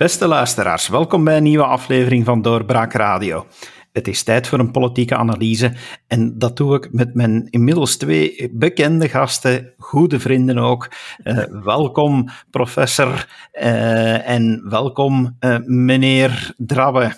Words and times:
Beste 0.00 0.26
luisteraars, 0.26 0.88
welkom 0.88 1.24
bij 1.24 1.36
een 1.36 1.42
nieuwe 1.42 1.64
aflevering 1.64 2.24
van 2.24 2.42
Doorbraak 2.42 2.92
Radio. 2.92 3.46
Het 3.92 4.08
is 4.08 4.22
tijd 4.22 4.46
voor 4.46 4.58
een 4.58 4.70
politieke 4.70 5.16
analyse 5.16 5.72
en 6.06 6.38
dat 6.38 6.56
doe 6.56 6.76
ik 6.76 6.92
met 6.92 7.14
mijn 7.14 7.46
inmiddels 7.50 7.96
twee 7.96 8.50
bekende 8.52 9.08
gasten, 9.08 9.72
goede 9.78 10.20
vrienden 10.20 10.58
ook. 10.58 10.88
Uh, 11.24 11.44
welkom 11.64 12.28
professor 12.50 13.28
uh, 13.52 14.28
en 14.28 14.62
welkom 14.68 15.36
uh, 15.40 15.56
meneer 15.64 16.54
Drabbe. 16.56 17.12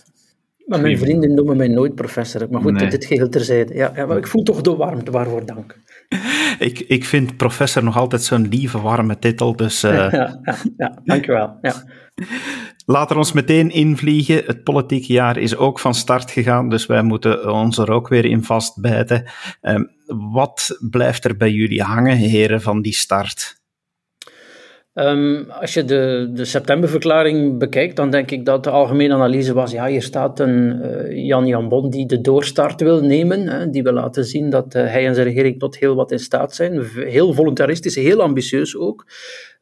Maar 0.66 0.80
mijn 0.80 0.98
vrienden 0.98 1.34
noemen 1.34 1.56
mij 1.56 1.68
nooit 1.68 1.94
professor. 1.94 2.46
Maar 2.50 2.60
goed, 2.60 2.72
nee. 2.72 2.90
dit 2.90 3.04
geheel 3.04 3.28
terzijde. 3.28 3.74
Ja, 3.74 3.92
ja, 3.94 4.06
maar 4.06 4.16
ik 4.16 4.26
voel 4.26 4.42
toch 4.42 4.60
de 4.60 4.76
warmte, 4.76 5.10
waarvoor 5.10 5.46
dank. 5.46 5.78
ik, 6.58 6.78
ik 6.78 7.04
vind 7.04 7.36
professor 7.36 7.84
nog 7.84 7.96
altijd 7.96 8.22
zo'n 8.22 8.48
lieve, 8.48 8.80
warme 8.80 9.18
titel, 9.18 9.56
dus... 9.56 9.84
Uh... 9.84 9.92
Ja, 10.12 10.40
ja, 10.42 10.56
ja, 10.76 11.00
dankjewel. 11.04 11.58
Ja. 11.62 11.74
Laten 12.86 13.12
we 13.12 13.22
ons 13.22 13.32
meteen 13.32 13.70
invliegen. 13.70 14.42
Het 14.46 14.64
politieke 14.64 15.12
jaar 15.12 15.36
is 15.36 15.56
ook 15.56 15.78
van 15.78 15.94
start 15.94 16.30
gegaan, 16.30 16.68
dus 16.68 16.86
wij 16.86 17.02
moeten 17.02 17.52
ons 17.52 17.78
er 17.78 17.90
ook 17.90 18.08
weer 18.08 18.24
in 18.24 18.44
vastbijten. 18.44 19.30
Uh, 19.62 19.80
wat 20.06 20.78
blijft 20.90 21.24
er 21.24 21.36
bij 21.36 21.50
jullie 21.50 21.82
hangen, 21.82 22.16
heren, 22.16 22.62
van 22.62 22.82
die 22.82 22.94
start? 22.94 23.61
Um, 24.94 25.50
als 25.50 25.74
je 25.74 25.84
de, 25.84 26.30
de 26.32 26.44
septemberverklaring 26.44 27.58
bekijkt, 27.58 27.96
dan 27.96 28.10
denk 28.10 28.30
ik 28.30 28.44
dat 28.44 28.64
de 28.64 28.70
algemene 28.70 29.14
analyse 29.14 29.54
was, 29.54 29.72
ja, 29.72 29.86
hier 29.86 30.02
staat 30.02 30.40
een 30.40 30.80
uh, 30.82 31.26
Jan 31.26 31.46
Jan 31.46 31.68
Bon 31.68 31.90
die 31.90 32.06
de 32.06 32.20
doorstart 32.20 32.80
wil 32.80 33.00
nemen, 33.00 33.48
hè, 33.48 33.70
die 33.70 33.82
wil 33.82 33.92
laten 33.92 34.24
zien 34.24 34.50
dat 34.50 34.74
uh, 34.74 34.82
hij 34.82 35.06
en 35.06 35.14
zijn 35.14 35.26
regering 35.26 35.58
tot 35.58 35.78
heel 35.78 35.94
wat 35.94 36.12
in 36.12 36.18
staat 36.18 36.54
zijn. 36.54 36.84
Heel 36.94 37.32
voluntaristisch, 37.32 37.94
heel 37.94 38.22
ambitieus 38.22 38.76
ook. 38.76 39.06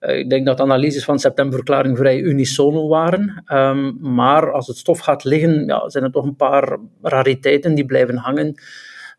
Uh, 0.00 0.18
ik 0.18 0.30
denk 0.30 0.46
dat 0.46 0.56
de 0.56 0.62
analyses 0.62 1.04
van 1.04 1.14
de 1.14 1.20
septemberverklaring 1.20 1.98
vrij 1.98 2.20
unisono 2.20 2.88
waren. 2.88 3.44
Um, 3.52 3.98
maar 4.00 4.52
als 4.52 4.66
het 4.66 4.76
stof 4.76 4.98
gaat 4.98 5.24
liggen, 5.24 5.66
ja, 5.66 5.88
zijn 5.88 6.04
er 6.04 6.12
toch 6.12 6.24
een 6.24 6.36
paar 6.36 6.78
rariteiten 7.02 7.74
die 7.74 7.86
blijven 7.86 8.16
hangen. 8.16 8.54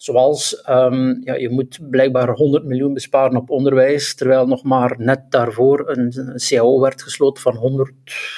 Zoals, 0.01 0.63
um, 0.69 1.21
ja, 1.23 1.33
je 1.35 1.49
moet 1.49 1.79
blijkbaar 1.89 2.29
100 2.29 2.65
miljoen 2.65 2.93
besparen 2.93 3.37
op 3.37 3.49
onderwijs, 3.49 4.15
terwijl 4.15 4.47
nog 4.47 4.63
maar 4.63 4.95
net 4.97 5.31
daarvoor 5.31 5.89
een, 5.89 6.13
een 6.15 6.39
CAO 6.47 6.79
werd 6.79 7.01
gesloten 7.01 7.43
van 7.43 7.55
100, 7.55 7.93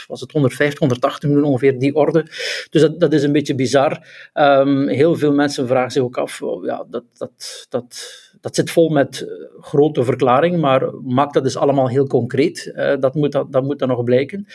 was 0.07 0.21
het 0.21 0.31
150, 0.31 0.79
180 0.79 1.29
miljoen 1.29 1.47
ongeveer, 1.47 1.79
die 1.79 1.95
orde. 1.95 2.23
Dus 2.69 2.81
dat, 2.81 2.99
dat 2.99 3.13
is 3.13 3.23
een 3.23 3.31
beetje 3.31 3.55
bizar. 3.55 4.07
Um, 4.33 4.87
heel 4.87 5.15
veel 5.15 5.33
mensen 5.33 5.67
vragen 5.67 5.91
zich 5.91 6.03
ook 6.03 6.17
af, 6.17 6.41
oh, 6.41 6.65
ja, 6.65 6.85
dat, 6.89 7.03
dat, 7.13 7.65
dat, 7.69 8.22
dat 8.43 8.55
zit 8.55 8.71
vol 8.71 8.89
met 8.89 9.27
grote 9.59 10.03
verklaringen, 10.03 10.59
maar 10.59 10.93
maakt 11.03 11.33
dat 11.33 11.43
dus 11.43 11.57
allemaal 11.57 11.87
heel 11.89 12.07
concreet. 12.07 12.73
Uh, 12.75 12.93
dat, 12.99 13.15
moet, 13.15 13.31
dat 13.31 13.63
moet 13.63 13.79
dan 13.79 13.87
nog 13.87 14.03
blijken. 14.03 14.47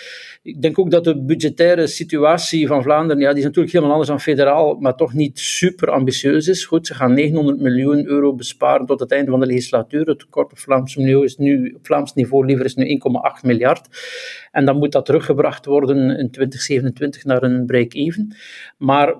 Ik 0.42 0.62
denk 0.62 0.78
ook 0.78 0.90
dat 0.90 1.04
de 1.04 1.22
budgettaire 1.22 1.86
situatie 1.86 2.66
van 2.66 2.82
Vlaanderen, 2.82 3.22
ja, 3.22 3.28
die 3.28 3.38
is 3.38 3.44
natuurlijk 3.44 3.72
helemaal 3.72 3.92
anders 3.92 4.10
dan 4.10 4.20
federaal, 4.20 4.74
maar 4.74 4.94
toch 4.94 5.12
niet 5.12 5.38
super 5.38 5.90
ambitieus 5.90 6.48
is. 6.48 6.64
Goed, 6.64 6.86
ze 6.86 6.94
gaan 6.94 7.14
900 7.14 7.60
miljoen 7.60 8.06
euro 8.06 8.34
besparen 8.34 8.86
tot 8.86 9.00
het 9.00 9.12
einde 9.12 9.30
van 9.30 9.40
de 9.40 9.46
legislatuur. 9.46 10.06
Het 10.06 10.18
tekort 10.18 10.52
op 10.52 10.58
Vlaams 10.58 10.96
niveau 10.96 11.24
is 11.24 11.36
nu, 11.36 11.74
op 11.76 11.86
Vlaams 11.86 12.14
niveau 12.14 12.46
liever 12.46 12.64
is 12.64 12.74
nu 12.74 13.00
1,8 13.40 13.40
miljard. 13.42 13.88
En 14.52 14.64
dan 14.64 14.76
moet 14.76 14.92
dat 14.92 15.04
teruggebracht 15.04 15.66
worden 15.66 15.96
in 15.96 16.30
2027 16.30 17.24
naar 17.24 17.42
een 17.42 17.66
break-even. 17.66 18.36
Maar 18.76 19.14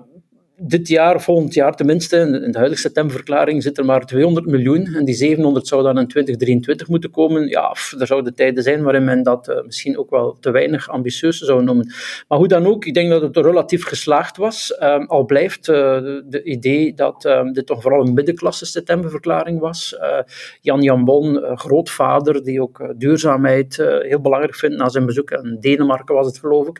dit 0.61 0.87
jaar, 0.87 1.21
volgend 1.21 1.53
jaar 1.53 1.75
tenminste, 1.75 2.17
in 2.17 2.51
de 2.51 2.57
huidige 2.57 2.81
septemberverklaring 2.81 3.63
zit 3.63 3.77
er 3.77 3.85
maar 3.85 4.05
200 4.05 4.45
miljoen 4.45 4.85
en 4.85 5.05
die 5.05 5.15
700 5.15 5.67
zou 5.67 5.83
dan 5.83 5.97
in 5.97 6.07
2023 6.07 6.87
moeten 6.87 7.11
komen. 7.11 7.47
Ja, 7.47 7.75
er 7.99 8.07
zouden 8.07 8.35
tijden 8.35 8.63
zijn 8.63 8.83
waarin 8.83 9.03
men 9.03 9.23
dat 9.23 9.49
uh, 9.49 9.63
misschien 9.63 9.97
ook 9.97 10.09
wel 10.09 10.37
te 10.39 10.51
weinig 10.51 10.89
ambitieus 10.89 11.39
zou 11.39 11.63
noemen. 11.63 11.93
Maar 12.27 12.37
hoe 12.37 12.47
dan 12.47 12.65
ook, 12.65 12.85
ik 12.85 12.93
denk 12.93 13.09
dat 13.09 13.21
het 13.21 13.37
relatief 13.37 13.85
geslaagd 13.85 14.37
was. 14.37 14.77
Um, 14.83 15.05
al 15.05 15.25
blijft 15.25 15.65
de, 15.65 16.23
de, 16.25 16.43
idee 16.43 16.93
dat 16.93 17.25
um, 17.25 17.53
dit 17.53 17.65
toch 17.65 17.81
vooral 17.81 18.05
een 18.07 18.13
middenklasse 18.13 18.65
septemberverklaring 18.65 19.59
was. 19.59 19.95
Uh, 19.99 20.19
Jan 20.61 20.81
Jan 20.81 21.05
Bon, 21.05 21.57
grootvader, 21.57 22.43
die 22.43 22.61
ook 22.61 22.93
duurzaamheid 22.97 23.75
heel 24.01 24.21
belangrijk 24.21 24.55
vindt 24.55 24.77
na 24.77 24.89
zijn 24.89 25.05
bezoek 25.05 25.33
aan 25.33 25.57
Denemarken 25.59 26.15
was 26.15 26.25
het 26.25 26.39
geloof 26.39 26.67
ik. 26.67 26.79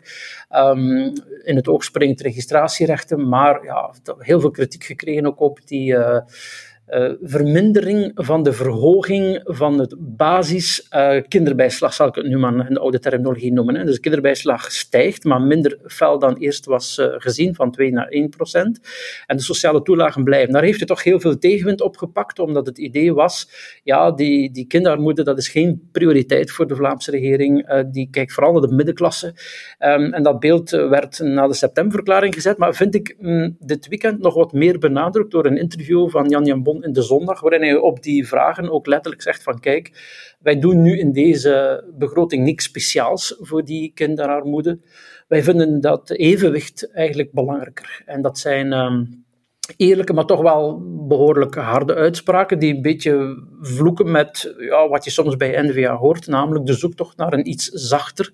Um, 0.56 1.12
in 1.42 1.56
het 1.56 1.68
oog 1.68 1.84
springt 1.84 2.20
registratierechten, 2.20 3.28
maar 3.28 3.69
ja, 3.70 3.94
heel 4.18 4.40
veel 4.40 4.50
kritiek 4.50 4.84
gekregen 4.84 5.26
ook 5.26 5.40
op 5.40 5.60
die 5.64 5.96
uh, 6.90 7.12
vermindering 7.22 8.12
van 8.14 8.42
de 8.42 8.52
verhoging 8.52 9.40
van 9.44 9.78
het 9.78 9.94
basis 9.98 10.88
uh, 10.94 11.16
kinderbijslag, 11.28 11.94
zal 11.94 12.08
ik 12.08 12.14
het 12.14 12.26
nu 12.26 12.38
maar 12.38 12.68
in 12.68 12.74
de 12.74 12.80
oude 12.80 12.98
terminologie 12.98 13.52
noemen. 13.52 13.74
Hè. 13.74 13.84
Dus 13.84 13.94
de 13.94 14.00
kinderbijslag 14.00 14.72
stijgt, 14.72 15.24
maar 15.24 15.42
minder 15.42 15.78
fel 15.86 16.18
dan 16.18 16.36
eerst 16.36 16.66
was 16.66 16.98
uh, 16.98 17.06
gezien, 17.16 17.54
van 17.54 17.70
2 17.70 17.92
naar 17.92 18.08
1 18.08 18.28
procent. 18.28 18.80
En 19.26 19.36
de 19.36 19.42
sociale 19.42 19.82
toelagen 19.82 20.24
blijven. 20.24 20.52
Daar 20.52 20.62
heeft 20.62 20.78
hij 20.78 20.86
toch 20.86 21.02
heel 21.02 21.20
veel 21.20 21.38
tegenwind 21.38 21.80
op 21.80 21.96
gepakt, 21.96 22.38
omdat 22.38 22.66
het 22.66 22.78
idee 22.78 23.14
was, 23.14 23.48
ja, 23.82 24.10
die, 24.12 24.50
die 24.52 24.66
kinderarmoede, 24.66 25.22
dat 25.22 25.38
is 25.38 25.48
geen 25.48 25.88
prioriteit 25.92 26.50
voor 26.50 26.66
de 26.66 26.76
Vlaamse 26.76 27.10
regering. 27.10 27.84
die 27.90 28.08
kijkt 28.10 28.32
vooral 28.32 28.52
naar 28.52 28.68
de 28.68 28.74
middenklasse. 28.74 29.26
Um, 29.78 30.12
en 30.12 30.22
dat 30.22 30.40
beeld 30.40 30.70
werd 30.70 31.18
na 31.18 31.46
de 31.46 31.54
septemberverklaring 31.54 32.34
gezet, 32.34 32.58
maar 32.58 32.74
vind 32.74 32.94
ik 32.94 33.16
mm, 33.18 33.56
dit 33.58 33.88
weekend 33.88 34.18
nog 34.20 34.34
wat 34.34 34.52
meer 34.52 34.78
benadrukt 34.78 35.30
door 35.30 35.46
een 35.46 35.58
interview 35.58 36.10
van 36.10 36.28
Jan 36.28 36.44
Jan 36.44 36.62
Bon 36.62 36.79
in 36.82 36.92
de 36.92 37.02
zondag, 37.02 37.40
waarin 37.40 37.62
hij 37.62 37.76
op 37.76 38.02
die 38.02 38.28
vragen 38.28 38.70
ook 38.70 38.86
letterlijk 38.86 39.22
zegt 39.22 39.42
van 39.42 39.60
kijk, 39.60 39.90
wij 40.40 40.58
doen 40.58 40.82
nu 40.82 40.98
in 40.98 41.12
deze 41.12 41.84
begroting 41.98 42.44
niks 42.44 42.64
speciaals 42.64 43.36
voor 43.38 43.64
die 43.64 43.92
kinderarmoede. 43.94 44.80
Wij 45.28 45.42
vinden 45.42 45.80
dat 45.80 46.10
evenwicht 46.10 46.92
eigenlijk 46.92 47.32
belangrijker. 47.32 48.02
En 48.06 48.22
dat 48.22 48.38
zijn 48.38 48.72
um, 48.72 49.24
eerlijke, 49.76 50.12
maar 50.12 50.24
toch 50.24 50.42
wel 50.42 50.82
behoorlijk 51.08 51.54
harde 51.54 51.94
uitspraken 51.94 52.58
die 52.58 52.74
een 52.74 52.82
beetje 52.82 53.44
vloeken 53.60 54.10
met 54.10 54.54
ja, 54.58 54.88
wat 54.88 55.04
je 55.04 55.10
soms 55.10 55.36
bij 55.36 55.62
NVA 55.62 55.96
hoort, 55.96 56.26
namelijk 56.26 56.66
de 56.66 56.72
zoektocht 56.72 57.16
naar 57.16 57.32
een 57.32 57.48
iets 57.48 57.68
zachter 57.68 58.32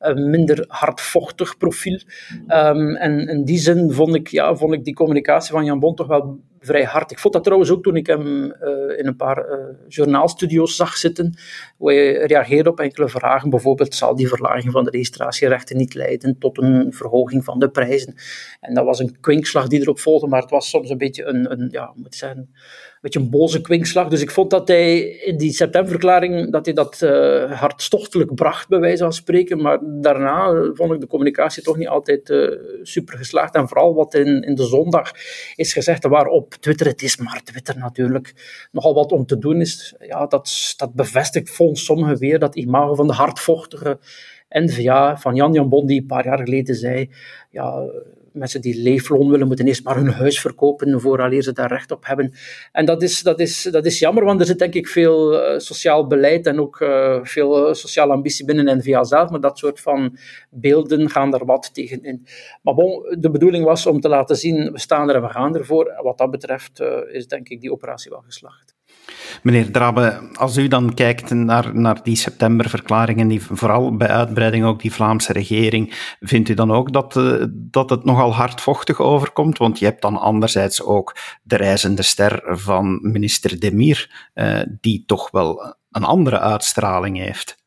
een 0.00 0.30
minder 0.30 0.64
hardvochtig 0.68 1.56
profiel. 1.56 2.00
Um, 2.48 2.96
en 2.96 3.28
in 3.28 3.44
die 3.44 3.58
zin 3.58 3.92
vond 3.92 4.14
ik, 4.14 4.28
ja, 4.28 4.54
vond 4.54 4.72
ik 4.72 4.84
die 4.84 4.94
communicatie 4.94 5.52
van 5.52 5.64
Jan 5.64 5.78
Bon 5.78 5.94
toch 5.94 6.06
wel 6.06 6.40
vrij 6.60 6.84
hard. 6.84 7.10
Ik 7.10 7.18
vond 7.18 7.34
dat 7.34 7.44
trouwens 7.44 7.70
ook 7.70 7.82
toen 7.82 7.96
ik 7.96 8.06
hem 8.06 8.44
uh, 8.44 8.98
in 8.98 9.06
een 9.06 9.16
paar 9.16 9.38
uh, 9.38 9.64
journaalstudio's 9.88 10.76
zag 10.76 10.96
zitten, 10.96 11.34
waar 11.78 11.94
hij 11.94 12.12
reageerde 12.12 12.70
op 12.70 12.80
enkele 12.80 13.08
vragen. 13.08 13.50
Bijvoorbeeld, 13.50 13.94
zal 13.94 14.16
die 14.16 14.28
verlaging 14.28 14.72
van 14.72 14.84
de 14.84 14.90
registratierechten 14.90 15.76
niet 15.76 15.94
leiden 15.94 16.38
tot 16.38 16.58
een 16.58 16.92
verhoging 16.92 17.44
van 17.44 17.58
de 17.58 17.70
prijzen? 17.70 18.14
En 18.60 18.74
dat 18.74 18.84
was 18.84 18.98
een 18.98 19.20
kwinkslag 19.20 19.68
die 19.68 19.80
erop 19.80 19.98
volgde, 19.98 20.26
maar 20.26 20.40
het 20.40 20.50
was 20.50 20.68
soms 20.68 20.90
een 20.90 20.98
beetje 20.98 21.24
een, 21.24 21.52
een 21.52 21.68
ja, 21.70 21.92
moet 21.94 22.14
zeggen, 22.14 22.54
beetje 23.00 23.20
een 23.20 23.30
boze 23.30 23.60
kwinkslag. 23.60 24.08
Dus 24.08 24.20
ik 24.20 24.30
vond 24.30 24.50
dat 24.50 24.68
hij 24.68 25.00
in 25.00 25.36
die 25.36 25.52
septemberverklaring 25.52 26.52
dat 26.52 26.64
hij 26.64 26.74
dat 26.74 27.00
uh, 27.02 27.52
hartstochtelijk 27.60 28.34
bracht, 28.34 28.68
bij 28.68 28.78
wijze 28.78 29.02
van 29.02 29.12
spreken. 29.12 29.62
Maar 29.62 29.78
daarna 29.82 30.70
vond 30.74 30.92
ik 30.92 31.00
de 31.00 31.06
communicatie 31.06 31.62
toch 31.62 31.76
niet 31.76 31.88
altijd 31.88 32.30
uh, 32.30 32.58
super 32.82 33.16
geslaagd. 33.16 33.54
En 33.54 33.68
vooral 33.68 33.94
wat 33.94 34.14
in, 34.14 34.42
in 34.42 34.54
de 34.54 34.66
zondag 34.66 35.12
is 35.54 35.72
gezegd, 35.72 36.06
waar 36.06 36.26
op 36.26 36.54
Twitter, 36.54 36.86
het 36.86 37.02
is 37.02 37.16
maar 37.16 37.42
Twitter 37.44 37.78
natuurlijk, 37.78 38.34
nogal 38.72 38.94
wat 38.94 39.12
om 39.12 39.26
te 39.26 39.38
doen 39.38 39.60
is. 39.60 39.94
Ja, 39.98 40.26
dat, 40.26 40.74
dat 40.76 40.94
bevestigt 40.94 41.50
volgens 41.50 41.84
sommigen 41.84 42.18
weer 42.18 42.38
dat 42.38 42.56
imago 42.56 42.94
van 42.94 43.06
de 43.06 43.12
hardvochtige 43.12 43.98
NVA 44.48 45.16
van 45.16 45.34
Jan 45.34 45.52
Jan 45.52 45.68
Bon, 45.68 45.86
die 45.86 46.00
een 46.00 46.06
paar 46.06 46.24
jaar 46.24 46.38
geleden 46.38 46.74
zei, 46.74 47.10
ja, 47.50 47.82
mensen 48.32 48.60
die 48.60 48.82
leefloon 48.82 49.30
willen, 49.30 49.46
moeten 49.46 49.66
eerst 49.66 49.84
maar 49.84 49.96
hun 49.96 50.10
huis 50.10 50.40
verkopen 50.40 51.00
vooraleer 51.00 51.42
ze 51.42 51.52
daar 51.52 51.68
recht 51.68 51.90
op 51.90 52.06
hebben. 52.06 52.32
En 52.72 52.84
dat 52.84 53.02
is, 53.02 53.22
dat 53.22 53.40
is, 53.40 53.62
dat 53.62 53.86
is 53.86 53.98
jammer, 53.98 54.24
want 54.24 54.40
er 54.40 54.46
zit 54.46 54.58
denk 54.58 54.74
ik 54.74 54.88
veel 54.88 55.34
uh, 55.34 55.58
sociaal 55.58 56.06
beleid 56.06 56.46
en 56.46 56.60
ook 56.60 56.80
uh, 56.80 57.18
veel 57.22 57.68
uh, 57.68 57.74
sociale 57.74 58.12
ambitie 58.12 58.44
binnen 58.44 58.78
NVA 58.78 59.04
zelf, 59.04 59.30
maar 59.30 59.40
dat 59.40 59.58
soort 59.58 59.80
van 59.80 60.16
beelden 60.50 61.10
gaan 61.10 61.34
er 61.34 61.44
wat 61.44 61.74
tegen 61.74 62.02
in. 62.02 62.26
Maar 62.62 62.74
bon, 62.74 63.16
de 63.18 63.30
bedoeling 63.30 63.64
was 63.64 63.86
om 63.86 64.00
te 64.00 64.08
laten 64.08 64.36
zien, 64.36 64.72
we 64.72 64.78
staan 64.78 65.08
er 65.08 65.14
en 65.14 65.22
we 65.22 65.28
gaan 65.28 65.56
ervoor. 65.56 66.00
Wat 66.02 66.18
dat 66.18 66.30
betreft 66.30 66.80
is 67.12 67.26
denk 67.26 67.48
ik 67.48 67.60
die 67.60 67.72
operatie 67.72 68.10
wel 68.10 68.20
geslaagd. 68.20 68.69
Meneer 69.42 69.72
Drabe, 69.72 70.30
als 70.32 70.56
u 70.56 70.68
dan 70.68 70.94
kijkt 70.94 71.30
naar, 71.30 71.76
naar 71.76 72.02
die 72.02 72.16
septemberverklaringen, 72.16 73.28
die, 73.28 73.42
vooral 73.42 73.96
bij 73.96 74.08
uitbreiding 74.08 74.64
ook 74.64 74.80
die 74.80 74.92
Vlaamse 74.92 75.32
regering, 75.32 76.14
vindt 76.20 76.48
u 76.48 76.54
dan 76.54 76.70
ook 76.70 76.92
dat, 76.92 77.16
uh, 77.16 77.44
dat 77.50 77.90
het 77.90 78.04
nogal 78.04 78.34
hardvochtig 78.34 79.00
overkomt? 79.00 79.58
Want 79.58 79.78
je 79.78 79.84
hebt 79.84 80.02
dan 80.02 80.16
anderzijds 80.16 80.82
ook 80.82 81.16
de 81.42 81.56
reizende 81.56 82.02
ster 82.02 82.42
van 82.44 82.98
minister 83.02 83.60
Demir, 83.60 84.28
uh, 84.34 84.60
die 84.80 85.02
toch 85.06 85.30
wel 85.30 85.76
een 85.90 86.04
andere 86.04 86.38
uitstraling 86.38 87.18
heeft. 87.18 87.59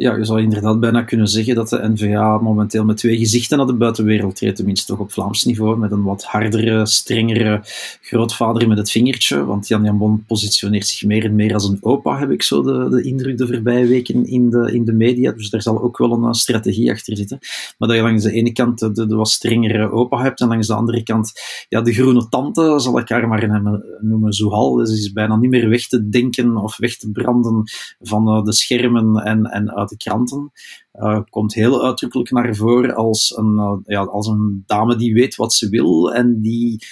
Ja, 0.00 0.16
je 0.16 0.24
zou 0.24 0.40
inderdaad 0.40 0.80
bijna 0.80 1.02
kunnen 1.02 1.28
zeggen 1.28 1.54
dat 1.54 1.68
de 1.68 1.88
NVA 1.88 2.38
momenteel 2.38 2.84
met 2.84 2.96
twee 2.96 3.18
gezichten 3.18 3.58
naar 3.58 3.66
de 3.66 3.74
buitenwereld 3.74 4.36
treedt, 4.36 4.56
tenminste 4.56 4.86
toch 4.86 4.98
op 4.98 5.12
Vlaams 5.12 5.44
niveau, 5.44 5.78
met 5.78 5.90
een 5.90 6.02
wat 6.02 6.24
hardere, 6.24 6.86
strengere 6.86 7.60
grootvader 8.00 8.68
met 8.68 8.78
het 8.78 8.90
vingertje, 8.90 9.44
want 9.44 9.68
Jan 9.68 9.84
Jan 9.84 9.98
Bon 9.98 10.24
positioneert 10.26 10.86
zich 10.86 11.08
meer 11.08 11.24
en 11.24 11.34
meer 11.34 11.54
als 11.54 11.68
een 11.68 11.78
opa, 11.80 12.18
heb 12.18 12.30
ik 12.30 12.42
zo 12.42 12.62
de, 12.62 12.88
de 12.90 13.02
indruk 13.02 13.38
de 13.38 13.46
voorbije 13.46 13.86
weken 13.86 14.26
in 14.26 14.50
de, 14.50 14.72
in 14.72 14.84
de 14.84 14.92
media, 14.92 15.32
dus 15.32 15.50
daar 15.50 15.62
zal 15.62 15.82
ook 15.82 15.98
wel 15.98 16.12
een 16.12 16.34
strategie 16.34 16.90
achter 16.90 17.16
zitten. 17.16 17.38
Maar 17.78 17.88
dat 17.88 17.96
je 17.96 18.02
langs 18.02 18.22
de 18.22 18.32
ene 18.32 18.52
kant 18.52 18.78
de, 18.78 19.06
de 19.06 19.14
wat 19.14 19.28
strengere 19.28 19.90
opa 19.90 20.22
hebt 20.22 20.40
en 20.40 20.48
langs 20.48 20.66
de 20.66 20.74
andere 20.74 21.02
kant 21.02 21.32
ja, 21.68 21.80
de 21.80 21.92
groene 21.92 22.28
tante, 22.28 22.74
zal 22.80 22.98
ik 22.98 23.08
haar 23.08 23.28
maar 23.28 23.80
noemen, 24.00 24.32
Zohal, 24.32 24.74
dus 24.74 24.90
is 24.90 25.12
bijna 25.12 25.36
niet 25.36 25.50
meer 25.50 25.68
weg 25.68 25.88
te 25.88 26.08
denken 26.08 26.56
of 26.56 26.76
weg 26.76 26.96
te 26.96 27.10
branden 27.10 27.62
van 28.00 28.28
uh, 28.28 28.44
de 28.44 28.52
schermen 28.52 29.16
en, 29.16 29.44
en 29.44 29.74
uit 29.74 29.86
de 29.88 29.96
kranten. 29.96 30.52
Uh, 30.92 31.20
komt 31.30 31.54
heel 31.54 31.84
uitdrukkelijk 31.84 32.30
naar 32.30 32.54
voren 32.56 32.94
als 32.94 33.36
een, 33.36 33.54
uh, 33.54 33.76
ja, 33.84 34.00
als 34.00 34.26
een 34.26 34.62
dame 34.66 34.96
die 34.96 35.14
weet 35.14 35.36
wat 35.36 35.52
ze 35.52 35.68
wil 35.68 36.12
en 36.12 36.40
die 36.40 36.84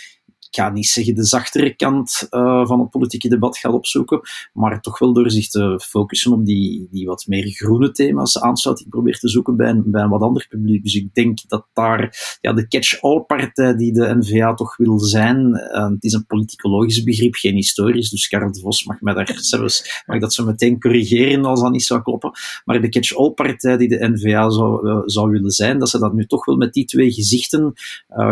ik 0.50 0.62
ga 0.62 0.70
niet 0.70 0.86
zeggen 0.86 1.14
de 1.14 1.24
zachtere 1.24 1.74
kant 1.74 2.26
uh, 2.30 2.66
van 2.66 2.80
het 2.80 2.90
politieke 2.90 3.28
debat 3.28 3.58
gaat 3.58 3.72
opzoeken, 3.72 4.20
maar 4.52 4.80
toch 4.80 4.98
wel 4.98 5.12
door 5.12 5.30
zich 5.30 5.48
te 5.48 5.80
focussen 5.84 6.32
op 6.32 6.44
die, 6.44 6.88
die 6.90 7.06
wat 7.06 7.24
meer 7.26 7.46
groene 7.46 7.90
thema's 7.90 8.38
aansluiting 8.38 8.88
probeert 8.90 9.20
te 9.20 9.28
zoeken 9.28 9.56
bij 9.56 9.68
een, 9.68 9.82
bij 9.86 10.02
een 10.02 10.08
wat 10.08 10.20
ander 10.20 10.46
publiek. 10.48 10.82
Dus 10.82 10.94
ik 10.94 11.14
denk 11.14 11.38
dat 11.48 11.66
daar 11.72 12.38
ja, 12.40 12.52
de 12.52 12.68
catch-all 12.68 13.20
partij 13.20 13.76
die 13.76 13.92
de 13.92 14.16
NVA 14.18 14.54
toch 14.54 14.76
wil 14.76 14.98
zijn, 14.98 15.46
uh, 15.46 15.88
het 15.88 16.04
is 16.04 16.12
een 16.12 16.26
politicologisch 16.26 17.02
begrip, 17.02 17.34
geen 17.34 17.54
historisch, 17.54 18.10
dus 18.10 18.28
Karel 18.28 18.52
de 18.52 18.60
Vos 18.60 18.84
mag 18.84 19.00
mij 19.00 19.14
daar 19.14 19.38
zelfs, 19.44 20.02
mag 20.06 20.20
dat 20.20 20.34
zo 20.34 20.44
meteen 20.44 20.80
corrigeren 20.80 21.44
als 21.44 21.60
dat 21.60 21.72
niet 21.72 21.84
zou 21.84 22.02
kloppen, 22.02 22.30
maar 22.64 22.80
de 22.80 22.88
catch-all 22.88 23.30
partij 23.30 23.76
die 23.76 23.88
de 23.88 24.08
NVA 24.08 24.50
zou, 24.50 24.88
uh, 24.88 25.02
zou 25.04 25.30
willen 25.30 25.50
zijn, 25.50 25.78
dat 25.78 25.88
ze 25.88 25.98
dat 25.98 26.12
nu 26.12 26.26
toch 26.26 26.44
wel 26.44 26.56
met 26.56 26.72
die 26.72 26.84
twee 26.84 27.12
gezichten 27.12 27.72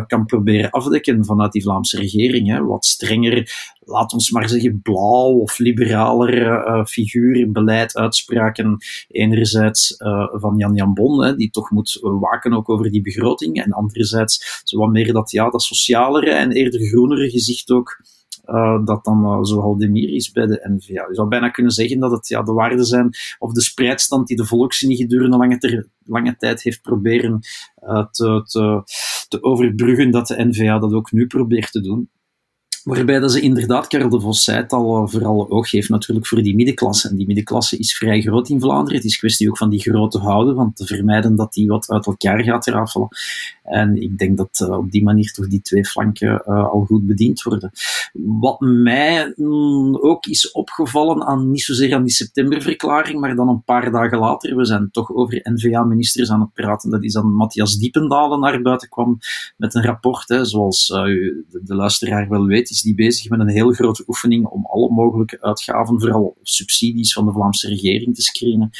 kan 0.06 0.24
proberen 0.26 0.70
afdekken 0.70 1.24
vanuit 1.24 1.52
die 1.52 1.62
Vlaamse 1.62 1.96
regering 2.04 2.48
hè, 2.48 2.62
wat 2.64 2.84
strenger, 2.84 3.36
laat 3.84 4.12
ons 4.12 4.30
maar 4.30 4.48
zeggen, 4.48 4.80
blauw 4.82 5.38
of 5.40 5.58
liberaler 5.58 6.42
uh, 6.42 6.84
figuur, 6.84 7.50
beleid, 7.50 7.96
uitspraken. 7.96 8.76
Enerzijds 9.08 9.94
uh, 9.98 10.28
van 10.32 10.56
Jan 10.56 10.74
Jan 10.74 10.94
Bon, 10.94 11.22
hè, 11.24 11.36
die 11.36 11.50
toch 11.50 11.70
moet 11.70 11.98
waken 12.00 12.52
ook 12.52 12.68
over 12.68 12.90
die 12.90 13.02
begroting, 13.02 13.62
en 13.62 13.72
anderzijds 13.72 14.62
zo 14.64 14.78
wat 14.78 14.90
meer 14.90 15.12
dat, 15.12 15.30
ja, 15.30 15.50
dat 15.50 15.62
socialere 15.62 16.30
en 16.30 16.52
eerder 16.52 16.80
groenere 16.80 17.30
gezicht 17.30 17.70
ook. 17.70 18.02
Uh, 18.46 18.84
dat 18.84 19.04
dan 19.04 19.24
uh, 19.24 19.42
zo 19.42 19.60
Haldemir 19.60 20.08
is 20.14 20.30
bij 20.30 20.46
de 20.46 20.60
NVA. 20.62 21.06
Je 21.08 21.14
zou 21.14 21.28
bijna 21.28 21.48
kunnen 21.48 21.72
zeggen 21.72 21.98
dat 22.00 22.10
het 22.10 22.28
ja, 22.28 22.42
de 22.42 22.52
waarden 22.52 22.84
zijn, 22.84 23.10
of 23.38 23.52
de 23.52 23.62
spreidstand 23.62 24.26
die 24.26 24.36
de 24.36 24.44
Volksunie 24.44 24.96
gedurende 24.96 25.36
lange, 25.36 25.58
ter, 25.58 25.88
lange 26.04 26.36
tijd 26.36 26.62
heeft 26.62 26.82
proberen 26.82 27.40
uh, 27.82 28.06
te, 28.10 28.42
te, 28.44 28.82
te 29.28 29.42
overbruggen, 29.42 30.10
dat 30.10 30.26
de 30.26 30.44
NVA 30.44 30.78
dat 30.78 30.92
ook 30.92 31.12
nu 31.12 31.26
probeert 31.26 31.72
te 31.72 31.80
doen. 31.80 32.10
Waarbij 32.84 33.18
dat 33.18 33.32
ze 33.32 33.40
inderdaad, 33.40 33.86
Karel 33.86 34.08
de 34.08 34.20
Vos 34.20 34.44
zei 34.44 34.56
het 34.56 34.72
al, 34.72 34.96
eh, 34.96 35.10
vooral 35.10 35.50
oog 35.50 35.70
heeft 35.70 35.88
natuurlijk 35.88 36.26
voor 36.26 36.42
die 36.42 36.54
middenklasse. 36.54 37.08
En 37.08 37.16
die 37.16 37.26
middenklasse 37.26 37.76
is 37.76 37.96
vrij 37.96 38.20
groot 38.20 38.48
in 38.48 38.60
Vlaanderen. 38.60 38.96
Het 38.96 39.04
is 39.04 39.16
kwestie 39.16 39.48
ook 39.48 39.58
van 39.58 39.70
die 39.70 39.80
grote 39.80 40.18
houden, 40.18 40.54
van 40.54 40.72
te 40.72 40.86
vermijden 40.86 41.36
dat 41.36 41.52
die 41.52 41.66
wat 41.66 41.90
uit 41.90 42.06
elkaar 42.06 42.42
gaat 42.42 42.66
rafelen. 42.66 43.08
En 43.62 44.02
ik 44.02 44.18
denk 44.18 44.36
dat 44.36 44.60
uh, 44.62 44.78
op 44.78 44.90
die 44.90 45.02
manier 45.02 45.32
toch 45.32 45.48
die 45.48 45.60
twee 45.60 45.84
flanken 45.84 46.42
uh, 46.46 46.68
al 46.68 46.84
goed 46.84 47.06
bediend 47.06 47.42
worden. 47.42 47.70
Wat 48.12 48.60
mij 48.60 49.32
mm, 49.36 49.96
ook 49.96 50.26
is 50.26 50.52
opgevallen, 50.52 51.24
aan, 51.26 51.50
niet 51.50 51.62
zozeer 51.62 51.94
aan 51.94 52.02
die 52.02 52.12
septemberverklaring, 52.12 53.20
maar 53.20 53.36
dan 53.36 53.48
een 53.48 53.64
paar 53.64 53.90
dagen 53.90 54.18
later, 54.18 54.56
we 54.56 54.64
zijn 54.64 54.88
toch 54.90 55.14
over 55.14 55.40
NVA-ministers 55.42 56.30
aan 56.30 56.40
het 56.40 56.52
praten, 56.52 56.90
dat 56.90 57.04
is 57.04 57.12
dan 57.12 57.34
Matthias 57.34 57.76
Diependalen 57.76 58.40
naar 58.40 58.62
buiten 58.62 58.88
kwam 58.88 59.18
met 59.56 59.74
een 59.74 59.84
rapport, 59.84 60.28
hè, 60.28 60.44
zoals 60.44 60.86
de, 60.86 61.60
de 61.64 61.74
luisteraar 61.74 62.28
wel 62.28 62.46
weet 62.46 62.70
is 62.74 62.82
die 62.82 62.94
bezig 62.94 63.30
met 63.30 63.40
een 63.40 63.48
heel 63.48 63.72
grote 63.72 64.04
oefening 64.06 64.46
om 64.46 64.66
alle 64.66 64.90
mogelijke 64.90 65.40
uitgaven, 65.40 66.00
vooral 66.00 66.36
subsidies 66.42 67.12
van 67.12 67.26
de 67.26 67.32
Vlaamse 67.32 67.68
regering 67.68 68.14
te 68.14 68.22
screenen, 68.22 68.70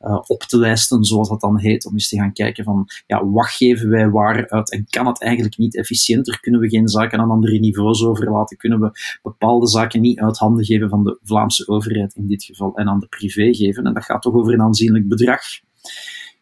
uh, 0.00 0.20
op 0.26 0.42
te 0.42 0.58
lijsten, 0.58 1.04
zoals 1.04 1.28
dat 1.28 1.40
dan 1.40 1.58
heet, 1.58 1.86
om 1.86 1.92
eens 1.92 2.08
te 2.08 2.16
gaan 2.16 2.32
kijken 2.32 2.64
van, 2.64 2.86
ja, 3.06 3.26
wat 3.26 3.46
geven 3.46 3.88
wij 3.88 4.10
waar 4.10 4.50
uit 4.50 4.70
en 4.70 4.86
kan 4.90 5.06
het 5.06 5.22
eigenlijk 5.22 5.58
niet 5.58 5.76
efficiënter? 5.76 6.40
Kunnen 6.40 6.60
we 6.60 6.68
geen 6.68 6.88
zaken 6.88 7.18
aan 7.18 7.30
andere 7.30 7.58
niveaus 7.58 8.04
overlaten? 8.04 8.56
Kunnen 8.56 8.80
we 8.80 9.18
bepaalde 9.22 9.68
zaken 9.68 10.00
niet 10.00 10.18
uit 10.18 10.38
handen 10.38 10.64
geven 10.64 10.88
van 10.88 11.04
de 11.04 11.18
Vlaamse 11.22 11.68
overheid 11.68 12.14
in 12.14 12.26
dit 12.26 12.44
geval 12.44 12.74
en 12.74 12.88
aan 12.88 13.00
de 13.00 13.06
privé 13.06 13.54
geven? 13.54 13.84
En 13.84 13.94
dat 13.94 14.04
gaat 14.04 14.22
toch 14.22 14.34
over 14.34 14.52
een 14.52 14.62
aanzienlijk 14.62 15.08
bedrag 15.08 15.42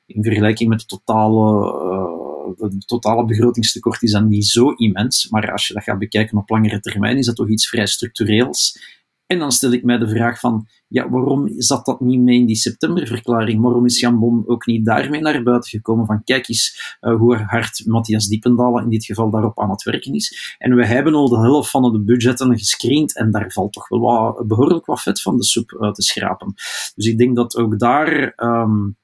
in 0.06 0.22
vergelijking 0.22 0.68
met 0.68 0.80
de 0.80 0.86
totale 0.86 1.66
uh, 1.66 2.21
het 2.56 2.86
totale 2.86 3.24
begrotingstekort 3.24 4.02
is 4.02 4.12
dan 4.12 4.28
niet 4.28 4.46
zo 4.46 4.70
immens, 4.70 5.28
maar 5.28 5.52
als 5.52 5.66
je 5.66 5.74
dat 5.74 5.82
gaat 5.82 5.98
bekijken 5.98 6.38
op 6.38 6.48
langere 6.48 6.80
termijn, 6.80 7.18
is 7.18 7.26
dat 7.26 7.36
toch 7.36 7.48
iets 7.48 7.68
vrij 7.68 7.86
structureels. 7.86 8.78
En 9.26 9.38
dan 9.38 9.52
stel 9.52 9.72
ik 9.72 9.84
mij 9.84 9.98
de 9.98 10.08
vraag 10.08 10.40
van, 10.40 10.66
ja, 10.88 11.10
waarom 11.10 11.52
zat 11.56 11.86
dat 11.86 12.00
niet 12.00 12.20
mee 12.20 12.38
in 12.38 12.46
die 12.46 12.56
septemberverklaring? 12.56 13.62
Waarom 13.62 13.84
is 13.84 14.00
Jan 14.00 14.18
Bon 14.18 14.42
ook 14.46 14.66
niet 14.66 14.84
daarmee 14.84 15.20
naar 15.20 15.42
buiten 15.42 15.70
gekomen? 15.70 16.06
Van 16.06 16.24
kijk 16.24 16.48
eens 16.48 16.96
uh, 17.00 17.16
hoe 17.16 17.36
hard 17.36 17.82
Matthias 17.86 18.26
Diependalen 18.26 18.82
in 18.82 18.90
dit 18.90 19.04
geval 19.04 19.30
daarop 19.30 19.60
aan 19.60 19.70
het 19.70 19.82
werken 19.82 20.14
is. 20.14 20.56
En 20.58 20.74
we 20.74 20.86
hebben 20.86 21.14
al 21.14 21.28
de 21.28 21.38
helft 21.38 21.70
van 21.70 21.92
de 21.92 22.00
budgetten 22.00 22.58
gescreend 22.58 23.16
en 23.16 23.30
daar 23.30 23.52
valt 23.52 23.72
toch 23.72 23.88
wel 23.88 24.00
wat, 24.00 24.46
behoorlijk 24.46 24.86
wat 24.86 25.02
vet 25.02 25.22
van 25.22 25.36
de 25.36 25.44
soep 25.44 25.76
uit 25.80 25.94
te 25.94 26.02
schrapen. 26.02 26.52
Dus 26.94 27.06
ik 27.06 27.18
denk 27.18 27.36
dat 27.36 27.56
ook 27.56 27.78
daar 27.78 28.32
um, 28.36 28.96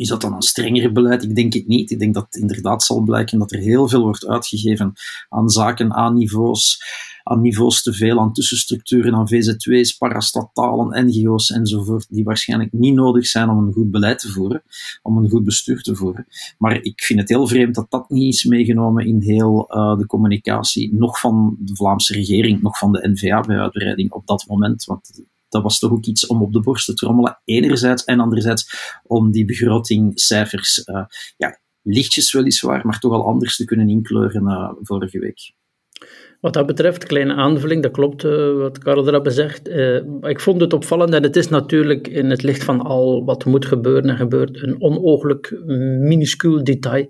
is 0.00 0.08
dat 0.08 0.20
dan 0.20 0.34
een 0.34 0.42
strenger 0.42 0.92
beleid? 0.92 1.22
Ik 1.22 1.34
denk 1.34 1.52
het 1.52 1.66
niet. 1.66 1.90
Ik 1.90 1.98
denk 1.98 2.14
dat 2.14 2.24
het 2.24 2.36
inderdaad 2.36 2.82
zal 2.82 3.00
blijken 3.00 3.38
dat 3.38 3.52
er 3.52 3.58
heel 3.58 3.88
veel 3.88 4.02
wordt 4.02 4.26
uitgegeven 4.26 4.92
aan 5.28 5.48
zaken, 5.48 5.92
aan 5.92 6.14
niveaus, 6.14 6.82
aan 7.22 7.40
niveaus 7.40 7.82
te 7.82 7.92
veel, 7.92 8.20
aan 8.20 8.32
tussenstructuren, 8.32 9.14
aan 9.14 9.28
VZW's, 9.28 9.92
parastatalen, 9.92 11.06
NGO's 11.06 11.50
enzovoort, 11.50 12.06
die 12.08 12.24
waarschijnlijk 12.24 12.72
niet 12.72 12.94
nodig 12.94 13.26
zijn 13.26 13.48
om 13.48 13.58
een 13.58 13.72
goed 13.72 13.90
beleid 13.90 14.18
te 14.18 14.28
voeren, 14.28 14.62
om 15.02 15.16
een 15.16 15.30
goed 15.30 15.44
bestuur 15.44 15.82
te 15.82 15.96
voeren. 15.96 16.26
Maar 16.58 16.82
ik 16.82 17.02
vind 17.02 17.20
het 17.20 17.28
heel 17.28 17.46
vreemd 17.46 17.74
dat 17.74 17.90
dat 17.90 18.10
niet 18.10 18.34
is 18.34 18.44
meegenomen 18.44 19.06
in 19.06 19.20
heel 19.20 19.76
uh, 19.76 19.98
de 19.98 20.06
communicatie, 20.06 20.94
nog 20.94 21.20
van 21.20 21.56
de 21.58 21.74
Vlaamse 21.74 22.12
regering, 22.12 22.62
nog 22.62 22.78
van 22.78 22.92
de 22.92 23.08
NVA 23.08 23.40
bij 23.40 23.58
uitbreiding 23.58 24.12
op 24.12 24.26
dat 24.26 24.44
moment. 24.48 24.84
Want 24.84 25.22
dat 25.50 25.62
was 25.62 25.78
toch 25.78 25.90
ook 25.90 26.04
iets 26.04 26.26
om 26.26 26.42
op 26.42 26.52
de 26.52 26.60
borst 26.60 26.86
te 26.86 26.94
trommelen, 26.94 27.40
enerzijds, 27.44 28.04
en 28.04 28.20
anderzijds 28.20 28.98
om 29.02 29.30
die 29.30 29.44
begrotingcijfers, 29.44 30.82
uh, 30.86 31.04
ja, 31.36 31.60
lichtjes 31.82 32.32
weliswaar, 32.32 32.86
maar 32.86 32.98
toch 32.98 33.12
al 33.12 33.26
anders 33.26 33.56
te 33.56 33.64
kunnen 33.64 33.88
inkleuren 33.88 34.42
uh, 34.42 34.72
vorige 34.80 35.18
week. 35.18 35.52
Wat 36.40 36.52
dat 36.52 36.66
betreft, 36.66 37.04
kleine 37.04 37.34
aanvulling, 37.34 37.82
dat 37.82 37.92
klopt 37.92 38.24
uh, 38.24 38.56
wat 38.56 38.78
Karel 38.78 39.08
erop 39.08 39.26
zegt. 39.30 39.68
Uh, 39.68 40.00
ik 40.20 40.40
vond 40.40 40.60
het 40.60 40.72
opvallend 40.72 41.14
en 41.14 41.22
het 41.22 41.36
is 41.36 41.48
natuurlijk 41.48 42.08
in 42.08 42.30
het 42.30 42.42
licht 42.42 42.64
van 42.64 42.80
al 42.80 43.24
wat 43.24 43.44
moet 43.44 43.66
gebeuren 43.66 44.10
en 44.10 44.16
gebeurt 44.16 44.62
een 44.62 44.82
onooglijk 44.82 45.60
minuscuul 46.00 46.64
detail. 46.64 47.06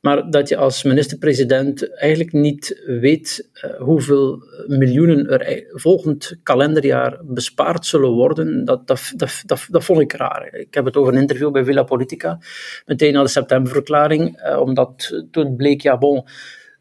Maar 0.00 0.30
dat 0.30 0.48
je 0.48 0.56
als 0.56 0.82
minister-president 0.82 1.94
eigenlijk 1.94 2.32
niet 2.32 2.82
weet 2.86 3.50
uh, 3.64 3.70
hoeveel 3.80 4.42
miljoenen 4.66 5.28
er 5.28 5.64
volgend 5.72 6.38
kalenderjaar 6.42 7.20
bespaard 7.24 7.86
zullen 7.86 8.10
worden, 8.10 8.64
dat, 8.64 8.86
dat, 8.86 9.12
dat, 9.16 9.42
dat, 9.46 9.66
dat 9.68 9.84
vond 9.84 10.00
ik 10.00 10.12
raar. 10.12 10.48
Ik 10.52 10.74
heb 10.74 10.84
het 10.84 10.96
over 10.96 11.12
een 11.12 11.20
interview 11.20 11.50
bij 11.50 11.64
Villa 11.64 11.82
Politica, 11.82 12.38
meteen 12.86 13.12
na 13.12 13.22
de 13.22 13.28
septemberverklaring, 13.28 14.56
omdat 14.58 15.24
toen 15.30 15.56
bleek, 15.56 15.80
ja 15.80 15.98
bon, 15.98 16.24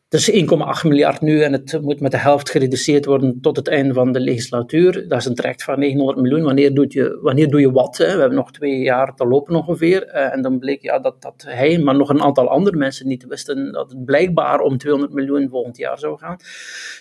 het 0.09 0.27
is 0.27 0.31
1,8 0.31 0.87
miljard 0.87 1.21
nu 1.21 1.41
en 1.41 1.53
het 1.53 1.81
moet 1.81 1.99
met 1.99 2.11
de 2.11 2.17
helft 2.17 2.49
gereduceerd 2.49 3.05
worden 3.05 3.41
tot 3.41 3.55
het 3.55 3.67
einde 3.67 3.93
van 3.93 4.11
de 4.11 4.19
legislatuur. 4.19 5.07
Dat 5.07 5.19
is 5.19 5.25
een 5.25 5.35
traject 5.35 5.63
van 5.63 5.79
900 5.79 6.17
miljoen. 6.17 6.43
Wanneer, 6.43 6.73
doe 6.73 6.85
je, 6.89 7.19
wanneer 7.21 7.49
doe 7.49 7.59
je 7.59 7.71
wat? 7.71 7.97
Hè? 7.97 8.05
We 8.05 8.19
hebben 8.19 8.37
nog 8.37 8.51
twee 8.51 8.79
jaar 8.79 9.15
te 9.15 9.27
lopen 9.27 9.55
ongeveer. 9.55 10.07
Uh, 10.07 10.33
en 10.33 10.41
dan 10.41 10.59
bleek 10.59 10.81
ja, 10.81 10.99
dat, 10.99 11.21
dat 11.21 11.45
hij, 11.47 11.79
maar 11.79 11.95
nog 11.95 12.09
een 12.09 12.21
aantal 12.21 12.49
andere 12.49 12.77
mensen 12.77 13.07
niet 13.07 13.25
wisten 13.25 13.71
dat 13.71 13.89
het 13.89 14.05
blijkbaar 14.05 14.59
om 14.59 14.77
200 14.77 15.13
miljoen 15.13 15.49
volgend 15.49 15.77
jaar 15.77 15.99
zou 15.99 16.17
gaan. 16.17 16.37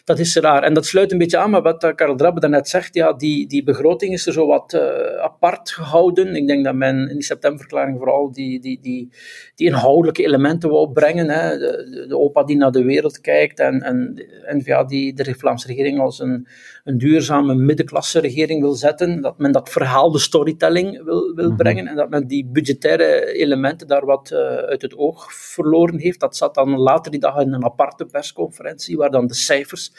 Dat 0.04 0.18
is 0.18 0.36
raar. 0.36 0.62
En 0.62 0.74
dat 0.74 0.86
sluit 0.86 1.12
een 1.12 1.18
beetje 1.18 1.38
aan 1.38 1.50
met 1.50 1.62
wat 1.62 1.84
uh, 1.84 1.94
Karel 1.94 2.16
Drabbe 2.16 2.40
daarnet 2.40 2.68
zegt. 2.68 2.94
Ja, 2.94 3.12
die, 3.12 3.46
die 3.46 3.64
begroting 3.64 4.12
is 4.12 4.26
er 4.26 4.32
zo 4.32 4.46
wat 4.46 4.74
uh, 4.74 4.80
apart 5.22 5.70
gehouden. 5.70 6.36
Ik 6.36 6.46
denk 6.46 6.64
dat 6.64 6.74
men 6.74 7.08
in 7.08 7.14
die 7.14 7.24
septemberverklaring 7.24 7.98
vooral 7.98 8.32
die, 8.32 8.60
die, 8.60 8.78
die, 8.82 9.10
die 9.54 9.66
inhoudelijke 9.66 10.24
elementen 10.24 10.70
wou 10.70 10.92
brengen. 10.92 11.28
Hè? 11.28 11.58
De, 11.58 11.88
de, 11.90 12.06
de 12.06 12.18
opa 12.18 12.44
die 12.44 12.56
naar 12.56 12.72
de 12.72 12.78
wereld 12.78 12.94
wereld 12.96 13.20
kijkt 13.20 13.60
en, 13.60 13.82
en 13.82 14.14
de 14.14 14.54
N-VA 14.58 14.84
die 14.84 15.14
de 15.14 15.34
Vlaamse 15.34 15.66
regering 15.66 16.00
als 16.00 16.18
een, 16.18 16.46
een 16.84 16.98
duurzame 16.98 17.54
middenklasse 17.54 18.20
regering 18.20 18.60
wil 18.60 18.72
zetten, 18.72 19.20
dat 19.20 19.38
men 19.38 19.52
dat 19.52 19.68
verhaal, 19.68 20.10
de 20.10 20.18
storytelling 20.18 21.04
wil, 21.04 21.34
wil 21.34 21.48
mhm. 21.48 21.56
brengen 21.56 21.86
en 21.86 21.96
dat 21.96 22.10
men 22.10 22.26
die 22.26 22.46
budgettaire 22.46 23.32
elementen 23.32 23.86
daar 23.86 24.04
wat 24.04 24.30
uh, 24.32 24.38
uit 24.56 24.82
het 24.82 24.96
oog 24.96 25.32
verloren 25.32 25.98
heeft. 25.98 26.20
Dat 26.20 26.36
zat 26.36 26.54
dan 26.54 26.76
later 26.76 27.10
die 27.10 27.20
dag 27.20 27.40
in 27.40 27.52
een 27.52 27.64
aparte 27.64 28.06
persconferentie 28.06 28.96
waar 28.96 29.10
dan 29.10 29.26
de 29.26 29.34
cijfers 29.34 29.92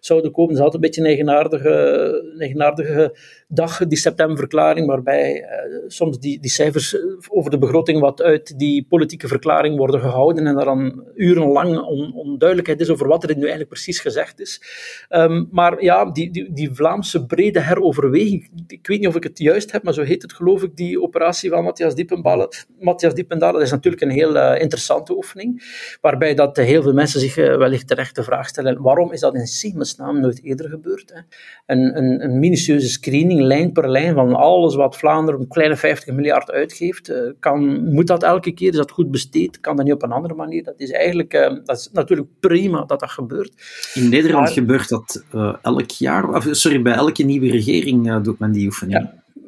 zouden 0.00 0.32
komen. 0.32 0.54
Dat 0.54 0.58
is 0.58 0.64
altijd 0.64 0.82
een 0.82 0.88
beetje 0.88 1.00
een 1.00 1.16
eigenaardige, 1.16 2.34
eigenaardige 2.38 3.16
dag, 3.52 3.86
die 3.86 3.98
septemberverklaring, 3.98 4.86
waarbij 4.86 5.42
eh, 5.42 5.78
soms 5.86 6.18
die, 6.18 6.40
die 6.40 6.50
cijfers 6.50 6.94
eh, 6.94 7.02
over 7.28 7.50
de 7.50 7.58
begroting 7.58 8.00
wat 8.00 8.22
uit 8.22 8.58
die 8.58 8.86
politieke 8.88 9.28
verklaring 9.28 9.76
worden 9.76 10.00
gehouden 10.00 10.46
en 10.46 10.56
er 10.56 10.64
dan 10.64 11.04
urenlang 11.14 11.78
on, 11.78 12.14
onduidelijkheid 12.14 12.80
is 12.80 12.90
over 12.90 13.08
wat 13.08 13.22
er 13.22 13.28
nu 13.28 13.40
eigenlijk 13.40 13.68
precies 13.68 14.00
gezegd 14.00 14.40
is. 14.40 14.62
Um, 15.08 15.48
maar 15.50 15.82
ja, 15.82 16.10
die, 16.10 16.30
die, 16.30 16.52
die 16.52 16.74
Vlaamse 16.74 17.26
brede 17.26 17.60
heroverweging, 17.60 18.50
ik 18.66 18.86
weet 18.86 18.98
niet 18.98 19.08
of 19.08 19.16
ik 19.16 19.22
het 19.22 19.38
juist 19.38 19.72
heb, 19.72 19.82
maar 19.82 19.94
zo 19.94 20.02
heet 20.02 20.22
het 20.22 20.32
geloof 20.32 20.62
ik, 20.62 20.76
die 20.76 21.02
operatie 21.02 21.50
van 21.50 21.64
Matthias 21.64 21.94
Diependalen. 21.94 22.48
Matthias 22.78 23.14
Diependalen, 23.14 23.54
dat 23.54 23.62
is 23.62 23.70
natuurlijk 23.70 24.02
een 24.02 24.10
heel 24.10 24.36
uh, 24.36 24.60
interessante 24.60 25.16
oefening, 25.16 25.62
waarbij 26.00 26.34
dat 26.34 26.56
heel 26.56 26.82
veel 26.82 26.92
mensen 26.92 27.20
zich 27.20 27.34
wellicht 27.34 27.88
terecht 27.88 28.14
de 28.14 28.22
vraag 28.22 28.48
stellen, 28.48 28.82
waarom 28.82 29.12
is 29.12 29.20
dat 29.20 29.34
in 29.34 29.46
Siemens-naam 29.46 30.20
nooit 30.20 30.42
eerder 30.44 30.68
gebeurd? 30.68 31.12
Hè? 31.14 31.20
Een, 31.66 31.96
een, 31.96 32.24
een 32.24 32.38
minutieuze 32.38 32.88
screening 32.88 33.39
lijn 33.42 33.72
per 33.72 33.90
lijn 33.90 34.14
van 34.14 34.34
alles 34.34 34.74
wat 34.74 34.96
Vlaanderen 34.96 35.40
een 35.40 35.48
kleine 35.48 35.76
50 35.76 36.14
miljard 36.14 36.50
uitgeeft. 36.50 37.08
Eh, 37.08 37.16
kan, 37.38 37.84
moet 37.92 38.06
dat 38.06 38.22
elke 38.22 38.52
keer? 38.52 38.70
Is 38.70 38.76
dat 38.76 38.90
goed 38.90 39.10
besteed? 39.10 39.60
Kan 39.60 39.76
dat 39.76 39.84
niet 39.84 39.94
op 39.94 40.02
een 40.02 40.12
andere 40.12 40.34
manier? 40.34 40.64
Dat 40.64 40.80
is 40.80 40.90
eigenlijk 40.90 41.34
uh, 41.34 41.40
dat 41.64 41.76
is 41.76 41.90
natuurlijk 41.92 42.28
prima 42.40 42.84
dat 42.84 43.00
dat 43.00 43.10
gebeurt. 43.10 43.52
In 43.94 44.08
Nederland 44.08 44.50
gebeurt 44.50 44.88
dat 44.88 45.24
uh, 45.34 45.54
elk 45.62 45.90
jaar, 45.90 46.28
of, 46.28 46.46
sorry, 46.50 46.82
bij 46.82 46.92
elke 46.94 47.22
nieuwe 47.22 47.50
regering 47.50 48.22
doet 48.22 48.38
men 48.38 48.52
die 48.52 48.66
oefening. 48.66 48.98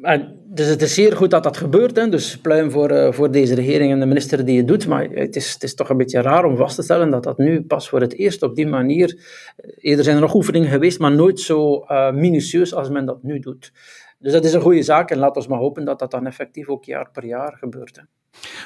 Ja 0.01 0.31
dus 0.53 0.67
het 0.67 0.81
is 0.81 0.93
zeer 0.93 1.15
goed 1.15 1.29
dat 1.29 1.43
dat 1.43 1.57
gebeurt. 1.57 1.95
Hè. 1.95 2.09
Dus 2.09 2.37
pluim 2.37 2.71
voor, 2.71 2.91
uh, 2.91 3.11
voor 3.11 3.31
deze 3.31 3.55
regering 3.55 3.91
en 3.91 3.99
de 3.99 4.05
minister 4.05 4.45
die 4.45 4.57
het 4.57 4.67
doet. 4.67 4.87
Maar 4.87 5.09
het 5.09 5.35
is, 5.35 5.53
het 5.53 5.63
is 5.63 5.75
toch 5.75 5.89
een 5.89 5.97
beetje 5.97 6.21
raar 6.21 6.45
om 6.45 6.57
vast 6.57 6.75
te 6.75 6.81
stellen 6.81 7.09
dat 7.09 7.23
dat 7.23 7.37
nu 7.37 7.61
pas 7.61 7.89
voor 7.89 8.01
het 8.01 8.13
eerst 8.13 8.41
op 8.41 8.55
die 8.55 8.67
manier. 8.67 9.19
Eh, 9.55 9.71
eerder 9.77 10.03
zijn 10.03 10.15
er 10.15 10.21
nog 10.21 10.33
oefeningen 10.33 10.69
geweest, 10.69 10.99
maar 10.99 11.11
nooit 11.11 11.39
zo 11.39 11.85
uh, 11.87 12.11
minutieus 12.11 12.73
als 12.73 12.89
men 12.89 13.05
dat 13.05 13.23
nu 13.23 13.39
doet. 13.39 13.71
Dus 14.19 14.31
dat 14.31 14.45
is 14.45 14.53
een 14.53 14.61
goede 14.61 14.83
zaak 14.83 15.11
en 15.11 15.17
laten 15.17 15.41
we 15.41 15.47
maar 15.49 15.59
hopen 15.59 15.85
dat 15.85 15.99
dat 15.99 16.11
dan 16.11 16.25
effectief 16.25 16.67
ook 16.67 16.83
jaar 16.83 17.09
per 17.11 17.25
jaar 17.25 17.57
gebeurt. 17.59 17.95
Hè. 17.95 18.01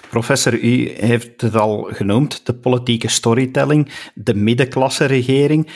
Professor, 0.09 0.53
u 0.53 0.89
heeft 0.89 1.41
het 1.41 1.55
al 1.55 1.83
genoemd, 1.83 2.45
de 2.45 2.53
politieke 2.53 3.09
storytelling, 3.09 4.11
de 4.15 4.33
middenklasse 4.33 5.05
regering 5.05 5.67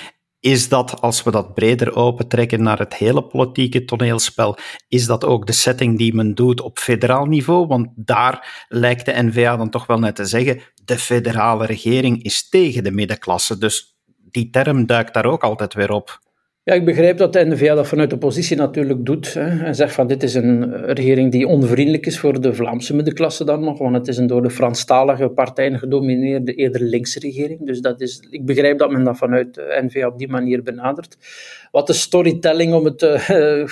is 0.42 0.70
dat, 0.70 1.02
als 1.02 1.24
we 1.24 1.32
dat 1.32 1.54
breder 1.54 1.96
opentrekken 1.96 2.64
naar 2.64 2.80
het 2.80 2.96
hele 2.96 3.24
politieke 3.24 3.86
toneelspel, 3.86 4.58
is 4.88 5.06
dat 5.06 5.26
ook 5.26 5.46
de 5.46 5.54
setting 5.54 5.98
die 5.98 6.14
men 6.14 6.36
doet 6.36 6.62
op 6.62 6.80
federaal 6.80 7.26
niveau? 7.26 7.68
Want 7.68 7.88
daar 7.96 8.66
lijkt 8.68 9.06
de 9.06 9.24
NVA 9.24 9.58
dan 9.58 9.70
toch 9.70 9.86
wel 9.86 10.00
net 10.00 10.16
te 10.16 10.26
zeggen, 10.26 10.62
de 10.86 10.98
federale 10.98 11.66
regering 11.66 12.24
is 12.24 12.50
tegen 12.50 12.84
de 12.84 12.92
middenklasse. 12.92 13.58
Dus 13.58 14.00
die 14.32 14.50
term 14.50 14.86
duikt 14.86 15.14
daar 15.14 15.26
ook 15.26 15.44
altijd 15.44 15.74
weer 15.74 15.92
op. 15.92 16.20
Ja, 16.64 16.74
ik 16.74 16.86
begrijp 16.86 17.18
dat 17.18 17.34
de 17.34 17.46
NVA 17.46 17.76
dat 17.76 17.88
vanuit 17.88 18.10
de 18.10 18.18
positie 18.18 18.58
natuurlijk 18.58 19.06
doet. 19.06 19.34
Hè, 19.34 19.64
en 19.64 19.76
zegt 19.76 19.94
van 19.94 20.08
dit 20.08 20.24
is 20.24 20.34
een 20.34 20.86
regering 20.86 21.32
die 21.32 21.48
onvriendelijk 21.48 22.06
is 22.06 22.20
voor 22.20 22.42
de 22.42 22.54
Vlaamse 22.54 22.96
middenklasse 22.96 23.46
dan 23.46 23.64
nog. 23.64 23.78
Want 23.78 23.96
het 23.96 24.08
is 24.08 24.18
een 24.18 24.28
door 24.28 24.42
de 24.42 24.50
Franstalige 24.50 25.30
partijen 25.30 25.80
gedomineerde, 25.80 26.54
eerder 26.54 26.82
linkse 26.82 27.20
regering. 27.20 27.66
Dus 27.66 27.82
dat 27.82 28.02
is, 28.02 28.28
ik 28.30 28.46
begrijp 28.46 28.78
dat 28.78 28.92
men 28.92 29.04
dat 29.04 29.18
vanuit 29.18 29.54
de 29.54 29.80
NVA 29.82 30.08
op 30.08 30.18
die 30.18 30.28
manier 30.28 30.64
benadert. 30.64 31.18
Wat 31.72 31.88
de 31.88 31.94
storytelling 31.94 32.74
om 32.74 32.86
het 32.86 33.02
uh, 33.02 33.68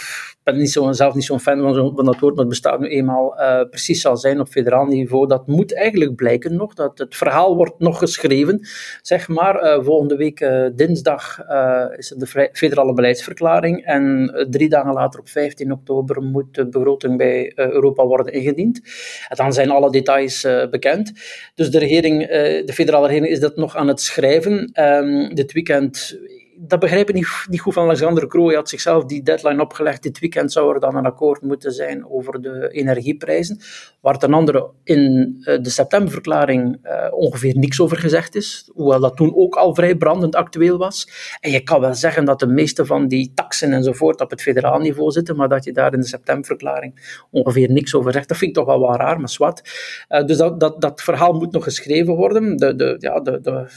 ben 0.51 0.59
niet 0.61 0.71
zo, 0.71 0.91
zelf 0.91 1.13
niet 1.13 1.23
zo'n 1.23 1.39
fan 1.39 1.59
van, 1.59 1.93
van, 1.95 2.05
dat 2.05 2.19
woord, 2.19 2.35
maar 2.35 2.45
het 2.45 2.49
bestaat 2.49 2.79
nu 2.79 2.87
eenmaal 2.87 3.39
uh, 3.39 3.61
precies 3.69 4.01
zal 4.01 4.17
zijn 4.17 4.39
op 4.39 4.47
federaal 4.47 4.85
niveau. 4.85 5.27
Dat 5.27 5.47
moet 5.47 5.75
eigenlijk 5.75 6.15
blijken 6.15 6.55
nog, 6.55 6.73
dat 6.73 6.97
het 6.97 7.15
verhaal 7.15 7.55
wordt 7.55 7.79
nog 7.79 7.97
geschreven. 7.97 8.67
Zeg 9.01 9.27
maar, 9.27 9.63
uh, 9.63 9.83
volgende 9.83 10.15
week 10.15 10.39
uh, 10.39 10.65
dinsdag 10.75 11.39
is 11.97 12.09
het 12.09 12.19
de 12.19 12.49
federale 12.53 12.93
beleidsverklaring 12.93 13.85
en 13.85 14.31
drie 14.49 14.69
dagen 14.69 14.93
later 14.93 15.19
op 15.19 15.29
15 15.29 15.71
oktober 15.71 16.21
moet 16.21 16.55
de 16.55 16.69
begroting 16.69 17.17
bij 17.17 17.51
Europa 17.55 18.05
worden 18.05 18.33
ingediend. 18.33 18.81
En 19.27 19.35
dan 19.35 19.53
zijn 19.53 19.69
alle 19.69 19.91
details 19.91 20.47
bekend. 20.69 21.11
Dus 21.55 21.71
de 21.71 21.79
regering, 21.79 22.27
de 22.65 22.73
federale 22.73 23.07
regering 23.07 23.31
is 23.31 23.39
dat 23.39 23.55
nog 23.55 23.75
aan 23.75 23.87
het 23.87 24.01
schrijven. 24.01 24.71
Um, 24.73 25.35
dit 25.35 25.51
weekend 25.51 26.17
dat 26.61 26.79
begrijp 26.79 27.09
ik 27.09 27.15
niet, 27.15 27.45
niet 27.49 27.59
goed 27.59 27.73
van 27.73 27.83
Alexander 27.83 28.27
Kroo. 28.27 28.45
Hij 28.45 28.55
had 28.55 28.69
zichzelf 28.69 29.05
die 29.05 29.23
deadline 29.23 29.61
opgelegd. 29.61 30.03
Dit 30.03 30.19
weekend 30.19 30.51
zou 30.51 30.73
er 30.73 30.79
dan 30.79 30.95
een 30.95 31.05
akkoord 31.05 31.41
moeten 31.41 31.71
zijn 31.71 32.09
over 32.09 32.41
de 32.41 32.69
energieprijzen. 32.71 33.59
Waar 34.01 34.17
ten 34.17 34.33
andere 34.33 34.69
in 34.83 35.35
eh, 35.43 35.61
de 35.61 35.69
septemberverklaring 35.69 36.79
uh, 36.83 37.07
ongeveer 37.11 37.57
niks 37.57 37.81
over 37.81 37.97
gezegd 37.97 38.35
is. 38.35 38.69
Hoewel 38.73 38.99
dat 38.99 39.15
toen 39.15 39.35
ook 39.35 39.55
al 39.55 39.75
vrij 39.75 39.95
brandend 39.95 40.35
actueel 40.35 40.77
was. 40.77 41.09
En 41.39 41.51
je 41.51 41.63
kan 41.63 41.81
wel 41.81 41.93
zeggen 41.93 42.25
dat 42.25 42.39
de 42.39 42.47
meeste 42.47 42.85
van 42.85 43.07
die 43.07 43.31
taxen 43.35 43.73
enzovoort 43.73 44.21
op 44.21 44.29
het 44.29 44.41
federaal 44.41 44.79
niveau 44.79 45.11
zitten. 45.11 45.35
Maar 45.35 45.49
dat 45.49 45.63
je 45.63 45.73
daar 45.73 45.93
in 45.93 45.99
de 45.99 46.07
septemberverklaring 46.07 47.23
ongeveer 47.31 47.71
niks 47.71 47.95
over 47.95 48.11
zegt. 48.11 48.27
Dat 48.27 48.37
vind 48.37 48.49
ik 48.49 48.57
toch 48.57 48.65
wel 48.65 48.79
wel 48.79 48.95
raar, 48.95 49.19
maar 49.19 49.29
zwart. 49.29 49.61
Uh, 50.09 50.25
dus 50.25 50.37
dat, 50.37 50.59
dat, 50.59 50.81
dat 50.81 51.01
verhaal 51.01 51.33
moet 51.33 51.51
nog 51.51 51.63
geschreven 51.63 52.15
worden. 52.15 52.57
De, 52.57 52.75
de, 52.75 52.95
ja, 52.99 53.19
de, 53.19 53.41
de, 53.41 53.67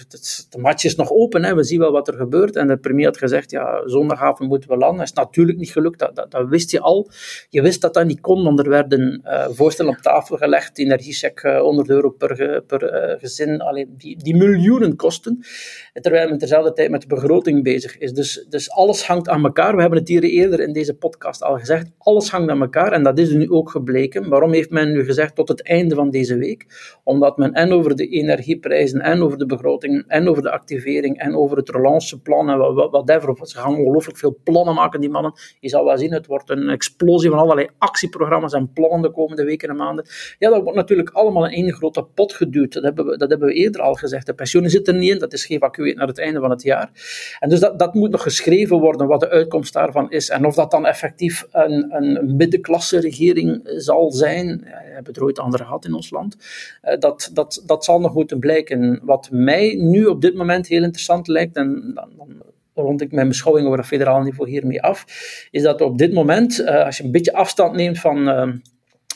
de 0.51 0.59
match 0.59 0.85
is 0.85 0.97
nog 0.97 1.11
open. 1.11 1.45
Hè. 1.45 1.55
We 1.55 1.65
zien 1.65 1.79
wel 1.79 1.93
wat 1.93 2.09
er 2.09 2.15
gebeurt. 2.15 2.57
En 2.57 2.72
de 2.75 2.81
premier 2.81 3.07
had 3.07 3.19
gezegd, 3.19 3.51
ja, 3.51 3.89
zondagavond 3.89 4.49
moeten 4.49 4.71
we 4.71 4.77
landen. 4.77 4.99
Dat 4.99 5.07
is 5.07 5.13
natuurlijk 5.13 5.59
niet 5.59 5.71
gelukt, 5.71 5.99
dat, 5.99 6.27
dat, 6.29 6.49
wist 6.49 6.71
je 6.71 6.81
al. 6.81 7.11
Je 7.49 7.63
wist 7.63 7.81
dat 7.81 7.95
dat 7.95 8.07
niet 8.07 8.21
kon, 8.21 8.45
want 8.45 8.59
er 8.59 8.69
werden 8.69 9.21
uh, 9.25 9.47
voorstellen 9.51 9.93
op 9.93 9.99
tafel 9.99 10.37
gelegd, 10.37 10.79
energiecheck 10.79 11.43
uh, 11.43 11.61
100 11.61 11.89
euro 11.89 12.11
per, 12.11 12.63
per 12.63 13.11
uh, 13.11 13.19
gezin, 13.19 13.61
alleen 13.61 13.95
die, 13.97 14.23
die 14.23 14.37
miljoenen 14.37 14.97
kosten, 14.97 15.45
terwijl 15.93 16.29
men 16.29 16.39
terzelfde 16.39 16.73
tijd 16.73 16.91
met 16.91 17.01
de 17.01 17.07
begroting 17.07 17.63
bezig 17.63 17.99
is. 17.99 18.13
Dus, 18.13 18.47
dus 18.49 18.71
alles 18.71 19.07
hangt 19.07 19.29
aan 19.29 19.45
elkaar. 19.45 19.75
We 19.75 19.81
hebben 19.81 19.99
het 19.99 20.09
hier 20.09 20.23
eerder 20.23 20.61
in 20.61 20.73
deze 20.73 20.95
podcast 20.95 21.43
al 21.43 21.59
gezegd, 21.59 21.91
alles 21.99 22.31
hangt 22.31 22.51
aan 22.51 22.61
elkaar 22.61 22.93
en 22.93 23.03
dat 23.03 23.19
is 23.19 23.31
nu 23.31 23.51
ook 23.51 23.71
gebleken. 23.71 24.29
Waarom 24.29 24.53
heeft 24.53 24.71
men 24.71 24.93
nu 24.93 25.05
gezegd 25.05 25.35
tot 25.35 25.49
het 25.49 25.63
einde 25.63 25.95
van 25.95 26.11
deze 26.11 26.37
week? 26.37 26.67
Omdat 27.05 27.37
men 27.37 27.53
en 27.53 27.73
over 27.73 27.97
de 27.97 28.07
energieprijzen, 28.07 29.01
en 29.01 29.23
over 29.23 29.39
de 29.39 29.47
begroting, 29.47 30.05
en 30.07 30.29
over 30.29 30.43
de 30.43 30.51
activering, 30.51 31.19
en 31.19 31.37
over 31.37 31.57
het 31.57 31.71
relanceplan 31.71 32.51
en 32.51 32.59
whatever. 32.91 33.47
Ze 33.47 33.59
gaan 33.59 33.77
ongelooflijk 33.77 34.19
veel 34.19 34.39
plannen 34.45 34.75
maken, 34.75 35.01
die 35.01 35.11
mannen. 35.11 35.33
Je 35.61 35.69
zal 35.69 35.85
wel 35.85 35.99
zien, 35.99 36.13
het 36.13 36.27
wordt 36.27 36.51
een 36.51 36.69
explosie 36.69 37.31
van 37.31 37.39
allerlei 37.39 37.69
actieprogramma's 37.79 38.53
en 38.53 38.73
plannen 38.73 39.03
de 39.03 39.11
komende 39.11 39.45
weken 39.45 39.69
en 39.69 39.77
maanden. 39.77 40.07
Ja, 40.39 40.51
dat 40.51 40.63
wordt 40.63 40.77
natuurlijk 40.77 41.11
allemaal 41.11 41.47
in 41.47 41.51
één 41.65 41.73
grote 41.73 42.03
pot 42.15 42.33
geduwd. 42.33 42.73
Dat 42.73 42.83
hebben 42.83 43.07
we, 43.07 43.17
dat 43.17 43.31
hebben 43.31 43.49
we 43.49 43.55
eerder 43.55 43.81
al 43.81 43.95
gezegd. 43.95 44.27
De 44.27 44.35
pensioenen 44.35 44.71
zitten 44.71 44.95
er 44.95 45.01
niet 45.01 45.11
in, 45.11 45.19
dat 45.19 45.33
is 45.33 45.47
geëvacueerd 45.47 45.97
naar 45.97 46.07
het 46.07 46.19
einde 46.19 46.41
van 46.41 46.51
het 46.51 46.63
jaar. 46.63 46.91
En 47.39 47.49
dus 47.49 47.61
dat, 47.61 47.79
dat 47.79 47.95
moet 47.95 48.11
nog 48.11 48.23
geschreven 48.23 48.79
worden, 48.79 49.07
wat 49.07 49.21
de 49.21 49.29
uitkomst 49.29 49.73
daarvan 49.73 50.11
is. 50.11 50.29
En 50.29 50.47
of 50.47 50.55
dat 50.55 50.71
dan 50.71 50.87
effectief 50.87 51.47
een, 51.51 51.95
een 51.95 52.37
middenklasse 52.37 53.01
regering 53.01 53.61
zal 53.77 54.13
zijn, 54.13 54.47
ja, 54.47 54.83
we 54.93 54.93
hebben 54.93 55.13
het 55.13 55.21
ooit 55.21 55.39
andere 55.39 55.65
gehad 55.65 55.85
in 55.85 55.95
ons 55.95 56.11
land, 56.11 56.37
eh, 56.81 56.99
dat, 56.99 57.31
dat, 57.33 57.63
dat 57.67 57.85
zal 57.85 58.01
nog 58.01 58.15
moeten 58.15 58.39
blijken. 58.39 59.01
Wat 59.03 59.29
mij 59.31 59.75
nu 59.75 60.07
op 60.07 60.21
dit 60.21 60.35
moment 60.35 60.67
heel 60.67 60.83
interessant 60.83 61.29
lijkt, 61.29 61.57
en 61.57 61.93
dan, 61.95 62.11
dan 62.17 62.43
rond 62.75 63.01
ik 63.01 63.13
mijn 63.13 63.29
beschouwing 63.29 63.67
over 63.67 63.79
het 63.79 63.89
federaal 63.89 64.23
niveau 64.23 64.51
hiermee 64.51 64.83
af, 64.83 65.05
is 65.51 65.63
dat 65.63 65.81
op 65.81 65.99
dit 65.99 66.13
moment, 66.13 66.61
uh, 66.61 66.85
als 66.85 66.97
je 66.97 67.05
een 67.05 67.13
beetje 67.13 67.33
afstand 67.33 67.75
neemt 67.75 67.99
van 67.99 68.29
uh, 68.29 68.53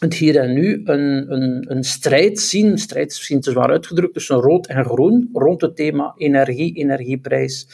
het 0.00 0.14
hier 0.14 0.36
en 0.36 0.52
nu, 0.52 0.80
een, 0.84 1.32
een, 1.32 1.64
een 1.68 1.84
strijd 1.84 2.40
zien, 2.40 2.66
een 2.66 2.78
strijd 2.78 3.10
is 3.10 3.16
misschien 3.16 3.40
te 3.40 3.50
zwaar 3.50 3.70
uitgedrukt, 3.70 4.12
tussen 4.12 4.36
rood 4.36 4.66
en 4.66 4.84
groen, 4.84 5.28
rond 5.32 5.60
het 5.60 5.76
thema 5.76 6.14
energie, 6.16 6.75
energieprijs, 6.75 7.68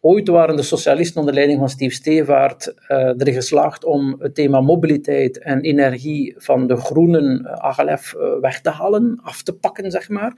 Ooit 0.00 0.28
waren 0.28 0.56
de 0.56 0.62
socialisten 0.62 1.20
onder 1.20 1.34
leiding 1.34 1.58
van 1.58 1.68
Steve 1.68 1.94
Stevaart 1.94 2.74
uh, 2.88 2.98
erin 2.98 3.34
geslaagd 3.34 3.84
om 3.84 4.16
het 4.18 4.34
thema 4.34 4.60
mobiliteit 4.60 5.38
en 5.38 5.60
energie 5.60 6.34
van 6.36 6.66
de 6.66 6.76
groenen 6.76 7.40
uh, 7.44 7.52
AGLF 7.52 8.14
uh, 8.14 8.40
weg 8.40 8.60
te 8.60 8.70
halen, 8.70 9.20
af 9.22 9.42
te 9.42 9.52
pakken, 9.52 9.90
zeg 9.90 10.08
maar. 10.08 10.32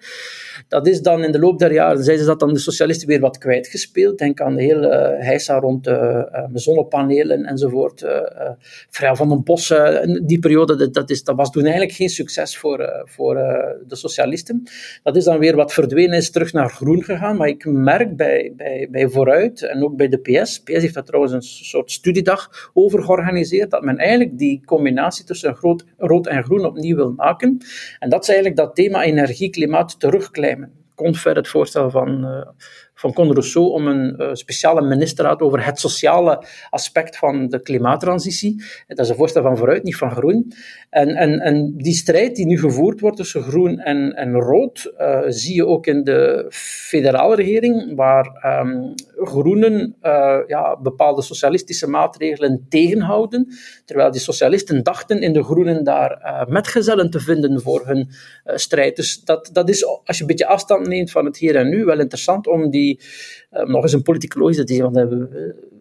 Dat 0.68 0.86
is 0.86 1.00
dan 1.02 1.24
in 1.24 1.32
de 1.32 1.38
loop 1.38 1.58
der 1.58 1.72
jaren, 1.72 2.04
zijn 2.04 2.18
ze 2.18 2.24
dat 2.24 2.40
dan 2.40 2.52
de 2.52 2.58
socialisten 2.58 3.08
weer 3.08 3.20
wat 3.20 3.38
kwijtgespeeld. 3.38 4.18
Denk 4.18 4.40
aan 4.40 4.54
de 4.54 4.62
hele 4.62 5.16
heisa 5.18 5.58
rond 5.58 5.84
de 5.84 6.48
zonnepanelen 6.52 7.44
enzovoort. 7.44 8.04
Vrij 8.90 9.14
van 9.14 9.28
den 9.28 9.44
Bos, 9.44 9.74
die 10.22 10.38
periode, 10.38 10.76
dat, 10.76 10.94
dat, 10.94 11.10
is, 11.10 11.24
dat 11.24 11.36
was 11.36 11.50
toen 11.50 11.62
eigenlijk 11.62 11.92
geen 11.92 12.08
succes 12.08 12.56
voor, 12.58 13.02
voor 13.04 13.34
de 13.86 13.96
socialisten. 13.96 14.62
Dat 15.02 15.16
is 15.16 15.24
dan 15.24 15.38
weer 15.38 15.56
wat 15.56 15.72
verdwenen, 15.72 16.16
is 16.16 16.30
terug 16.30 16.52
naar 16.52 16.70
groen 16.70 17.02
gegaan. 17.02 17.36
Maar 17.36 17.48
ik 17.48 17.64
merk 17.64 18.16
bij, 18.16 18.52
bij, 18.56 18.88
bij 18.90 19.08
vooruit 19.08 19.59
en 19.62 19.84
ook 19.84 19.96
bij 19.96 20.08
de 20.08 20.18
PS. 20.18 20.58
PS 20.58 20.82
heeft 20.82 20.94
daar 20.94 21.04
trouwens 21.04 21.32
een 21.32 21.42
soort 21.42 21.90
studiedag 21.90 22.70
over 22.72 23.02
georganiseerd, 23.02 23.70
dat 23.70 23.82
men 23.82 23.96
eigenlijk 23.96 24.38
die 24.38 24.64
combinatie 24.64 25.24
tussen 25.24 25.56
rood, 25.96 26.26
en 26.26 26.44
groen 26.44 26.64
opnieuw 26.64 26.96
wil 26.96 27.12
maken. 27.12 27.58
En 27.98 28.10
dat 28.10 28.22
is 28.22 28.28
eigenlijk 28.28 28.58
dat 28.58 28.74
thema 28.74 29.02
energie, 29.02 29.50
klimaat 29.50 30.00
terugklimmen. 30.00 30.72
Confer, 30.94 31.36
het 31.36 31.48
voorstel 31.48 31.90
van, 31.90 32.24
uh, 32.24 32.46
van 32.94 33.12
Conor 33.12 33.32
Rousseau 33.32 33.70
om 33.70 33.86
een 33.86 34.36
speciale 34.36 34.82
ministerraad 34.82 35.40
over 35.40 35.64
het 35.64 35.78
sociale 35.78 36.44
aspect 36.70 37.16
van 37.16 37.48
de 37.48 37.62
klimaattransitie. 37.62 38.62
Dat 38.86 38.98
is 38.98 39.08
een 39.08 39.16
voorstel 39.16 39.42
van 39.42 39.56
vooruit, 39.56 39.82
niet 39.82 39.96
van 39.96 40.10
groen. 40.10 40.52
En, 40.90 41.08
en, 41.08 41.40
en 41.40 41.74
die 41.76 41.94
strijd 41.94 42.36
die 42.36 42.46
nu 42.46 42.58
gevoerd 42.58 43.00
wordt 43.00 43.16
tussen 43.16 43.42
groen 43.42 43.78
en, 43.78 44.12
en 44.12 44.32
rood, 44.32 44.92
zie 45.26 45.54
je 45.54 45.66
ook 45.66 45.86
in 45.86 46.04
de 46.04 46.46
federale 46.50 47.34
regering, 47.34 47.96
waar 47.96 48.60
um, 48.60 48.94
groenen 49.26 49.96
ja, 50.46 50.80
bepaalde 50.82 51.22
socialistische 51.22 51.88
maatregelen 51.88 52.66
tegenhouden, 52.68 53.48
terwijl 53.84 54.10
die 54.10 54.20
socialisten 54.20 54.82
dachten 54.82 55.20
in 55.20 55.32
de 55.32 55.42
groenen 55.42 55.84
daar 55.84 56.46
metgezellen 56.48 57.10
te 57.10 57.20
vinden 57.20 57.60
voor 57.60 57.86
hun 57.86 57.98
uh, 57.98 58.56
strijd. 58.56 58.96
Dus 58.96 59.24
dat, 59.24 59.50
dat 59.52 59.68
is, 59.68 59.86
als 59.86 60.16
je 60.16 60.20
een 60.20 60.26
beetje 60.26 60.46
afstand 60.46 60.86
neemt 60.86 61.10
van 61.10 61.24
het 61.24 61.36
hier 61.36 61.56
en 61.56 61.68
nu, 61.68 61.84
wel 61.84 61.98
interessant 62.00 62.46
om 62.46 62.70
die, 62.70 63.00
uh, 63.52 63.62
nog 63.62 63.82
eens 63.82 63.92
een 63.92 64.02
politicologisch 64.02 64.56
te 64.56 64.74
zien, 64.74 64.90
want 64.90 65.16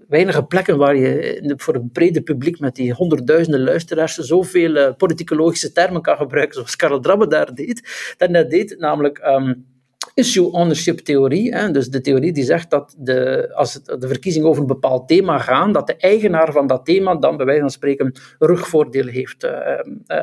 weinige 0.08 0.43
plekken 0.43 0.77
waar 0.77 0.96
je 0.96 1.53
voor 1.55 1.74
het 1.74 1.91
brede 1.91 2.22
publiek 2.22 2.60
met 2.60 2.75
die 2.75 2.93
honderdduizenden 2.93 3.63
luisteraars 3.63 4.15
zoveel 4.15 4.75
uh, 4.75 4.93
politicologische 4.98 5.72
termen 5.72 6.01
kan 6.01 6.17
gebruiken, 6.17 6.53
zoals 6.53 6.75
Karel 6.75 7.00
Drabbe 7.00 7.27
daar 7.27 7.53
deed, 7.53 8.15
dat 8.17 8.50
deed, 8.50 8.75
namelijk... 8.79 9.17
Um, 9.25 9.77
issue 10.20 10.52
ownership 10.52 11.00
theorie. 11.00 11.56
Hè, 11.56 11.72
dus 11.72 11.90
de 11.90 12.02
theorie 12.02 12.32
die 12.32 12.44
zegt 12.44 12.70
dat 12.70 12.96
de, 12.98 13.50
als 13.54 13.74
de 13.84 14.08
verkiezingen 14.08 14.48
over 14.48 14.62
een 14.62 14.68
bepaald 14.68 15.08
thema 15.08 15.38
gaan, 15.38 15.72
dat 15.72 15.88
de 15.88 15.96
eigenaar 15.96 16.52
van 16.52 16.68
dat 16.68 16.86
thema 16.86 17.16
dan 17.16 17.38
bij 17.38 17.46
wijze 17.46 17.62
van 17.62 17.70
spreken 17.70 18.14
rugvoordeel 18.40 19.08
heeft. 19.08 19.44
Uh, 19.44 19.52
uh, 19.52 20.18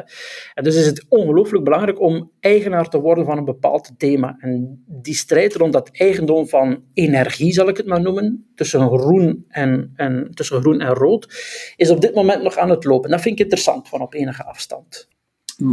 en 0.55 0.65
dus 0.65 0.77
is 0.77 0.87
het 0.87 1.05
ongelooflijk 1.09 1.65
belangrijk 1.65 2.01
om 2.01 2.31
eigenaar 2.41 2.89
te 2.89 3.01
worden 3.01 3.25
van 3.25 3.39
een 3.39 3.45
bepaald 3.45 3.91
thema. 3.99 4.37
En 4.39 4.85
die 4.87 5.15
strijd 5.15 5.55
rond 5.55 5.73
dat 5.73 5.91
eigendom 5.93 6.49
van 6.49 6.83
energie, 6.95 7.53
zal 7.53 7.69
ik 7.69 7.77
het 7.77 7.87
maar 7.87 8.01
noemen, 8.01 8.47
tussen 8.55 8.99
groen 8.99 9.45
en, 9.49 9.93
en, 9.97 10.31
tussen 10.35 10.61
groen 10.61 10.81
en 10.81 10.95
rood, 10.95 11.29
is 11.77 11.91
op 11.91 12.01
dit 12.01 12.15
moment 12.15 12.43
nog 12.43 12.57
aan 12.57 12.71
het 12.71 12.85
lopen. 12.85 13.11
Dat 13.11 13.21
vind 13.21 13.35
ik 13.35 13.41
interessant 13.41 13.89
van 13.89 14.01
op 14.01 14.15
enige 14.15 14.45
afstand. 14.45 15.09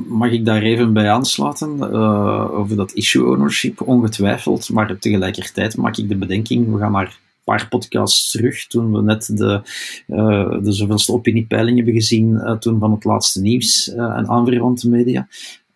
Mag 0.08 0.32
ik 0.32 0.46
daar 0.46 0.62
even 0.62 0.94
bij 0.94 1.10
aansluiten 1.10 1.78
uh, 1.78 2.60
over 2.60 2.76
dat 2.76 2.92
issue 2.92 3.26
ownership? 3.26 3.82
Ongetwijfeld, 3.82 4.70
maar 4.70 4.98
tegelijkertijd 5.00 5.78
maak 5.78 5.98
ik 5.98 6.10
de 6.10 6.16
bedenking, 6.16 6.72
we 6.72 6.80
gaan 6.80 6.92
maar 6.92 7.06
een 7.06 7.44
paar 7.44 7.68
podcasts 7.70 8.32
terug, 8.32 8.68
toen 8.68 8.92
we 8.92 9.02
net 9.02 9.38
de, 9.38 9.62
uh, 10.08 10.64
de 10.64 10.72
zoveelste 10.72 11.14
opiniepeiling 11.14 11.76
hebben 11.76 11.94
gezien, 11.94 12.32
uh, 12.34 12.52
toen 12.52 12.80
van 12.80 12.92
het 12.92 13.04
laatste 13.04 13.42
nieuws 13.42 13.94
en 13.94 14.28
aanverwante 14.28 14.90
media. 14.90 15.28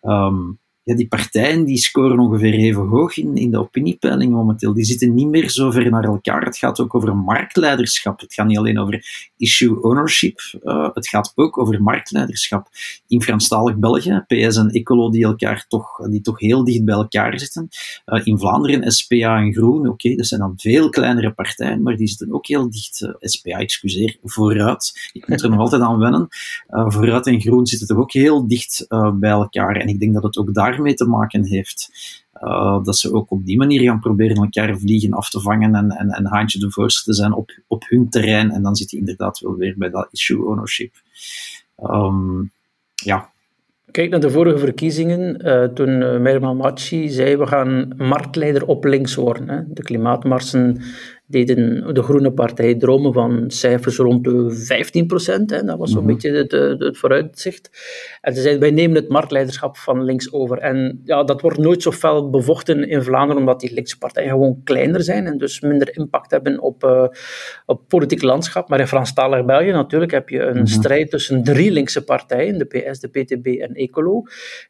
Um, 0.02 0.58
ja, 0.88 0.94
die 0.94 1.08
partijen 1.08 1.64
die 1.64 1.76
scoren 1.76 2.18
ongeveer 2.18 2.54
even 2.54 2.86
hoog 2.86 3.16
in, 3.16 3.36
in 3.36 3.50
de 3.50 3.58
opiniepeiling 3.58 4.32
momenteel. 4.32 4.74
Die 4.74 4.84
zitten 4.84 5.14
niet 5.14 5.28
meer 5.28 5.50
zo 5.50 5.70
ver 5.70 5.90
naar 5.90 6.04
elkaar. 6.04 6.44
Het 6.44 6.56
gaat 6.58 6.80
ook 6.80 6.94
over 6.94 7.16
marktleiderschap. 7.16 8.20
Het 8.20 8.34
gaat 8.34 8.46
niet 8.46 8.58
alleen 8.58 8.78
over 8.78 9.30
issue 9.36 9.82
ownership. 9.82 10.40
Uh, 10.64 10.88
het 10.94 11.08
gaat 11.08 11.32
ook 11.34 11.58
over 11.58 11.82
marktleiderschap. 11.82 12.68
In 13.06 13.22
Franstalig 13.22 13.76
België, 13.76 14.24
PS 14.26 14.56
en 14.56 14.68
Ecolo 14.68 15.10
die, 15.10 15.24
elkaar 15.24 15.64
toch, 15.68 16.08
die 16.10 16.20
toch 16.20 16.40
heel 16.40 16.64
dicht 16.64 16.84
bij 16.84 16.94
elkaar 16.94 17.38
zitten. 17.38 17.68
Uh, 18.06 18.26
in 18.26 18.38
Vlaanderen, 18.38 18.92
SPA 18.92 19.36
en 19.36 19.52
Groen, 19.52 19.88
oké, 19.88 20.14
dat 20.14 20.26
zijn 20.26 20.40
dan 20.40 20.52
veel 20.56 20.88
kleinere 20.88 21.32
partijen, 21.32 21.82
maar 21.82 21.96
die 21.96 22.08
zitten 22.08 22.32
ook 22.32 22.46
heel 22.46 22.70
dicht. 22.70 23.00
Uh, 23.02 23.10
SPA, 23.20 23.58
excuseer, 23.58 24.16
vooruit. 24.22 25.10
Ik 25.12 25.28
moet 25.28 25.42
er 25.42 25.50
nog 25.50 25.58
altijd 25.58 25.82
aan 25.82 25.98
wennen. 25.98 26.28
vooruit 26.68 27.26
en 27.26 27.40
Groen 27.40 27.66
zitten 27.66 27.86
toch 27.88 27.98
ook 27.98 28.12
heel 28.12 28.46
dicht 28.46 28.86
bij 29.14 29.30
elkaar. 29.30 29.76
En 29.76 29.88
ik 29.88 30.00
denk 30.00 30.14
dat 30.14 30.22
het 30.22 30.36
ook 30.36 30.54
daar 30.54 30.76
mee 30.80 30.94
te 30.94 31.04
maken 31.04 31.44
heeft. 31.44 31.90
Uh, 32.42 32.84
dat 32.84 32.96
ze 32.96 33.12
ook 33.12 33.30
op 33.30 33.44
die 33.44 33.56
manier 33.56 33.82
gaan 33.82 34.00
proberen 34.00 34.36
elkaar 34.36 34.78
vliegen 34.78 35.12
af 35.12 35.30
te 35.30 35.40
vangen 35.40 35.74
en, 35.74 35.90
en, 35.90 36.08
en 36.08 36.26
haantje 36.26 36.58
de 36.58 36.70
voorste 36.70 37.04
te 37.04 37.14
zijn 37.14 37.32
op, 37.32 37.50
op 37.66 37.84
hun 37.88 38.08
terrein. 38.08 38.50
En 38.50 38.62
dan 38.62 38.76
zit 38.76 38.90
je 38.90 38.96
inderdaad 38.96 39.38
wel 39.38 39.56
weer 39.56 39.74
bij 39.78 39.90
dat 39.90 40.08
issue 40.10 40.46
ownership. 40.46 40.94
Um, 41.82 42.50
ja. 42.94 43.30
Kijk 43.90 44.10
naar 44.10 44.20
de 44.20 44.30
vorige 44.30 44.58
verkiezingen, 44.58 45.46
uh, 45.46 45.64
toen 45.64 46.00
uh, 46.00 46.18
Merman 46.18 46.56
Machi 46.56 47.08
zei 47.08 47.36
we 47.36 47.46
gaan 47.46 47.92
marktleider 47.96 48.66
op 48.66 48.84
links 48.84 49.14
worden. 49.14 49.48
Hè. 49.48 49.72
De 49.72 49.82
klimaatmarsen 49.82 50.80
deden 51.28 51.94
de 51.94 52.02
Groene 52.02 52.32
Partij 52.32 52.74
dromen 52.74 53.12
van 53.12 53.44
cijfers 53.46 53.96
rond 53.96 54.24
de 54.24 54.50
15 54.50 55.06
procent. 55.06 55.48
Dat 55.48 55.78
was 55.78 55.90
zo'n 55.90 56.00
mm 56.00 56.06
beetje 56.08 56.30
het, 56.30 56.52
het, 56.52 56.98
vooruitzicht. 56.98 57.70
En 58.20 58.34
ze 58.34 58.40
zeiden, 58.40 58.60
wij 58.60 58.70
nemen 58.70 58.96
het 58.96 59.08
marktleiderschap 59.08 59.76
van 59.76 60.04
links 60.04 60.32
over. 60.32 60.58
En 60.58 61.00
ja, 61.04 61.24
dat 61.24 61.40
wordt 61.40 61.58
nooit 61.58 61.82
zo 61.82 61.92
fel 61.92 62.30
bevochten 62.30 62.88
in 62.88 63.02
Vlaanderen, 63.02 63.36
omdat 63.36 63.60
die 63.60 63.74
linkse 63.74 63.98
partijen 63.98 64.30
gewoon 64.30 64.60
kleiner 64.64 65.02
zijn 65.02 65.26
en 65.26 65.38
dus 65.38 65.60
minder 65.60 65.96
impact 65.96 66.30
hebben 66.30 66.60
op, 66.60 66.84
uh, 66.84 67.06
op 67.66 67.88
politiek 67.88 68.22
landschap. 68.22 68.68
Maar 68.68 68.80
in 68.80 68.86
Franstalig 68.86 69.44
België 69.44 69.70
natuurlijk 69.70 70.10
heb 70.10 70.28
je 70.28 70.40
een 70.40 70.56
mhm. 70.56 70.66
strijd 70.66 71.10
tussen 71.10 71.42
drie 71.42 71.70
linkse 71.70 72.04
partijen, 72.04 72.58
de 72.58 72.64
PS, 72.64 73.00
de 73.00 73.08
PTB 73.08 73.46
en 73.46 73.74
Ecolo, 73.74 74.22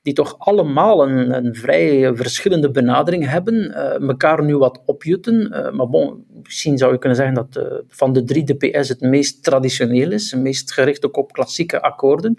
die 0.02 0.14
toch 0.14 0.38
allemaal 0.38 1.08
een, 1.08 1.34
een 1.34 1.54
vrij 1.54 2.14
verschillende 2.14 2.70
benadering 2.70 3.28
hebben, 3.28 3.54
uh, 3.54 4.08
elkaar 4.08 4.44
nu 4.44 4.56
wat 4.56 4.82
opjutten. 4.84 5.52
Uh, 5.52 5.70
maar 5.70 5.88
bon, 5.88 6.24
misschien 6.48 6.78
zou 6.78 6.92
je 6.92 6.98
kunnen 6.98 7.18
zeggen 7.18 7.34
dat 7.34 7.56
uh, 7.56 7.78
van 7.88 8.12
de 8.12 8.24
drie 8.24 8.44
de 8.44 8.54
PS 8.54 8.88
het 8.88 9.00
meest 9.00 9.44
traditioneel 9.44 10.12
is, 10.12 10.30
het 10.30 10.40
meest 10.40 10.72
gericht 10.72 11.06
ook 11.06 11.16
op 11.16 11.32
klassieke 11.32 11.82
akkoorden. 11.82 12.38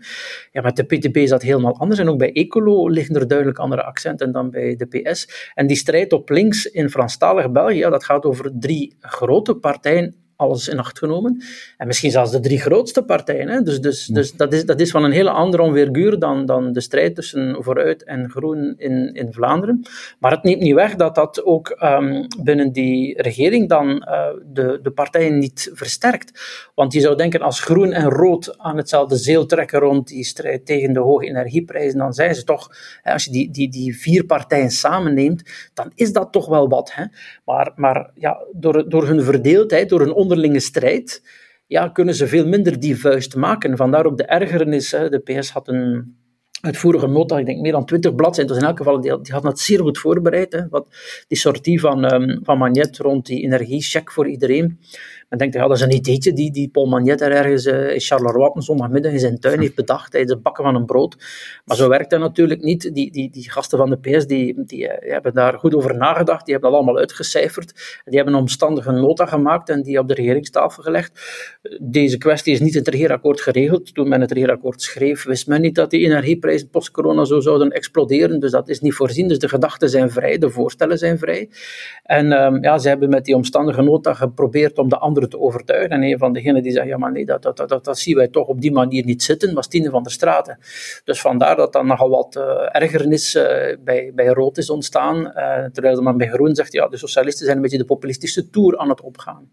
Ja, 0.52 0.62
met 0.62 0.76
de 0.76 0.84
PTB 0.84 1.16
is 1.18 1.30
dat 1.30 1.42
helemaal 1.42 1.78
anders. 1.78 2.00
En 2.00 2.10
ook 2.10 2.18
bij 2.18 2.32
Ecolo 2.34 2.90
liggen 2.90 3.16
er 3.16 3.28
duidelijk 3.28 3.58
andere 3.58 3.84
accenten 3.84 4.32
dan 4.32 4.50
bij 4.50 4.76
de 4.76 4.86
PS. 4.86 5.52
En 5.54 5.68
die 5.68 5.78
strijd 5.78 6.14
op 6.14 6.30
links 6.30 6.66
in 6.66 6.90
Franstalig 6.90 7.52
België, 7.52 7.78
ja, 7.78 7.90
dat 7.90 8.04
gaat 8.04 8.24
over 8.24 8.52
drie 8.60 8.96
grote 9.00 9.56
partijen 9.56 10.16
alles 10.40 10.68
in 10.68 10.80
acht 10.80 10.98
genomen. 10.98 11.44
En 11.78 11.88
misschien 11.88 12.12
zelfs 12.12 12.32
de 12.32 12.40
drie 12.40 12.60
grootste 12.60 13.04
partijen. 13.04 13.48
Hè. 13.48 13.62
Dus, 13.62 13.82
dus, 13.82 14.06
dus 14.06 14.32
dat, 14.32 14.54
is, 14.54 14.66
dat 14.66 14.80
is 14.80 14.92
van 14.92 15.04
een 15.04 15.12
hele 15.12 15.30
andere 15.30 15.64
onweerguur 15.64 16.20
dan, 16.20 16.46
dan 16.46 16.74
de 16.74 16.82
strijd 16.82 17.16
tussen 17.16 17.58
Vooruit 17.60 18.04
en 18.04 18.30
Groen 18.30 18.74
in, 18.78 19.14
in 19.14 19.34
Vlaanderen. 19.34 19.82
Maar 20.20 20.32
het 20.32 20.44
neemt 20.44 20.62
niet 20.62 20.74
weg 20.74 20.96
dat 20.96 21.16
dat 21.16 21.44
ook 21.44 21.78
um, 21.84 22.28
binnen 22.44 22.72
die 22.72 23.22
regering 23.22 23.70
dan 23.70 23.90
uh, 23.90 24.28
de, 24.54 24.80
de 24.84 24.92
partijen 24.92 25.40
niet 25.40 25.72
versterkt. 25.74 26.42
Want 26.76 26.94
je 26.94 27.00
zou 27.00 27.16
denken, 27.16 27.42
als 27.42 27.60
Groen 27.60 27.92
en 27.92 28.10
Rood 28.10 28.58
aan 28.58 28.78
hetzelfde 28.78 29.16
zeel 29.16 29.46
trekken 29.46 29.80
rond 29.80 30.08
die 30.08 30.24
strijd 30.24 30.66
tegen 30.66 30.94
de 30.94 31.00
hoge 31.00 31.26
energieprijzen, 31.26 31.98
dan 31.98 32.14
zijn 32.14 32.36
ze 32.36 32.44
toch, 32.44 32.72
als 33.04 33.26
je 33.26 33.32
die, 33.32 33.52
die, 33.52 33.70
die 33.70 33.98
vier 33.98 34.26
partijen 34.26 34.72
samenneemt, 34.72 35.44
dan 35.74 35.92
is 35.96 36.14
dat 36.14 36.32
toch 36.32 36.48
wel 36.48 36.70
wat. 36.70 36.92
Hè. 36.94 37.04
Maar, 37.46 37.72
maar 37.76 38.10
ja, 38.16 38.44
door, 38.54 38.90
door 38.90 39.08
hun 39.08 39.24
verdeeldheid, 39.24 39.90
door 39.90 40.00
hun 40.00 40.14
onderlinge 40.30 40.60
strijd, 40.60 41.22
ja, 41.68 41.88
kunnen 41.88 42.16
ze 42.16 42.28
veel 42.28 42.48
minder 42.48 42.80
die 42.80 43.00
vuist 43.00 43.36
maken. 43.36 43.78
Vandaar 43.78 44.06
ook 44.06 44.18
de 44.18 44.26
ergernis. 44.26 44.92
Hè. 44.92 45.10
De 45.10 45.20
PS 45.20 45.50
had 45.52 45.68
een 45.68 46.18
uitvoerige 46.62 47.08
nota, 47.08 47.40
ik 47.40 47.46
denk 47.46 47.62
meer 47.62 47.72
dan 47.72 47.86
20 47.86 48.16
bladzijden. 48.16 48.54
Dus 48.54 48.64
in 48.64 48.70
elk 48.70 48.78
geval, 48.78 49.02
die, 49.02 49.22
die 49.22 49.34
had 49.34 49.44
het 49.44 49.60
zeer 49.60 49.80
goed 49.80 49.98
voorbereid. 49.98 50.54
Hè. 50.54 50.68
Wat, 50.70 50.88
die 51.28 51.38
sortie 51.38 51.80
van, 51.80 52.14
um, 52.14 52.40
van 52.44 52.58
Magnet 52.58 52.98
rond 52.98 53.26
die 53.26 53.42
energiecheck 53.44 54.12
voor 54.12 54.28
iedereen. 54.28 54.80
Men 55.30 55.38
denkt, 55.38 55.54
ja, 55.54 55.68
dat 55.68 55.78
is 55.78 55.82
een 55.82 55.94
ideetje 55.94 56.34
die, 56.34 56.52
die 56.52 56.70
Paul 56.70 56.86
Magnet 56.86 57.22
er 57.22 57.32
ergens 57.32 57.66
uh, 57.66 57.94
in 57.94 58.00
Charleroi 58.00 58.50
op 58.50 58.62
zondagmiddag 58.62 59.12
in 59.12 59.20
zijn 59.20 59.40
tuin 59.40 59.60
heeft 59.60 59.76
bedacht 59.76 60.12
tijdens 60.12 60.34
het 60.34 60.44
bakken 60.44 60.64
van 60.64 60.76
een 60.76 60.86
brood. 60.86 61.16
Maar 61.66 61.78
zo 61.78 61.90
werkt 61.90 62.10
dat 62.10 62.20
natuurlijk 62.20 62.62
niet. 62.62 62.94
Die, 62.94 63.12
die, 63.12 63.32
die 63.32 63.52
gasten 63.52 63.78
van 63.78 63.90
de 63.90 63.98
PS 63.98 64.28
die, 64.28 64.64
die, 64.66 64.84
uh, 64.84 65.12
hebben 65.12 65.34
daar 65.34 65.60
goed 65.60 65.76
over 65.76 65.96
nagedacht. 65.96 66.46
Die 66.46 66.54
hebben 66.54 66.72
dat 66.72 66.80
allemaal 66.80 67.00
uitgecijferd. 67.00 68.02
Die 68.06 68.16
hebben 68.16 68.34
een 68.34 68.40
omstandige 68.40 68.92
nota 68.92 69.26
gemaakt 69.26 69.70
en 69.70 69.82
die 69.82 70.00
op 70.00 70.08
de 70.08 70.14
regeringstafel 70.14 70.84
gelegd. 70.84 71.20
Deze 71.82 72.18
kwestie 72.18 72.54
is 72.54 72.60
niet 72.60 72.74
in 72.74 72.80
het 72.80 72.88
regeerakkoord 72.88 73.42
geregeld. 73.42 73.94
Toen 73.94 74.10
men 74.10 74.22
het 74.22 74.32
regeerakkoord 74.32 74.82
schreef, 74.82 75.24
wist 75.24 75.48
men 75.48 75.62
niet 75.62 75.76
dat 75.76 75.90
die 75.90 76.06
energieprijzen 76.06 76.70
post-corona 76.70 77.26
zo 77.26 77.40
zouden 77.40 77.70
exploderen. 77.70 78.40
Dus 78.40 78.52
dat 78.52 78.70
is 78.70 78.80
niet 78.80 78.94
voorzien. 78.94 79.28
Dus 79.28 79.40
de 79.40 79.50
gedachten 79.50 79.90
zijn 79.90 80.12
vrij, 80.12 80.38
de 80.38 80.50
voorstellen 80.50 80.98
zijn 80.98 81.18
vrij. 81.18 81.50
En 82.04 82.32
um, 82.32 82.64
ja, 82.64 82.78
ze 82.78 82.88
hebben 82.88 83.10
met 83.10 83.26
die 83.26 83.36
omstandige 83.36 83.82
nota 83.82 84.14
geprobeerd 84.14 84.78
om 84.78 84.90
de 84.90 84.98
andere 84.98 85.18
te 85.28 85.40
overtuigen. 85.40 85.90
En 85.90 86.04
een 86.04 86.18
van 86.18 86.34
degenen 86.34 86.64
die 86.64 86.72
zegt, 86.72 86.88
ja 86.88 86.98
maar 86.98 87.12
nee, 87.12 87.26
dat, 87.26 87.42
dat, 87.42 87.58
dat, 87.58 87.84
dat, 87.84 88.00
zien 88.00 88.16
wij 88.16 88.28
toch 88.28 88.48
op 88.48 88.62
die 88.62 88.72
manier 88.72 89.06
niet 89.06 89.24
zitten, 89.24 89.54
was 89.54 89.68
Tine 89.68 89.90
van 89.90 90.04
der 90.04 90.12
Straten. 90.12 90.58
Dus 91.04 91.22
vandaar 91.22 91.56
dat 91.56 91.74
dan 91.74 91.88
nogal 91.88 92.10
wat 92.10 92.36
uh, 92.36 92.44
ergernis 92.72 93.36
uh, 93.36 93.44
bij, 93.80 94.12
bij 94.16 94.28
rood 94.28 94.58
is 94.58 94.70
ontstaan, 94.70 95.18
uh, 95.18 95.66
terwijl 95.66 96.02
men 96.02 96.18
bij 96.18 96.28
groen 96.28 96.56
zegt, 96.56 96.74
ja, 96.74 96.88
de 96.88 96.98
socialisten 96.98 97.46
zijn 97.46 97.56
een 97.56 97.64
beetje 97.64 97.78
de 97.78 97.86
populistische 97.86 98.50
tour 98.50 98.78
aan 98.78 98.90
het 98.90 99.02
opgaan. 99.02 99.50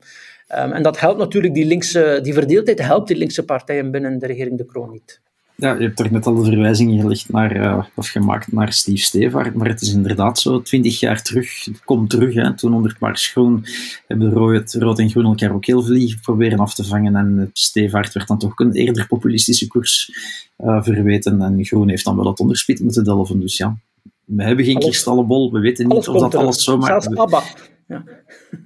Um, 0.55 0.73
en 0.73 0.83
dat 0.83 1.01
helpt 1.01 1.19
natuurlijk, 1.19 1.55
die, 1.55 1.65
linkse, 1.65 2.19
die 2.23 2.35
verdeeldheid 2.35 2.81
helpt 2.81 3.09
die 3.09 3.17
linkse 3.17 3.45
partijen 3.45 3.91
binnen 3.91 4.19
de 4.19 4.27
regering 4.27 4.59
De 4.59 4.67
Kroon 4.67 4.91
niet. 4.91 5.21
Ja, 5.57 5.75
je 5.75 5.83
hebt 5.83 6.01
er 6.01 6.13
net 6.13 6.27
al 6.27 6.35
de 6.35 6.45
verwijzing 6.45 7.01
gelegd 7.01 7.29
naar, 7.29 7.57
uh, 7.57 7.85
of 7.95 8.09
gemaakt 8.09 8.53
naar 8.53 8.73
Steve 8.73 9.03
Stevaart, 9.03 9.55
maar 9.55 9.69
het 9.69 9.81
is 9.81 9.93
inderdaad 9.93 10.39
zo, 10.39 10.63
twintig 10.63 11.01
jaar 11.01 11.23
terug, 11.23 11.65
het 11.65 11.85
komt 11.85 12.11
terug, 12.11 12.35
hè, 12.35 12.55
toen 12.55 12.75
onder 12.75 12.97
Mars 13.01 13.27
Groen 13.27 13.65
hebben 14.07 14.31
rood, 14.31 14.75
rood 14.75 14.99
en 14.99 15.11
groen 15.11 15.25
elkaar 15.25 15.55
ook 15.55 15.67
heel 15.67 15.83
vlieg 15.83 16.21
proberen 16.21 16.59
af 16.59 16.75
te 16.75 16.85
vangen 16.85 17.17
en 17.17 17.51
Stevaart 17.53 18.13
werd 18.13 18.29
dan 18.29 18.39
toch 18.39 18.59
een 18.59 18.73
eerder 18.73 19.07
populistische 19.07 19.67
koers 19.67 20.11
uh, 20.59 20.83
verweten 20.83 21.43
en 21.43 21.65
Groen 21.65 21.89
heeft 21.89 22.05
dan 22.05 22.17
wel 22.17 22.27
het 22.27 22.41
onderspit 22.41 22.81
moeten 22.81 23.05
delven, 23.05 23.41
dus 23.41 23.57
ja, 23.57 23.77
we 24.25 24.45
hebben 24.45 24.65
geen 24.65 24.79
kristallenbol, 24.79 25.53
we 25.53 25.59
weten 25.59 25.89
niet 25.89 26.09
of 26.09 26.19
dat 26.19 26.35
alles 26.35 26.65
zomaar... 26.65 27.03
Zelfs 27.03 27.19
ABBA. 27.19 27.43
Ja. 27.87 28.05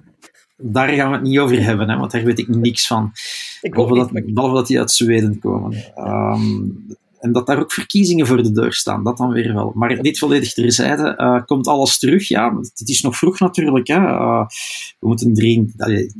daar 0.61 0.89
gaan 0.89 1.09
we 1.09 1.15
het 1.15 1.25
niet 1.25 1.39
over 1.39 1.63
hebben, 1.63 1.89
hè, 1.89 1.97
want 1.97 2.11
daar 2.11 2.23
weet 2.23 2.39
ik 2.39 2.47
niks 2.47 2.87
van. 2.87 3.11
Ik 3.61 3.71
behalve, 3.71 3.95
dat, 3.95 4.33
behalve 4.33 4.55
dat 4.55 4.67
die 4.67 4.79
uit 4.79 4.91
Zweden 4.91 5.39
komen. 5.39 5.93
Ehm, 5.95 6.69
en 7.19 7.31
dat 7.31 7.47
daar 7.47 7.59
ook 7.59 7.71
verkiezingen 7.71 8.27
voor 8.27 8.43
de 8.43 8.51
deur 8.51 8.73
staan, 8.73 9.03
dat 9.03 9.17
dan 9.17 9.31
weer 9.31 9.53
wel. 9.53 9.71
Maar 9.75 10.01
dit 10.01 10.19
volledig 10.19 10.53
terzijde, 10.53 11.15
uh, 11.17 11.45
komt 11.45 11.67
alles 11.67 11.99
terug? 11.99 12.27
Ja, 12.27 12.57
het 12.57 12.89
is 12.89 13.01
nog 13.01 13.17
vroeg 13.17 13.39
natuurlijk. 13.39 13.87
Hè. 13.87 13.97
Uh, 13.97 14.45
we 14.99 15.07
moeten 15.07 15.33
drie, 15.33 15.73
allee, 15.77 16.11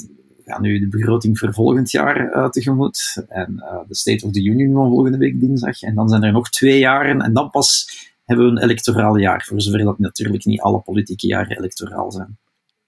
gaan 0.45 0.61
nu 0.61 0.79
de 0.79 0.87
begroting 0.87 1.37
voor 1.37 1.53
volgend 1.53 1.91
jaar 1.91 2.35
uh, 2.35 2.49
tegemoet. 2.49 3.25
En 3.27 3.63
de 3.87 3.95
State 3.95 4.25
of 4.25 4.31
the 4.31 4.43
Union 4.43 4.73
van 4.73 4.89
volgende 4.89 5.17
week 5.17 5.39
dinsdag. 5.39 5.81
En 5.81 5.95
dan 5.95 6.09
zijn 6.09 6.23
er 6.23 6.31
nog 6.31 6.49
twee 6.49 6.79
jaren. 6.79 7.21
En 7.21 7.33
dan 7.33 7.49
pas 7.49 7.89
hebben 8.25 8.45
we 8.45 8.51
een 8.51 8.63
electoraal 8.63 9.17
jaar. 9.17 9.45
Voor 9.47 9.61
zover 9.61 9.83
dat 9.83 9.99
natuurlijk 9.99 10.45
niet 10.45 10.61
alle 10.61 10.79
politieke 10.79 11.27
jaren 11.27 11.57
electoraal 11.57 12.11
zijn. 12.11 12.37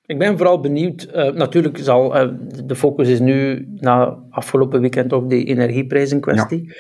Ik 0.06 0.18
ben 0.18 0.38
vooral 0.38 0.60
benieuwd, 0.60 1.08
uh, 1.16 1.30
natuurlijk 1.32 1.78
zal 1.78 2.16
uh, 2.16 2.34
de 2.66 2.76
focus 2.76 3.08
is 3.08 3.20
nu 3.20 3.68
na 3.76 4.20
afgelopen 4.30 4.82
weekend 4.82 5.14
op 5.14 5.30
die 5.30 5.46
energieprijzen 5.46 6.20
kwestie. 6.20 6.74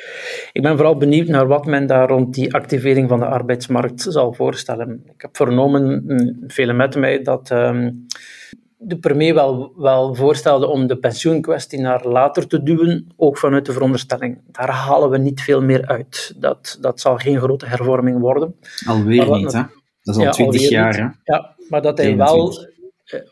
Ik 0.51 0.61
ben 0.61 0.75
vooral 0.75 0.97
benieuwd 0.97 1.27
naar 1.27 1.47
wat 1.47 1.65
men 1.65 1.87
daar 1.87 2.09
rond 2.09 2.33
die 2.33 2.53
activering 2.53 3.09
van 3.09 3.19
de 3.19 3.25
arbeidsmarkt 3.25 4.01
zal 4.01 4.33
voorstellen. 4.33 5.01
Ik 5.05 5.21
heb 5.21 5.35
vernomen, 5.35 6.03
mm, 6.05 6.43
velen 6.47 6.75
met 6.75 6.95
mij, 6.95 7.21
dat 7.21 7.49
um, 7.51 8.05
de 8.77 8.97
premier 8.97 9.33
wel, 9.33 9.73
wel 9.75 10.15
voorstelde 10.15 10.67
om 10.67 10.87
de 10.87 10.97
pensioenkwestie 10.97 11.79
naar 11.79 12.07
later 12.07 12.47
te 12.47 12.63
duwen, 12.63 13.07
ook 13.15 13.37
vanuit 13.37 13.65
de 13.65 13.73
veronderstelling. 13.73 14.41
Daar 14.51 14.69
halen 14.69 15.09
we 15.09 15.17
niet 15.17 15.41
veel 15.41 15.61
meer 15.61 15.87
uit. 15.87 16.35
Dat, 16.37 16.77
dat 16.81 16.99
zal 16.99 17.17
geen 17.17 17.39
grote 17.39 17.65
hervorming 17.65 18.19
worden. 18.19 18.55
Alweer 18.85 19.29
niet, 19.29 19.53
hè? 19.53 19.61
Dat 20.01 20.15
is 20.15 20.25
al 20.25 20.31
twintig 20.31 20.69
jaar, 20.69 20.95
hè? 20.95 21.33
Ja, 21.33 21.55
maar 21.69 21.81
dat 21.81 21.97
hij 21.97 22.17
wel 22.17 22.51
eh, 22.51 22.72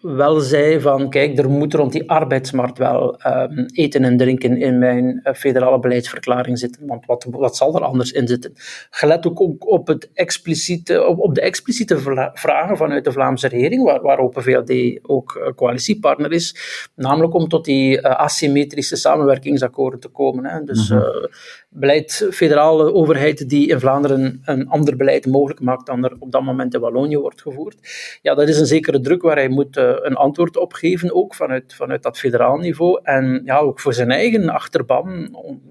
wel 0.01 0.39
zei 0.39 0.79
van, 0.79 1.09
kijk, 1.09 1.37
er 1.37 1.49
moet 1.49 1.73
rond 1.73 1.91
die 1.91 2.09
arbeidsmarkt 2.09 2.77
wel 2.77 3.19
um, 3.27 3.65
eten 3.73 4.03
en 4.03 4.17
drinken 4.17 4.57
in 4.57 4.79
mijn 4.79 5.21
uh, 5.23 5.33
federale 5.33 5.79
beleidsverklaring 5.79 6.59
zitten. 6.59 6.87
Want 6.87 7.05
wat, 7.05 7.27
wat 7.29 7.57
zal 7.57 7.75
er 7.75 7.81
anders 7.81 8.11
in 8.11 8.27
zitten? 8.27 8.53
Gelet 8.89 9.27
ook 9.27 9.69
op, 9.71 9.87
het 9.87 10.09
expliciete, 10.13 11.05
op, 11.05 11.19
op 11.19 11.35
de 11.35 11.41
expliciete 11.41 11.97
vragen 12.33 12.77
vanuit 12.77 13.03
de 13.03 13.11
Vlaamse 13.11 13.47
regering, 13.47 13.83
waar, 13.83 14.01
waar 14.01 14.19
Open 14.19 14.43
VLD 14.43 14.99
ook 15.01 15.35
uh, 15.37 15.53
coalitiepartner 15.55 16.31
is, 16.31 16.55
namelijk 16.95 17.33
om 17.33 17.47
tot 17.47 17.65
die 17.65 18.07
asymmetrische 18.07 18.95
samenwerkingsakkoorden 18.95 19.99
te 19.99 20.07
komen. 20.07 20.45
Hè. 20.45 20.63
Dus 20.63 20.89
mm 20.89 20.97
-hmm. 20.97 21.29
beleid, 21.69 22.27
federale 22.31 22.93
overheid 22.93 23.49
die 23.49 23.67
in 23.67 23.79
Vlaanderen 23.79 24.41
een 24.45 24.67
ander 24.67 24.95
beleid 24.95 25.25
mogelijk 25.25 25.59
maakt 25.59 25.85
dan 25.85 26.03
er 26.03 26.15
op 26.19 26.31
dat 26.31 26.43
moment 26.43 26.73
in 26.73 26.79
Wallonië 26.79 27.17
wordt 27.17 27.41
gevoerd. 27.41 27.77
Ja, 28.21 28.35
dat 28.35 28.47
is 28.47 28.59
een 28.59 28.65
zekere 28.65 28.99
druk 28.99 29.21
waar 29.21 29.35
hij 29.35 29.49
moet 29.49 29.70
uh, 29.77 29.95
een 30.01 30.15
antwoord 30.15 30.57
op 30.57 30.73
geven, 30.73 31.15
ook 31.15 31.35
vanuit, 31.35 31.73
vanuit 31.73 32.03
dat 32.03 32.19
federaal 32.19 32.57
niveau. 32.57 32.99
En 33.03 33.41
ja, 33.45 33.57
ook 33.57 33.79
voor 33.79 33.93
zijn 33.93 34.11
eigen 34.11 34.49
achterban, 34.49 35.35
om 35.35 35.61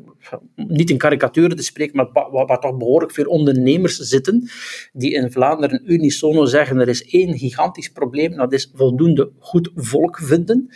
niet 0.55 0.91
in 0.91 0.99
karikaturen 0.99 1.57
te 1.57 1.63
spreken, 1.63 1.97
maar 1.97 2.09
waar, 2.13 2.47
waar 2.47 2.61
toch 2.61 2.77
behoorlijk 2.77 3.13
veel 3.13 3.25
ondernemers 3.25 3.97
zitten, 3.97 4.49
die 4.93 5.13
in 5.13 5.33
Vlaanderen 5.33 5.93
unisono 5.93 6.45
zeggen, 6.45 6.79
er 6.79 6.89
is 6.89 7.05
één 7.05 7.39
gigantisch 7.39 7.89
probleem, 7.89 8.37
dat 8.37 8.53
is 8.53 8.71
voldoende 8.75 9.31
goed 9.39 9.71
volk 9.75 10.19
vinden. 10.19 10.69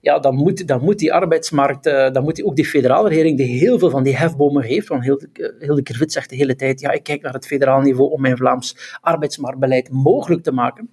Ja, 0.00 0.18
dan 0.18 0.34
moet, 0.34 0.68
dan 0.68 0.82
moet 0.82 0.98
die 0.98 1.12
arbeidsmarkt, 1.12 1.86
uh, 1.86 2.10
dan 2.10 2.22
moet 2.22 2.44
ook 2.44 2.56
die 2.56 2.64
federale 2.64 3.08
regering, 3.08 3.36
die 3.36 3.58
heel 3.58 3.78
veel 3.78 3.90
van 3.90 4.02
die 4.02 4.16
hefbomen 4.16 4.62
heeft, 4.62 4.88
want 4.88 5.04
Hilde, 5.58 5.82
Kervit 5.82 6.12
zegt 6.12 6.30
de 6.30 6.36
hele 6.36 6.56
tijd, 6.56 6.80
ja, 6.80 6.90
ik 6.90 7.02
kijk 7.02 7.22
naar 7.22 7.32
het 7.32 7.46
federaal 7.46 7.80
niveau 7.80 8.10
om 8.10 8.20
mijn 8.20 8.36
Vlaams 8.36 8.96
arbeidsmarktbeleid 9.00 9.90
mogelijk 9.90 10.42
te 10.42 10.52
maken 10.52 10.90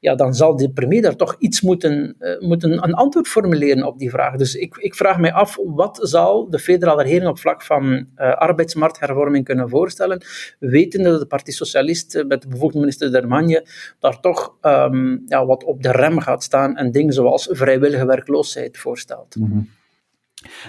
ja, 0.00 0.14
dan 0.14 0.34
zal 0.34 0.56
de 0.56 0.70
premier 0.72 1.02
daar 1.02 1.16
toch 1.16 1.36
iets 1.38 1.60
moeten, 1.60 2.16
uh, 2.20 2.40
moeten 2.40 2.82
een 2.82 2.94
antwoord 2.94 3.28
formuleren 3.28 3.86
op 3.86 3.98
die 3.98 4.10
vraag. 4.10 4.36
Dus 4.36 4.54
ik, 4.54 4.76
ik 4.76 4.94
vraag 4.94 5.18
mij 5.18 5.32
af, 5.32 5.58
wat 5.64 5.98
zal 6.02 6.50
de 6.50 6.58
federale 6.58 7.02
regering 7.02 7.28
op 7.28 7.38
vlak 7.38 7.62
van 7.62 7.92
uh, 7.92 8.04
arbeidsmarkthervorming 8.16 9.44
kunnen 9.44 9.68
voorstellen, 9.68 10.22
wetende 10.58 11.10
dat 11.10 11.20
de 11.20 11.26
Partij 11.26 11.52
Socialist 11.52 12.24
met 12.26 12.42
de 12.42 12.48
bevoegde 12.48 12.78
minister 12.78 13.12
Dermagne 13.12 13.66
daar 13.98 14.20
toch 14.20 14.56
um, 14.62 15.22
ja, 15.26 15.46
wat 15.46 15.64
op 15.64 15.82
de 15.82 15.90
rem 15.90 16.20
gaat 16.20 16.42
staan 16.42 16.76
en 16.76 16.90
dingen 16.90 17.12
zoals 17.12 17.48
vrijwillige 17.50 18.06
werkloosheid 18.06 18.48
voorstelt. 18.72 19.36
Mm 19.36 19.50
-hmm. 19.50 19.68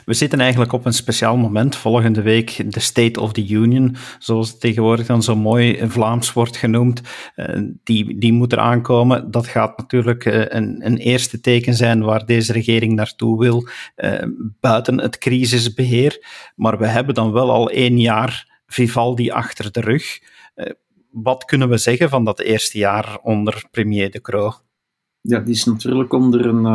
We 0.06 0.13
zitten 0.13 0.39
eigenlijk 0.39 0.72
op 0.72 0.86
een 0.86 0.94
speciaal 0.94 1.38
moment. 1.38 1.76
Volgende 1.76 2.22
week 2.22 2.74
de 2.74 2.80
State 2.80 3.22
of 3.22 3.34
the 3.34 3.48
Union, 3.48 3.96
zoals 4.20 4.50
het 4.50 4.60
tegenwoordig 4.60 5.06
dan 5.06 5.24
zo 5.24 5.36
mooi 5.36 5.72
in 5.72 5.89
Vlaams 5.89 6.34
wordt 6.34 6.58
genoemd. 6.58 7.02
Uh, 7.36 7.62
die, 7.84 8.17
die 8.17 8.34
moet 8.34 8.52
er 8.52 8.60
aankomen. 8.60 9.32
Dat 9.32 9.48
gaat 9.48 9.78
natuurlijk 9.78 10.26
uh, 10.26 10.46
een, 10.48 10.86
een 10.86 10.98
eerste 10.98 11.39
teken 11.39 11.74
zijn 11.74 12.04
waar 12.04 12.26
deze 12.26 12.54
regering 12.54 12.94
naartoe 12.94 13.39
wil, 13.39 13.67
uh, 13.98 14.24
buiten 14.60 14.98
het 14.98 15.17
crisisbeheer. 15.17 16.26
Maar 16.56 16.78
we 16.78 16.88
hebben 16.88 17.15
dan 17.15 17.32
wel 17.32 17.52
al 17.52 17.70
één 17.70 18.00
jaar 18.00 18.62
Vivaldi 18.65 19.30
achter 19.30 19.72
de 19.72 19.82
rug. 19.82 20.20
wat 21.12 21.46
kunnen 21.46 21.70
we 21.70 21.78
zeggen 21.78 22.10
van 22.10 22.26
dat 22.26 22.39
eerste 22.39 22.78
jaar 22.78 23.20
onder 23.24 23.63
premier 23.72 24.12
De 24.12 24.22
Croo? 24.22 24.54
Ja, 25.22 25.39
die 25.39 25.54
is 25.54 25.65
natuurlijk 25.65 26.13
onder 26.13 26.46
een 26.46 26.65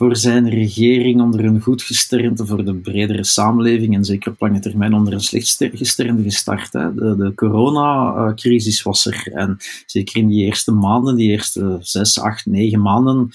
voor 0.00 0.16
zijn 0.16 0.48
regering 0.48 1.20
onder 1.20 1.44
een 1.44 1.60
goed 1.60 1.82
gesternte 1.82 2.46
voor 2.46 2.64
de 2.64 2.74
bredere 2.74 3.24
samenleving 3.24 3.94
en 3.94 4.04
zeker 4.04 4.30
op 4.30 4.40
lange 4.40 4.60
termijn 4.60 4.94
onder 4.94 5.12
een 5.12 5.20
slecht 5.20 5.56
gesternte 5.58 6.22
gestart. 6.22 6.72
Hè. 6.72 6.94
De, 6.94 7.16
de 7.16 7.34
coronacrisis 7.34 8.82
was 8.82 9.06
er 9.06 9.32
en 9.32 9.56
zeker 9.86 10.16
in 10.16 10.28
die 10.28 10.44
eerste 10.44 10.72
maanden, 10.72 11.16
die 11.16 11.30
eerste 11.30 11.78
zes, 11.80 12.20
acht, 12.20 12.46
negen 12.46 12.80
maanden, 12.80 13.30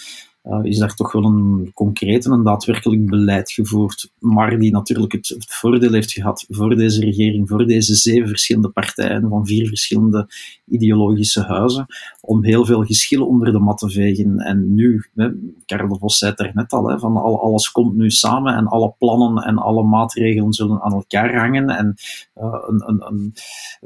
uh, 0.49 0.59
is 0.61 0.77
daar 0.77 0.93
toch 0.93 1.11
wel 1.11 1.23
een 1.23 1.71
concreet 1.73 2.25
en 2.25 2.31
een 2.31 2.43
daadwerkelijk 2.43 3.05
beleid 3.05 3.51
gevoerd, 3.51 4.11
maar 4.19 4.59
die 4.59 4.71
natuurlijk 4.71 5.11
het, 5.11 5.35
voordeel 5.49 5.91
heeft 5.91 6.11
gehad 6.11 6.45
voor 6.49 6.75
deze 6.75 6.99
regering, 6.99 7.49
voor 7.49 7.65
deze 7.65 7.95
zeven 7.95 8.27
verschillende 8.27 8.69
partijen 8.69 9.29
van 9.29 9.45
vier 9.45 9.67
verschillende 9.67 10.27
ideologische 10.65 11.41
huizen, 11.41 11.85
om 12.21 12.43
heel 12.43 12.65
veel 12.65 12.83
geschillen 12.83 13.27
onder 13.27 13.51
de 13.51 13.59
mat 13.59 13.77
te 13.77 13.89
vegen. 13.89 14.37
En 14.37 14.73
nu, 14.73 15.05
hè, 15.15 15.29
Karel 15.65 15.87
de 15.87 15.97
Vos 15.99 16.17
zei 16.17 16.31
het 16.31 16.39
er 16.39 16.51
net 16.53 16.71
al, 16.71 16.89
hè, 16.89 16.99
van 16.99 17.17
al, 17.17 17.41
alles 17.41 17.71
komt 17.71 17.95
nu 17.95 18.09
samen 18.09 18.55
en 18.55 18.67
alle 18.67 18.93
plannen 18.97 19.43
en 19.43 19.57
alle 19.57 19.83
maatregelen 19.83 20.53
zullen 20.53 20.81
aan 20.81 20.93
elkaar 20.93 21.35
hangen 21.35 21.69
en 21.69 21.95
een, 22.35 22.83
een, 22.87 23.05
een, 23.05 23.33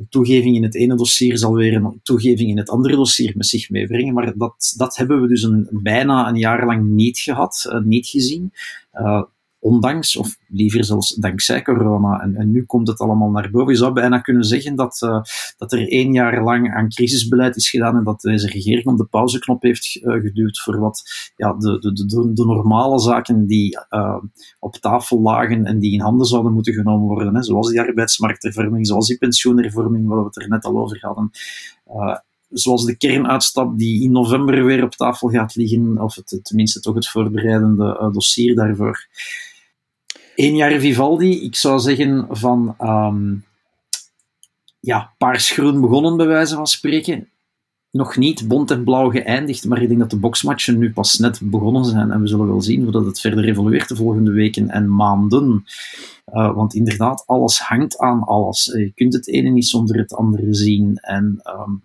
toegeving 0.09 0.55
in 0.55 0.63
het 0.63 0.75
ene 0.75 0.95
dossier 0.95 1.37
zal 1.37 1.53
weer 1.53 1.73
een 1.73 1.99
toegeving 2.03 2.49
in 2.49 2.57
het 2.57 2.69
andere 2.69 2.95
dossier 2.95 3.33
met 3.35 3.45
zich 3.45 3.69
meebrengen, 3.69 4.13
maar 4.13 4.37
dat, 4.37 4.73
dat 4.77 4.95
hebben 4.95 5.21
we 5.21 5.27
dus 5.27 5.43
een, 5.43 5.67
bijna 5.71 6.27
een 6.27 6.35
jaar 6.35 6.57
jarenlang 6.59 6.89
niet 6.89 7.19
gehad, 7.19 7.69
uh, 7.69 7.81
niet 7.81 8.07
gezien. 8.07 8.51
Ondanks, 9.61 10.17
of 10.17 10.37
liever 10.47 10.83
zelfs 10.83 11.15
dankzij 11.15 11.61
corona. 11.61 12.21
En, 12.21 12.35
en, 12.35 12.51
nu 12.51 12.65
komt 12.65 12.87
het 12.87 12.99
allemaal 12.99 13.29
naar 13.29 13.49
boven. 13.51 13.71
Je 13.71 13.79
zou 13.79 13.93
bijna 13.93 14.19
kunnen 14.19 14.43
zeggen 14.43 14.75
dat, 14.75 15.01
uh, 15.03 15.21
dat 15.57 15.71
er 15.71 15.87
één 15.87 16.13
jaar 16.13 16.43
lang 16.43 16.73
aan 16.73 16.89
crisisbeleid 16.89 17.55
is 17.55 17.69
gedaan 17.69 17.95
en 17.95 18.03
dat 18.03 18.21
deze 18.21 18.47
regering 18.47 18.85
op 18.85 18.97
de 18.97 19.05
pauzeknop 19.05 19.61
heeft 19.61 19.95
uh, 19.95 20.13
geduwd 20.13 20.59
voor 20.59 20.79
wat 20.79 21.03
ja, 21.35 21.53
de, 21.53 21.79
de, 21.79 21.93
de, 21.93 22.33
de 22.33 22.45
normale 22.45 22.99
zaken 22.99 23.45
die 23.45 23.77
uh, 23.89 24.17
op 24.59 24.75
tafel 24.75 25.21
lagen 25.21 25.65
en 25.65 25.79
die 25.79 25.93
in 25.93 26.01
handen 26.01 26.27
zouden 26.27 26.53
moeten 26.53 26.73
genomen 26.73 27.07
worden, 27.07 27.35
hè, 27.35 27.43
zoals 27.43 27.69
die 27.69 27.81
arbeidsmarkthervorming, 27.81 28.87
zoals 28.87 29.07
die 29.07 29.17
pensioenhervorming, 29.17 30.07
waar 30.07 30.19
we 30.19 30.25
het 30.25 30.41
er 30.41 30.49
net 30.49 30.65
al 30.65 30.79
over 30.79 30.97
hadden 31.01 31.31
zoals 32.49 32.85
de 32.85 32.97
kernuitstap 32.97 33.77
die 33.77 34.03
in 34.03 34.11
november 34.11 34.65
weer 34.65 34.83
op 34.83 34.91
tafel 34.91 35.29
gaat 35.29 35.55
liggen, 35.55 36.01
of 36.01 36.15
het, 36.15 36.39
tenminste 36.43 36.79
toch 36.79 36.95
het 36.95 37.07
voorbereidende 37.07 38.09
dossier 38.13 38.55
daarvoor. 38.55 39.07
Eén 40.39 40.55
jaar 40.55 40.79
Vivaldi, 40.79 41.43
ik 41.43 41.55
zou 41.55 41.79
zeggen 41.79 42.27
van 42.29 42.75
um, 42.81 43.45
ja, 44.79 45.13
paarsgroen 45.17 45.81
begonnen 45.81 46.17
bij 46.17 46.27
wijze 46.27 46.55
van 46.55 46.67
spreken. 46.67 47.29
Nog 47.91 48.17
niet 48.17 48.47
bont 48.47 48.71
en 48.71 48.83
blauw 48.83 49.09
geëindigd, 49.09 49.65
maar 49.65 49.81
ik 49.81 49.87
denk 49.87 49.99
dat 49.99 50.09
de 50.09 50.19
boksmatchen 50.19 50.77
nu 50.77 50.91
pas 50.91 51.17
net 51.17 51.39
begonnen 51.43 51.85
zijn 51.85 52.11
en 52.11 52.21
we 52.21 52.27
zullen 52.27 52.47
wel 52.47 52.61
zien 52.61 52.83
hoe 52.83 52.91
dat 52.91 53.05
het 53.05 53.19
verder 53.19 53.45
evolueert 53.45 53.87
de 53.87 53.95
volgende 53.95 54.31
weken 54.31 54.69
en 54.69 54.95
maanden. 54.95 55.63
Uh, 56.33 56.55
want 56.55 56.73
inderdaad, 56.73 57.23
alles 57.25 57.59
hangt 57.59 57.97
aan 57.97 58.23
alles. 58.23 58.65
Je 58.65 58.91
kunt 58.95 59.13
het 59.13 59.27
ene 59.27 59.49
niet 59.49 59.67
zonder 59.67 59.97
het 59.97 60.13
andere 60.13 60.53
zien. 60.53 60.97
En 60.97 61.41
um, 61.59 61.83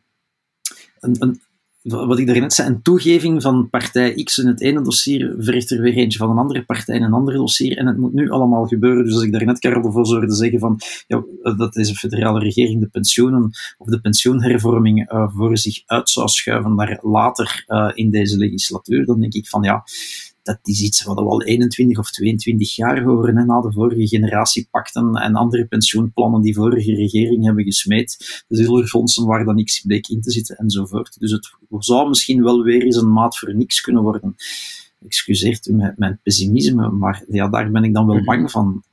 een, 1.01 1.17
een, 1.19 1.41
wat 1.85 2.19
ik 2.19 2.27
daarnet 2.27 2.53
zei, 2.53 2.69
een 2.69 2.83
toegeving 2.83 3.43
van 3.43 3.71
partij 3.71 4.23
X 4.23 4.39
in 4.39 4.47
het 4.47 4.61
ene 4.61 4.83
dossier 4.83 5.35
verricht 5.39 5.71
er 5.71 5.81
weer 5.81 5.95
eentje 5.95 6.19
van 6.19 6.31
een 6.31 6.39
andere 6.39 6.65
partij 6.65 6.97
in 6.97 7.03
een 7.03 7.13
ander 7.13 7.35
dossier. 7.35 7.77
En 7.77 7.87
het 7.87 7.97
moet 7.97 8.13
nu 8.13 8.31
allemaal 8.31 8.67
gebeuren. 8.67 9.05
Dus 9.05 9.15
als 9.15 9.23
ik 9.23 9.33
daarnet 9.33 9.59
Karel 9.59 9.93
voor 9.93 10.07
zorgde 10.07 10.35
zeggen 10.35 10.59
van 10.59 10.81
ja, 11.07 11.25
dat 11.57 11.73
deze 11.73 11.95
federale 11.95 12.39
regering 12.39 12.81
de 12.81 12.89
pensioenen 12.89 13.51
of 13.79 13.87
de 13.87 14.01
pensioenhervorming 14.01 15.13
uh, 15.13 15.29
voor 15.35 15.59
zich 15.59 15.83
uit 15.87 16.11
zou 16.11 16.29
schuiven 16.29 16.75
naar 16.75 16.99
later 17.03 17.65
uh, 17.67 17.91
in 17.95 18.11
deze 18.11 18.37
legislatuur, 18.37 19.05
dan 19.05 19.21
denk 19.21 19.35
ik 19.35 19.49
van 19.49 19.63
ja, 19.63 19.85
dat 20.45 20.59
is 20.63 20.83
iets 20.83 21.03
wat 21.03 21.19
we 21.19 21.25
al 21.25 21.43
21 21.43 21.99
of 21.99 22.11
22 22.11 22.77
jaar 22.77 23.03
horen, 23.03 23.37
hè, 23.37 23.45
na 23.45 23.61
de 23.61 23.73
vorige 23.73 24.07
generatiepakten 24.07 25.15
en 25.15 25.35
andere 25.35 25.67
pensioenplannen 25.67 26.41
die 26.41 26.55
vorige 26.55 26.95
regering 26.95 27.45
hebben 27.45 27.65
gesmeed. 27.65 28.45
De 28.49 28.57
zilverfondsen 28.57 29.27
waar 29.27 29.45
dan 29.45 29.55
niks 29.55 29.81
bleek 29.81 30.09
in 30.09 30.21
te 30.21 30.31
zitten 30.31 30.57
enzovoort. 30.57 31.21
Dus 31.21 31.31
het 31.31 31.57
zou 31.79 32.09
misschien 32.09 32.43
wel 32.43 32.63
weer 32.63 32.83
eens 32.83 32.97
een 32.97 33.13
maat 33.13 33.39
voor 33.39 33.57
niks 33.57 33.81
kunnen 33.81 34.03
worden. 34.03 34.35
excuseert 35.05 35.67
u 35.67 35.93
mijn 35.97 36.21
pessimisme, 36.23 36.91
maar 36.91 37.25
ja, 37.29 37.49
daar 37.49 37.71
ben 37.71 37.85
ik 37.85 37.95
dan 37.95 38.07
wel 38.07 38.17
mhm. 38.17 38.25
bang 38.25 38.51
van. 38.51 38.85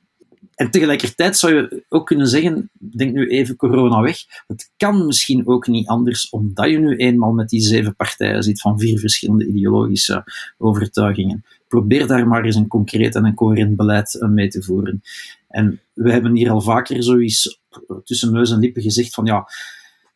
En 0.62 0.70
tegelijkertijd 0.70 1.36
zou 1.36 1.54
je 1.54 1.84
ook 1.88 2.06
kunnen 2.06 2.26
zeggen, 2.26 2.70
denk 2.78 3.14
nu 3.14 3.28
even 3.28 3.56
corona 3.56 4.00
weg, 4.00 4.16
het 4.46 4.70
kan 4.76 5.06
misschien 5.06 5.46
ook 5.46 5.66
niet 5.66 5.86
anders, 5.86 6.30
omdat 6.30 6.70
je 6.70 6.78
nu 6.78 6.96
eenmaal 6.96 7.32
met 7.32 7.48
die 7.48 7.60
zeven 7.60 7.96
partijen 7.96 8.42
zit 8.42 8.60
van 8.60 8.78
vier 8.78 8.98
verschillende 8.98 9.46
ideologische 9.46 10.24
overtuigingen. 10.58 11.44
Probeer 11.68 12.06
daar 12.06 12.28
maar 12.28 12.44
eens 12.44 12.56
een 12.56 12.66
concreet 12.66 13.14
en 13.14 13.24
een 13.24 13.34
coherent 13.34 13.76
beleid 13.76 14.14
eh, 14.20 14.28
mee 14.28 14.48
te 14.48 14.62
voeren. 14.62 15.02
En 15.48 15.80
we 15.92 16.12
hebben 16.12 16.36
hier 16.36 16.50
al 16.50 16.60
vaker 16.60 17.02
zoiets 17.02 17.60
tussen 18.04 18.32
neus 18.32 18.50
en 18.50 18.58
lippen 18.58 18.82
gezegd 18.82 19.14
van 19.14 19.24
ja, 19.24 19.48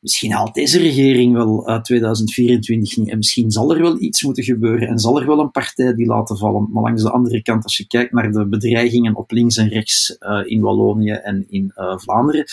misschien 0.00 0.32
haalt 0.32 0.54
deze 0.54 0.78
regering 0.78 1.34
wel 1.34 1.66
uit 1.66 1.84
2024 1.84 2.96
niet. 2.96 3.08
En 3.08 3.16
misschien 3.16 3.50
zal 3.50 3.74
er 3.74 3.82
wel 3.82 4.00
iets 4.00 4.22
moeten 4.22 4.44
gebeuren 4.44 4.88
en 4.88 4.98
zal 4.98 5.20
er 5.20 5.26
wel 5.26 5.40
een 5.40 5.50
partij 5.50 5.94
die 5.94 6.06
laten 6.06 6.36
vallen. 6.36 6.68
Maar 6.72 6.82
langs 6.82 7.02
de 7.02 7.10
andere 7.10 7.42
kant, 7.42 7.62
als 7.62 7.76
je 7.76 7.86
kijkt 7.86 8.12
naar 8.12 8.32
de 8.32 8.48
bedreigingen 8.48 9.14
op 9.14 9.30
links 9.30 9.56
en 9.56 9.68
rechts 9.68 10.16
uh, 10.20 10.42
in 10.44 10.60
Wallonië 10.60 11.10
en 11.10 11.46
in 11.48 11.72
uh, 11.76 11.98
Vlaanderen, 11.98 12.44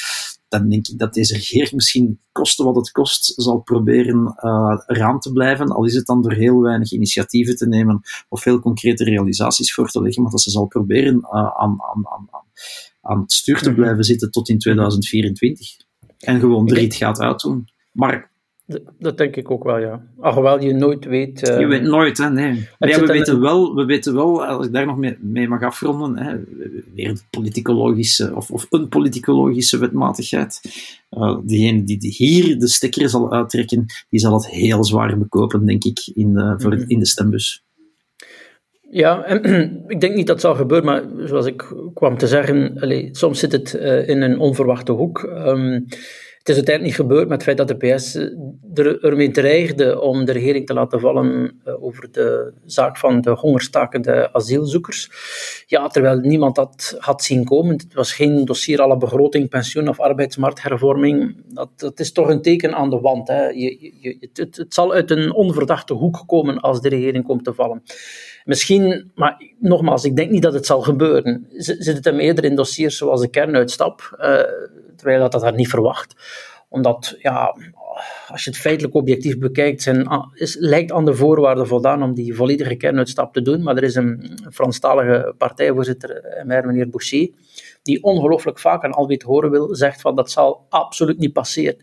dan 0.48 0.70
denk 0.70 0.88
ik 0.88 0.98
dat 0.98 1.14
deze 1.14 1.34
regering 1.34 1.72
misschien, 1.72 2.20
koste 2.32 2.64
wat 2.64 2.76
het 2.76 2.92
kost, 2.92 3.34
zal 3.36 3.60
proberen 3.60 4.36
uh, 4.38 4.82
eraan 4.86 5.20
te 5.20 5.32
blijven. 5.32 5.68
Al 5.68 5.86
is 5.86 5.96
het 5.96 6.06
dan 6.06 6.22
door 6.22 6.34
heel 6.34 6.62
weinig 6.62 6.92
initiatieven 6.92 7.56
te 7.56 7.68
nemen 7.68 8.02
of 8.30 8.44
heel 8.44 8.60
concrete 8.60 9.04
realisaties 9.04 9.74
voor 9.74 9.90
te 9.90 10.02
leggen, 10.02 10.22
maar 10.22 10.32
dat 10.32 10.42
ze 10.42 10.52
zal 10.52 10.66
proberen 10.66 11.28
aan, 11.32 11.82
aan, 11.82 12.08
aan, 12.08 12.30
aan 13.02 13.22
het 13.22 13.32
stuur 13.32 13.62
te 13.62 13.70
mhm. 13.70 13.80
blijven 13.80 14.04
zitten 14.04 14.32
tot 14.32 14.50
in 14.50 14.60
2024. 14.60 15.76
En 16.24 16.40
gewoon 16.40 16.66
de 16.66 16.74
rit 16.74 16.96
gaat 16.96 17.20
uitdoen. 17.20 17.68
Maar 17.92 18.32
dat 19.00 19.18
denk 19.18 19.36
ik 19.36 19.52
ook 19.52 19.64
wel, 19.64 19.78
ja. 19.78 20.02
Alhoewel 20.20 20.62
je 20.62 20.74
nooit 20.74 21.06
weet... 21.06 21.50
Uh, 21.50 21.60
je 21.60 21.66
weet 21.66 21.82
nooit, 21.82 22.18
hè, 22.18 22.30
nee. 22.30 22.68
ja, 22.80 23.00
we, 23.00 23.06
weten 23.06 23.40
wel, 23.40 23.76
we 23.76 23.86
weten 23.86 24.14
wel, 24.14 24.46
als 24.46 24.66
ik 24.66 24.74
daar 24.74 24.86
nog 24.86 24.98
mee, 24.98 25.18
mee 25.22 25.48
mag 25.48 25.62
afronden, 25.62 26.18
hè, 26.18 26.38
weer 26.94 27.14
de 27.14 27.22
politicologische, 27.30 28.36
of, 28.36 28.52
of 28.52 28.68
een 28.70 28.90
politicologische 28.90 29.78
wetmatigheid. 29.78 30.62
Uh, 31.12 31.38
diegene 31.44 31.84
die 31.84 31.98
hier 32.00 32.60
de 32.60 32.68
stekker 32.68 33.10
zal 33.10 33.32
uittrekken, 33.32 33.86
die 34.10 34.20
zal 34.20 34.34
het 34.34 34.48
heel 34.48 34.84
zwaar 34.84 35.18
bekopen, 35.18 35.66
denk 35.66 35.84
ik, 35.84 36.12
in, 36.14 36.56
voor, 36.58 36.76
mhm. 36.76 36.84
in 36.90 37.00
de 37.00 37.06
stembus. 37.06 37.64
Ja, 38.94 39.26
ik 39.88 40.02
denk 40.02 40.16
niet 40.16 40.28
dat 40.28 40.36
het 40.36 40.42
zal 40.42 40.56
gebeuren, 40.56 40.86
maar 40.86 41.28
zoals 41.28 41.46
ik 41.46 41.74
kwam 41.94 42.18
te 42.18 42.28
zeggen, 42.28 42.78
soms 43.12 43.40
zit 43.40 43.52
het 43.52 43.74
uh, 43.74 44.08
in 44.08 44.22
een 44.22 44.40
onverwachte 44.40 44.92
hoek. 44.92 45.24
Um, 45.24 45.86
het 46.44 46.52
is 46.52 46.58
uiteindelijk 46.58 46.98
niet 46.98 47.08
gebeurd 47.08 47.28
met 47.28 47.32
het 47.32 47.44
feit 47.44 47.58
dat 47.58 47.68
de 47.68 47.94
PS 47.94 48.16
er, 48.74 49.04
ermee 49.04 49.32
dreigde 49.32 50.02
om 50.02 50.26
de 50.26 50.32
regering 50.32 50.66
te 50.66 50.74
laten 50.74 51.00
vallen 51.00 51.62
uh, 51.66 51.84
over 51.84 52.12
de 52.12 52.54
zaak 52.66 52.98
van 52.98 53.22
de 53.22 53.30
hongerstakende 53.30 54.34
asielzoekers. 54.34 55.10
Ja, 55.68 55.88
terwijl 55.88 56.20
niemand 56.20 56.56
dat 56.56 56.96
had 57.00 57.24
zien 57.24 57.46
komen. 57.46 57.76
Het 57.76 57.94
was 57.94 58.14
geen 58.14 58.46
dossier 58.46 58.82
alle 58.82 58.98
begroting, 58.98 59.50
pensioen 59.50 59.88
of 59.88 60.00
arbeidsmarkthervorming. 60.00 61.36
Dat, 61.54 61.70
dat 61.76 62.00
is 62.00 62.12
toch 62.12 62.30
een 62.30 62.42
teken 62.42 62.76
aan 62.76 62.90
de 62.90 63.00
wand. 63.00 63.28
Hè. 63.28 63.48
Je, 63.48 63.92
je, 64.02 64.18
het, 64.34 64.58
het 64.58 64.74
zal 64.74 64.94
uit 64.94 65.12
een 65.12 65.34
onverdachte 65.34 65.94
hoek 65.94 66.24
komen 66.26 66.60
als 66.60 66.82
de 66.82 66.90
regering 66.90 67.26
komt 67.26 67.44
te 67.44 67.54
vallen. 67.54 67.84
Misschien, 68.46 69.12
maar 69.16 69.42
nogmaals, 69.60 70.04
ik 70.04 70.16
denk 70.16 70.32
niet 70.32 70.42
dat 70.42 70.54
het 70.54 70.66
zal 70.66 70.82
gebeuren. 70.82 71.46
Zit 71.58 71.96
het 71.96 72.06
hem 72.06 72.20
eerder 72.20 72.44
in 72.44 72.56
dossiers 72.56 72.98
zoals 72.98 73.22
de 73.22 73.30
kernuitstap, 73.30 74.18
uh, 74.20 74.42
terwijl 74.96 75.20
dat 75.20 75.32
dat 75.32 75.42
daar 75.42 75.54
niet 75.54 75.70
verwacht. 75.70 76.16
Omdat, 76.70 77.16
ja, 77.20 77.56
als 78.28 78.44
je 78.44 78.50
het 78.50 78.60
feitelijk 78.60 78.96
objectief 78.96 79.38
bekijkt, 79.38 79.82
zijn, 79.82 80.08
is, 80.34 80.56
lijkt 80.60 80.92
aan 80.92 81.06
de 81.06 81.14
voorwaarden 81.14 81.68
voldaan 81.68 82.04
om 82.04 82.14
die 82.14 82.36
volledige 82.36 82.76
kernuitstap 82.76 83.34
te 83.34 83.42
doen. 83.42 83.64
Maar 83.64 83.78
er 83.78 83.84
is 83.84 83.96
een 83.96 84.40
Franstalige 84.52 85.34
partijvoorzitter, 85.38 86.24
eh, 86.24 86.46
meneer 86.46 86.90
Boucher, 86.90 87.30
die 87.84 88.04
ongelooflijk 88.04 88.60
vaak 88.60 88.84
aan 88.84 88.92
Alwit 88.92 89.24
horen 89.24 89.52
wil, 89.52 89.76
zegt 89.76 90.02
van 90.02 90.16
dat 90.16 90.32
zal 90.32 90.66
absoluut 90.70 91.20
niet 91.20 91.34
passeren. 91.34 91.76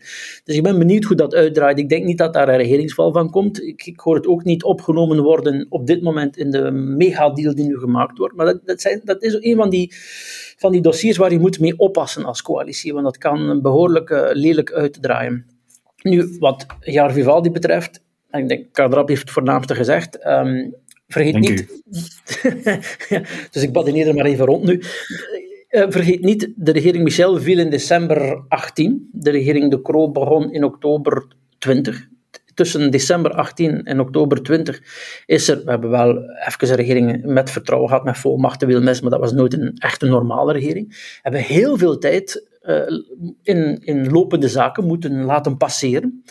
Dus 0.43 0.55
ik 0.55 0.63
ben 0.63 0.79
benieuwd 0.79 1.03
hoe 1.03 1.15
dat 1.15 1.33
uitdraait. 1.33 1.79
Ik 1.79 1.89
denk 1.89 2.05
niet 2.05 2.17
dat 2.17 2.33
daar 2.33 2.49
een 2.49 2.57
regeringsval 2.57 3.11
van 3.11 3.29
komt. 3.29 3.63
Ik, 3.63 3.85
ik 3.85 3.99
hoor 3.99 4.15
het 4.15 4.27
ook 4.27 4.43
niet 4.43 4.63
opgenomen 4.63 5.23
worden 5.23 5.65
op 5.69 5.87
dit 5.87 6.01
moment 6.01 6.37
in 6.37 6.51
de 6.51 6.71
megadeal 6.71 7.55
die 7.55 7.65
nu 7.65 7.77
gemaakt 7.77 8.17
wordt. 8.17 8.35
Maar 8.35 8.45
dat, 8.45 8.59
dat, 8.65 8.81
zijn, 8.81 9.01
dat 9.03 9.23
is 9.23 9.37
een 9.39 9.55
van 9.55 9.69
die, 9.69 9.93
van 10.57 10.71
die 10.71 10.81
dossiers 10.81 11.17
waar 11.17 11.31
je 11.31 11.39
moet 11.39 11.59
mee 11.59 11.77
oppassen 11.77 12.25
als 12.25 12.41
coalitie, 12.41 12.93
want 12.93 13.05
dat 13.05 13.17
kan 13.17 13.61
behoorlijk 13.61 14.09
uh, 14.09 14.29
lelijk 14.31 14.71
uitdraaien. 14.71 15.45
Nu, 16.01 16.35
wat 16.39 16.65
Jaar 16.79 17.11
Vivaldi 17.11 17.51
betreft, 17.51 18.01
ik 18.31 18.47
denk, 18.47 18.65
Kadrap 18.71 19.07
heeft 19.07 19.21
het 19.21 19.31
voornaamste 19.31 19.75
gezegd, 19.75 20.25
um, 20.25 20.75
vergeet 21.07 21.39
niet... 21.39 21.81
dus 23.51 23.63
ik 23.63 23.71
badineer 23.71 24.07
er 24.07 24.15
maar 24.15 24.25
even 24.25 24.45
rond 24.45 24.63
nu. 24.63 24.81
Uh, 25.71 25.85
vergeet 25.89 26.21
niet, 26.21 26.53
de 26.55 26.71
regering 26.71 27.03
Michel 27.03 27.39
viel 27.39 27.59
in 27.59 27.69
december 27.69 28.43
18. 28.47 29.09
De 29.11 29.29
regering 29.29 29.71
De 29.71 29.81
Croo 29.81 30.11
begon 30.11 30.53
in 30.53 30.63
oktober 30.63 31.27
20. 31.57 32.07
Tussen 32.53 32.91
december 32.91 33.31
18 33.31 33.83
en 33.83 33.99
oktober 33.99 34.43
20 34.43 34.81
is 35.25 35.47
er, 35.47 35.63
we 35.63 35.69
hebben 35.69 35.89
wel 35.89 36.17
even 36.47 36.69
een 36.69 36.75
regering 36.75 37.25
met 37.25 37.49
vertrouwen 37.49 37.89
gehad, 37.89 38.03
met 38.03 38.17
volmachten 38.17 38.67
Wilmes, 38.67 39.01
maar 39.01 39.09
dat 39.11 39.19
was 39.19 39.31
nooit 39.31 39.53
een 39.53 39.73
echte 39.77 40.05
normale 40.05 40.53
regering. 40.53 40.87
We 40.87 41.19
hebben 41.21 41.41
heel 41.41 41.77
veel 41.77 41.97
tijd 41.97 42.47
uh, 42.63 42.81
in, 43.41 43.79
in 43.81 44.09
lopende 44.09 44.47
zaken 44.47 44.85
moeten 44.85 45.23
laten 45.23 45.57
passeren 45.57 46.23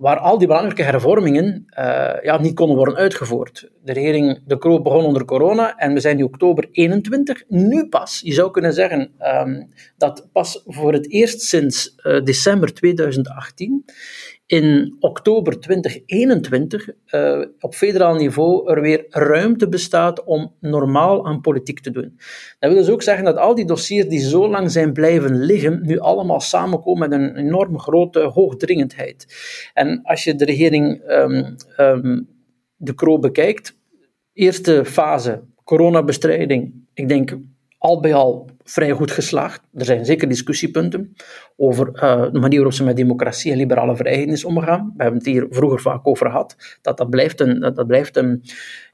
waar 0.00 0.18
al 0.18 0.38
die 0.38 0.46
belangrijke 0.46 0.82
hervormingen 0.82 1.66
uh, 1.78 2.12
ja, 2.22 2.40
niet 2.40 2.54
konden 2.54 2.76
worden 2.76 2.96
uitgevoerd. 2.96 3.70
De 3.84 3.92
regering 3.92 4.40
De 4.46 4.58
Croo 4.58 4.82
begon 4.82 5.04
onder 5.04 5.24
corona 5.24 5.76
en 5.76 5.92
we 5.92 6.00
zijn 6.00 6.16
nu 6.16 6.22
oktober 6.22 6.68
21. 6.72 7.42
Nu 7.48 7.88
pas, 7.88 8.20
je 8.24 8.32
zou 8.32 8.50
kunnen 8.50 8.72
zeggen 8.72 9.12
um, 9.20 9.68
dat 9.96 10.28
pas 10.32 10.62
voor 10.66 10.92
het 10.92 11.10
eerst 11.10 11.40
sinds 11.40 11.94
uh, 12.02 12.22
december 12.24 12.74
2018 12.74 13.84
in 14.50 14.96
oktober 15.00 15.60
2021 15.60 16.88
uh, 17.06 17.44
op 17.60 17.74
federaal 17.74 18.14
niveau 18.14 18.70
er 18.70 18.80
weer 18.80 19.04
ruimte 19.08 19.68
bestaat 19.68 20.24
om 20.24 20.52
normaal 20.60 21.26
aan 21.26 21.40
politiek 21.40 21.80
te 21.80 21.90
doen. 21.90 22.18
Dat 22.58 22.72
wil 22.72 22.80
dus 22.80 22.90
ook 22.90 23.02
zeggen 23.02 23.24
dat 23.24 23.36
al 23.36 23.54
die 23.54 23.64
dossiers 23.64 24.08
die 24.08 24.18
zo 24.18 24.48
lang 24.48 24.70
zijn 24.70 24.92
blijven 24.92 25.44
liggen, 25.44 25.80
nu 25.82 25.98
allemaal 25.98 26.40
samenkomen 26.40 27.08
met 27.08 27.20
een 27.20 27.36
enorm 27.36 27.78
grote 27.78 28.20
hoogdringendheid. 28.20 29.26
En 29.74 30.00
als 30.02 30.24
je 30.24 30.34
de 30.34 30.44
regering 30.44 31.10
um, 31.10 31.56
um, 31.78 32.28
de 32.76 32.94
Kroo 32.94 33.18
bekijkt, 33.18 33.76
eerste 34.32 34.84
fase, 34.84 35.42
coronabestrijding, 35.64 36.74
ik 36.94 37.08
denk 37.08 37.36
al 37.78 38.00
bij 38.00 38.14
al 38.14 38.50
vrij 38.70 38.90
goed 38.90 39.10
geslaagd. 39.10 39.62
Er 39.74 39.84
zijn 39.84 40.04
zeker 40.04 40.28
discussiepunten 40.28 41.16
over 41.56 41.90
uh, 41.94 42.32
de 42.32 42.38
manier 42.38 42.58
waarop 42.58 42.74
ze 42.74 42.84
met 42.84 42.96
democratie 42.96 43.52
en 43.52 43.58
liberale 43.58 43.96
vrijheden 43.96 44.34
is 44.34 44.44
omgegaan. 44.44 44.92
We 44.96 45.02
hebben 45.02 45.20
het 45.20 45.28
hier 45.28 45.46
vroeger 45.50 45.80
vaak 45.80 46.06
over 46.06 46.26
gehad. 46.26 46.56
Dat, 46.82 46.96
dat 46.96 47.10
blijft 47.10 47.40
een, 47.40 47.60
dat, 47.60 47.86
blijft 47.86 48.16
een, 48.16 48.42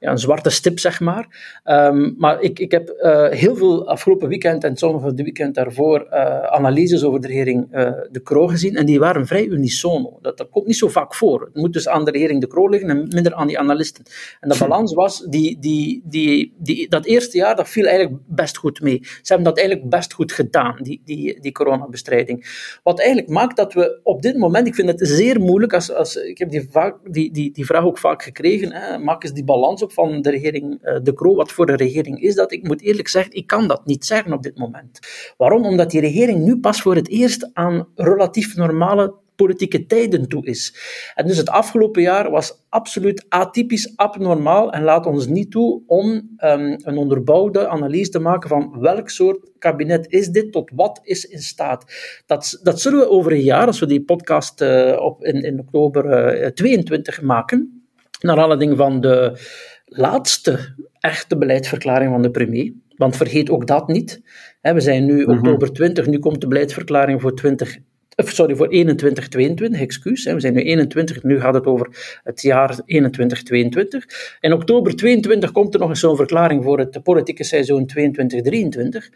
ja, 0.00 0.10
een 0.10 0.18
zwarte 0.18 0.50
stip, 0.50 0.78
zeg 0.78 1.00
maar. 1.00 1.60
Um, 1.64 2.14
maar 2.18 2.40
ik, 2.40 2.58
ik 2.58 2.70
heb 2.70 2.94
uh, 3.00 3.28
heel 3.28 3.56
veel 3.56 3.88
afgelopen 3.88 4.28
weekend 4.28 4.64
en 4.64 4.76
sommige 4.76 5.14
de 5.14 5.22
weekend 5.22 5.54
daarvoor 5.54 6.06
uh, 6.10 6.42
analyses 6.42 7.04
over 7.04 7.20
de 7.20 7.26
regering 7.26 7.70
De 8.10 8.20
Croo 8.22 8.46
gezien. 8.46 8.76
En 8.76 8.86
die 8.86 8.98
waren 8.98 9.26
vrij 9.26 9.46
unisono. 9.46 10.18
Dat, 10.22 10.38
dat 10.38 10.48
komt 10.50 10.66
niet 10.66 10.76
zo 10.76 10.88
vaak 10.88 11.14
voor. 11.14 11.40
Het 11.40 11.54
moet 11.54 11.72
dus 11.72 11.88
aan 11.88 12.04
de 12.04 12.10
regering 12.10 12.40
De 12.40 12.46
Croo 12.46 12.68
liggen 12.68 12.90
en 12.90 13.08
minder 13.08 13.34
aan 13.34 13.46
die 13.46 13.58
analisten. 13.58 14.04
En 14.40 14.48
de 14.48 14.56
balans 14.58 14.94
was, 14.94 15.26
die, 15.28 15.58
die, 15.60 16.02
die, 16.04 16.54
die, 16.58 16.88
dat 16.88 17.04
eerste 17.04 17.36
jaar, 17.36 17.56
dat 17.56 17.68
viel 17.68 17.86
eigenlijk 17.86 18.22
best 18.26 18.56
goed 18.56 18.80
mee. 18.80 18.98
Ze 19.02 19.32
hebben 19.34 19.44
dat 19.54 19.64
eigenlijk 19.66 19.90
best 19.90 20.12
goed 20.12 20.32
gedaan, 20.32 20.76
die, 20.82 21.00
die, 21.04 21.40
die 21.40 21.52
coronabestrijding. 21.52 22.46
Wat 22.82 22.98
eigenlijk 22.98 23.28
maakt 23.28 23.56
dat 23.56 23.72
we 23.72 24.00
op 24.02 24.22
dit 24.22 24.36
moment, 24.36 24.66
ik 24.66 24.74
vind 24.74 24.88
het 24.88 25.08
zeer 25.08 25.40
moeilijk, 25.40 25.74
als, 25.74 25.92
als, 25.92 26.16
ik 26.16 26.38
heb 26.38 26.50
die, 26.50 26.68
die, 27.04 27.32
die, 27.32 27.52
die 27.52 27.66
vraag 27.66 27.84
ook 27.84 27.98
vaak 27.98 28.22
gekregen, 28.22 28.72
hè, 28.72 28.98
maak 28.98 29.22
eens 29.22 29.32
die 29.32 29.44
balans 29.44 29.82
op 29.82 29.92
van 29.92 30.22
de 30.22 30.30
regering 30.30 30.78
uh, 30.84 30.96
De 31.02 31.14
Croo, 31.14 31.34
wat 31.34 31.52
voor 31.52 31.68
een 31.68 31.76
regering 31.76 32.20
is 32.20 32.34
dat? 32.34 32.52
Ik 32.52 32.62
moet 32.62 32.82
eerlijk 32.82 33.08
zeggen, 33.08 33.32
ik 33.32 33.46
kan 33.46 33.68
dat 33.68 33.86
niet 33.86 34.04
zeggen 34.04 34.32
op 34.32 34.42
dit 34.42 34.58
moment. 34.58 34.98
Waarom? 35.36 35.64
Omdat 35.64 35.90
die 35.90 36.00
regering 36.00 36.44
nu 36.44 36.58
pas 36.58 36.82
voor 36.82 36.94
het 36.94 37.08
eerst 37.08 37.50
aan 37.52 37.88
relatief 37.94 38.56
normale 38.56 39.14
politieke 39.36 39.86
tijden 39.86 40.28
toe 40.28 40.46
is. 40.46 40.74
En 41.14 41.26
dus 41.26 41.36
het 41.36 41.48
afgelopen 41.48 42.02
jaar 42.02 42.30
was 42.30 42.64
absoluut 42.68 43.24
atypisch, 43.28 43.96
abnormaal 43.96 44.72
en 44.72 44.82
laat 44.82 45.06
ons 45.06 45.26
niet 45.26 45.50
toe 45.50 45.82
om 45.86 46.06
um, 46.38 46.76
een 46.82 46.96
onderbouwde 46.96 47.68
analyse 47.68 48.10
te 48.10 48.18
maken 48.18 48.48
van 48.48 48.80
welk 48.80 49.10
soort 49.10 49.50
kabinet 49.58 50.06
is 50.08 50.28
dit, 50.28 50.52
tot 50.52 50.70
wat 50.74 51.00
is 51.02 51.24
in 51.24 51.42
staat. 51.42 51.84
Dat, 52.26 52.58
dat 52.62 52.80
zullen 52.80 52.98
we 52.98 53.08
over 53.08 53.32
een 53.32 53.42
jaar, 53.42 53.66
als 53.66 53.80
we 53.80 53.86
die 53.86 54.04
podcast 54.04 54.60
uh, 54.60 54.96
op, 55.00 55.24
in, 55.24 55.42
in 55.42 55.60
oktober 55.60 56.34
uh, 56.42 56.46
22 56.46 57.22
maken, 57.22 57.86
naar 58.20 58.38
aanleiding 58.38 58.76
van 58.76 59.00
de 59.00 59.40
laatste 59.84 60.74
echte 61.00 61.36
beleidsverklaring 61.36 62.10
van 62.10 62.22
de 62.22 62.30
premier. 62.30 62.72
Want 62.96 63.16
vergeet 63.16 63.50
ook 63.50 63.66
dat 63.66 63.88
niet. 63.88 64.22
we 64.60 64.80
zijn 64.80 65.04
nu 65.04 65.24
mm 65.26 65.36
oktober 65.36 65.72
20, 65.72 66.06
nu 66.06 66.18
komt 66.18 66.40
de 66.40 66.46
beleidsverklaring 66.46 67.20
voor 67.20 67.34
20 67.34 67.76
Of 67.76 67.82
sorry, 68.24 68.56
voor 68.56 68.68
21, 68.68 69.28
22, 69.28 69.80
excuus. 69.80 70.24
We 70.24 70.40
zijn 70.40 70.54
nu 70.54 70.62
21, 70.62 71.22
nu 71.22 71.40
gaat 71.40 71.54
het 71.54 71.66
over 71.66 72.18
het 72.22 72.42
jaar 72.42 72.80
21, 72.84 73.42
22. 73.42 74.04
In 74.40 74.52
oktober 74.52 74.96
22 74.96 75.52
komt 75.52 75.74
er 75.74 75.80
nog 75.80 75.88
eens 75.88 76.00
zo'n 76.00 76.16
verklaring 76.16 76.64
voor 76.64 76.78
het 76.78 77.02
politieke 77.02 77.44
seizoen 77.44 77.86
22, 77.86 78.42
23. 78.42 79.10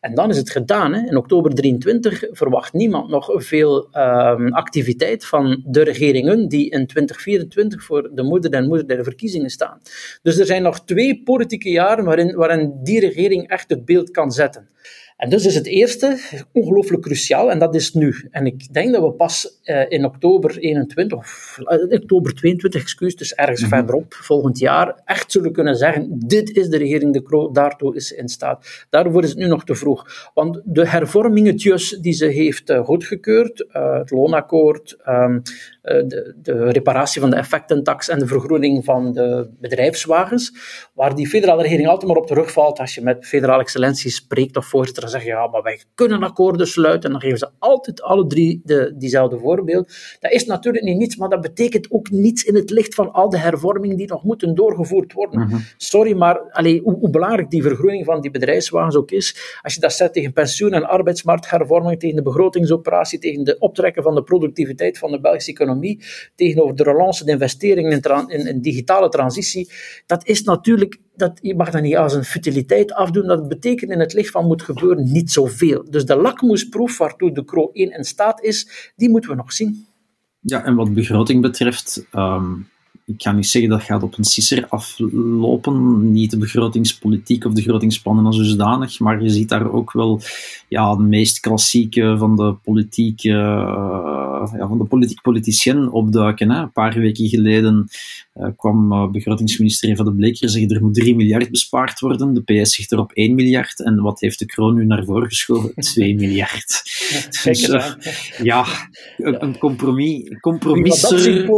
En 0.00 0.14
dan 0.14 0.30
is 0.30 0.36
het 0.36 0.50
gedaan. 0.50 0.94
Hè. 0.94 1.06
In 1.06 1.16
oktober 1.16 1.54
23 1.54 2.24
verwacht 2.30 2.72
niemand 2.72 3.08
nog 3.08 3.30
veel 3.34 3.88
uh, 3.92 4.50
activiteit 4.50 5.24
van 5.24 5.62
de 5.66 5.82
regeringen 5.82 6.48
die 6.48 6.70
in 6.70 6.86
2024 6.86 7.84
voor 7.84 8.10
de 8.14 8.22
moeder 8.22 8.52
en 8.52 8.66
moeder 8.66 8.86
der 8.86 9.04
verkiezingen 9.04 9.50
staan. 9.50 9.80
Dus 10.22 10.38
er 10.38 10.46
zijn 10.46 10.62
nog 10.62 10.84
twee 10.84 11.22
politieke 11.24 11.70
jaren 11.70 12.04
waarin, 12.04 12.34
waarin 12.34 12.80
die 12.82 13.00
regering 13.00 13.48
echt 13.48 13.70
het 13.70 13.84
beeld 13.84 14.10
kan 14.10 14.32
zetten. 14.32 14.68
En 15.22 15.30
dus 15.30 15.46
is 15.46 15.54
het 15.54 15.66
eerste 15.66 16.18
ongelooflijk 16.52 17.02
cruciaal 17.02 17.50
en 17.50 17.58
dat 17.58 17.74
is 17.74 17.92
nu. 17.92 18.28
En 18.30 18.46
ik 18.46 18.72
denk 18.72 18.92
dat 18.92 19.02
we 19.02 19.12
pas 19.12 19.60
uh, 19.64 19.84
in 19.88 20.04
oktober 20.04 20.58
21, 20.58 21.18
of 21.18 21.58
uh, 21.60 22.00
oktober 22.00 22.34
22, 22.34 22.82
excuus, 22.82 23.16
dus 23.16 23.34
ergens 23.34 23.60
mm 23.60 23.68
-hmm. 23.68 23.76
verderop 23.76 24.14
volgend 24.14 24.58
jaar, 24.58 25.00
echt 25.04 25.32
zullen 25.32 25.52
kunnen 25.52 25.76
zeggen: 25.76 26.18
dit 26.18 26.56
is 26.56 26.68
de 26.68 26.76
regering 26.76 27.12
de 27.12 27.22
Croo, 27.22 27.50
daartoe 27.50 27.96
is 27.96 28.06
ze 28.06 28.16
in 28.16 28.28
staat. 28.28 28.86
Daarvoor 28.90 29.22
is 29.22 29.28
het 29.28 29.38
nu 29.38 29.46
nog 29.46 29.64
te 29.64 29.74
vroeg. 29.74 30.30
Want 30.34 30.60
de 30.64 30.88
hervormingetjes 30.88 31.90
die 31.90 32.12
ze 32.12 32.26
heeft 32.26 32.70
uh, 32.70 32.84
goedgekeurd, 32.84 33.66
het 33.72 34.10
loonakkoord, 34.10 34.96
um, 35.08 35.42
de, 35.82 36.34
de, 36.42 36.70
reparatie 36.70 37.20
van 37.20 37.30
de 37.30 37.36
effectentax 37.36 38.08
en 38.08 38.18
de 38.18 38.26
vergroening 38.26 38.84
van 38.84 39.12
de 39.12 39.50
bedrijfswagens, 39.60 40.52
waar 40.94 41.14
die 41.14 41.28
federale 41.28 41.62
regering 41.62 41.88
altijd 41.88 42.12
maar 42.12 42.20
op 42.20 42.26
terugvalt 42.26 42.78
als 42.78 42.94
je 42.94 43.02
met 43.02 43.26
federale 43.26 43.62
excellentie 43.62 44.10
spreekt 44.10 44.56
of 44.56 44.66
voorzitter 44.66 45.08
zeggen, 45.08 45.30
ja, 45.30 45.46
maar 45.46 45.62
wij 45.62 45.82
kunnen 45.94 46.22
akkoorden 46.22 46.66
sluiten. 46.66 47.02
En 47.02 47.10
dan 47.10 47.20
geven 47.20 47.38
ze 47.38 47.48
altijd 47.58 48.02
alle 48.02 48.26
drie 48.26 48.60
de, 48.64 48.94
diezelfde 48.96 49.38
voorbeeld. 49.38 49.92
Dat 50.20 50.32
is 50.32 50.44
natuurlijk 50.44 50.84
niet 50.84 50.96
niets, 50.96 51.16
maar 51.16 51.28
dat 51.28 51.40
betekent 51.40 51.90
ook 51.90 52.10
niets 52.10 52.44
in 52.44 52.54
het 52.54 52.70
licht 52.70 52.94
van 52.94 53.12
al 53.12 53.28
de 53.28 53.38
hervormingen 53.38 53.96
die 53.96 54.08
nog 54.08 54.24
moeten 54.24 54.54
doorgevoerd 54.54 55.12
worden. 55.12 55.40
Mm 55.40 55.48
-hmm. 55.48 55.64
Sorry, 55.76 56.16
maar 56.16 56.40
allee, 56.50 56.80
hoe, 56.80 56.98
hoe, 56.98 57.10
belangrijk 57.10 57.50
die 57.50 57.62
vergroening 57.62 58.04
van 58.04 58.20
die 58.20 58.30
bedrijfswagens 58.30 58.96
ook 58.96 59.10
is, 59.10 59.58
als 59.62 59.74
je 59.74 59.80
dat 59.80 59.92
zet 59.92 60.12
tegen 60.12 60.32
pensioen- 60.32 60.72
en 60.72 60.88
arbeidsmarkthervorming, 60.88 61.98
tegen 61.98 62.16
de 62.16 62.22
begrotingsoperatie, 62.22 63.18
tegen 63.18 63.44
de 63.44 63.58
optrekken 63.58 64.02
van 64.02 64.14
de 64.14 64.22
productiviteit 64.22 64.98
van 64.98 65.10
de 65.10 65.20
Belgische 65.20 65.50
economie, 65.50 65.70
tegenover 66.34 66.76
de 66.76 66.82
relance, 66.82 67.24
de 67.24 67.30
investeringen 67.30 68.00
in, 68.28 68.46
in, 68.46 68.60
digitale 68.60 69.08
transitie, 69.08 69.70
dat 70.06 70.26
is 70.26 70.42
natuurlijk 70.42 70.98
dat, 71.16 71.38
je 71.42 71.54
mag 71.54 71.70
dat 71.70 71.82
niet 71.82 71.96
als 71.96 72.14
een 72.14 72.24
futiliteit 72.24 72.92
afdoen. 72.92 73.26
Dat 73.26 73.48
betekent 73.48 73.90
in 73.90 74.00
het 74.00 74.12
licht 74.12 74.30
van 74.30 74.46
moet 74.46 74.62
gebeuren 74.62 75.12
niet 75.12 75.30
zoveel. 75.30 75.86
Dus 75.90 76.04
de 76.04 76.16
lakmoesproef 76.16 76.98
waartoe 76.98 77.32
de 77.32 77.44
CRO 77.44 77.70
1 77.72 77.90
in 77.96 78.04
staat 78.04 78.42
is, 78.42 78.92
die 78.96 79.10
moeten 79.10 79.30
we 79.30 79.36
nog 79.36 79.52
zien. 79.52 79.86
Ja, 80.40 80.64
en 80.64 80.74
wat 80.74 80.94
begroting 80.94 81.42
betreft, 81.42 82.06
um, 82.14 82.70
ik 83.04 83.18
kan 83.18 83.34
niet 83.34 83.46
zeggen 83.46 83.70
dat 83.70 83.82
gaat 83.82 84.02
op 84.02 84.18
een 84.18 84.24
sisser 84.24 84.66
aflopen. 84.68 86.12
Niet 86.12 86.30
de 86.30 86.38
begrotingspolitiek 86.38 87.44
of 87.44 87.52
de 87.52 87.62
begrotingsplannen 87.62 88.26
als 88.26 88.36
zodanig, 88.36 89.00
maar 89.00 89.22
je 89.22 89.28
ziet 89.28 89.48
daar 89.48 89.72
ook 89.72 89.92
wel 89.92 90.20
ja, 90.68 90.96
de 90.96 91.02
meest 91.02 91.40
klassieke 91.40 92.14
van 92.18 92.36
de 92.36 92.54
politiek, 92.62 93.24
uh, 93.24 94.21
ja, 94.56 94.68
van 94.68 94.78
de 94.78 94.84
politiek 94.84 95.20
politicien 95.20 95.90
opduiken. 95.90 96.50
Hè. 96.50 96.60
Een 96.60 96.72
paar 96.72 96.98
weken 96.98 97.28
geleden 97.28 97.88
uh, 98.34 98.48
kwam 98.56 98.92
uh, 98.92 99.10
begrotingsminister 99.10 99.88
Eva 99.88 100.04
de 100.04 100.14
Bleker 100.14 100.48
zeggen 100.48 100.70
er 100.70 100.82
moet 100.82 100.94
3 100.94 101.16
miljard 101.16 101.50
bespaard 101.50 102.00
worden. 102.00 102.34
De 102.34 102.42
PS 102.42 102.74
zegt 102.74 102.92
er 102.92 102.98
op 102.98 103.12
1 103.12 103.34
miljard. 103.34 103.84
En 103.84 104.02
wat 104.02 104.20
heeft 104.20 104.38
de 104.38 104.46
kroon 104.46 104.74
nu 104.74 104.86
naar 104.86 105.04
voren 105.04 105.28
geschoven? 105.28 105.72
2 105.94 106.14
miljard. 106.14 106.82
dus, 107.42 107.70
ja, 108.42 108.64
een, 109.16 109.42
een 109.42 109.58
compromis. 109.58 110.38
Compromisser. 110.40 111.50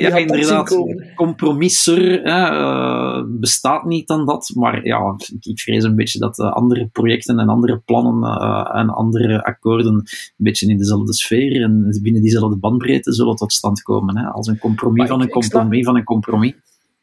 Ja, 0.00 0.16
inderdaad 0.16 0.76
compromisser 1.14 2.26
uh, 2.26 3.22
bestaat 3.26 3.84
niet 3.84 4.06
dan 4.06 4.26
dat. 4.26 4.52
Maar 4.54 4.86
ja, 4.86 5.16
ik, 5.40 5.60
vrees 5.60 5.84
een 5.84 5.96
beetje 5.96 6.18
dat 6.18 6.38
andere 6.38 6.88
projecten 6.92 7.38
en 7.38 7.48
andere 7.48 7.78
plannen 7.84 8.38
en 8.72 8.88
andere 8.88 9.44
akkoorden 9.44 9.94
een 9.94 10.06
beetje 10.36 10.66
in 10.66 10.78
dezelfde 10.78 11.14
sfeer 11.14 11.62
en 11.62 11.98
binnen 12.02 12.22
diezelfde 12.32 12.58
bandbreedte 12.58 13.12
zullen 13.12 13.36
tot 13.36 13.52
stand 13.52 13.82
komen. 13.82 14.18
Hè, 14.18 14.26
als 14.26 14.46
een 14.46 14.58
compromis 14.58 14.98
maar 14.98 15.08
van 15.08 15.20
een 15.20 15.28
compromis 15.28 15.78
snap, 15.78 15.84
van 15.84 15.96
een 15.96 16.04
compromis. 16.04 16.54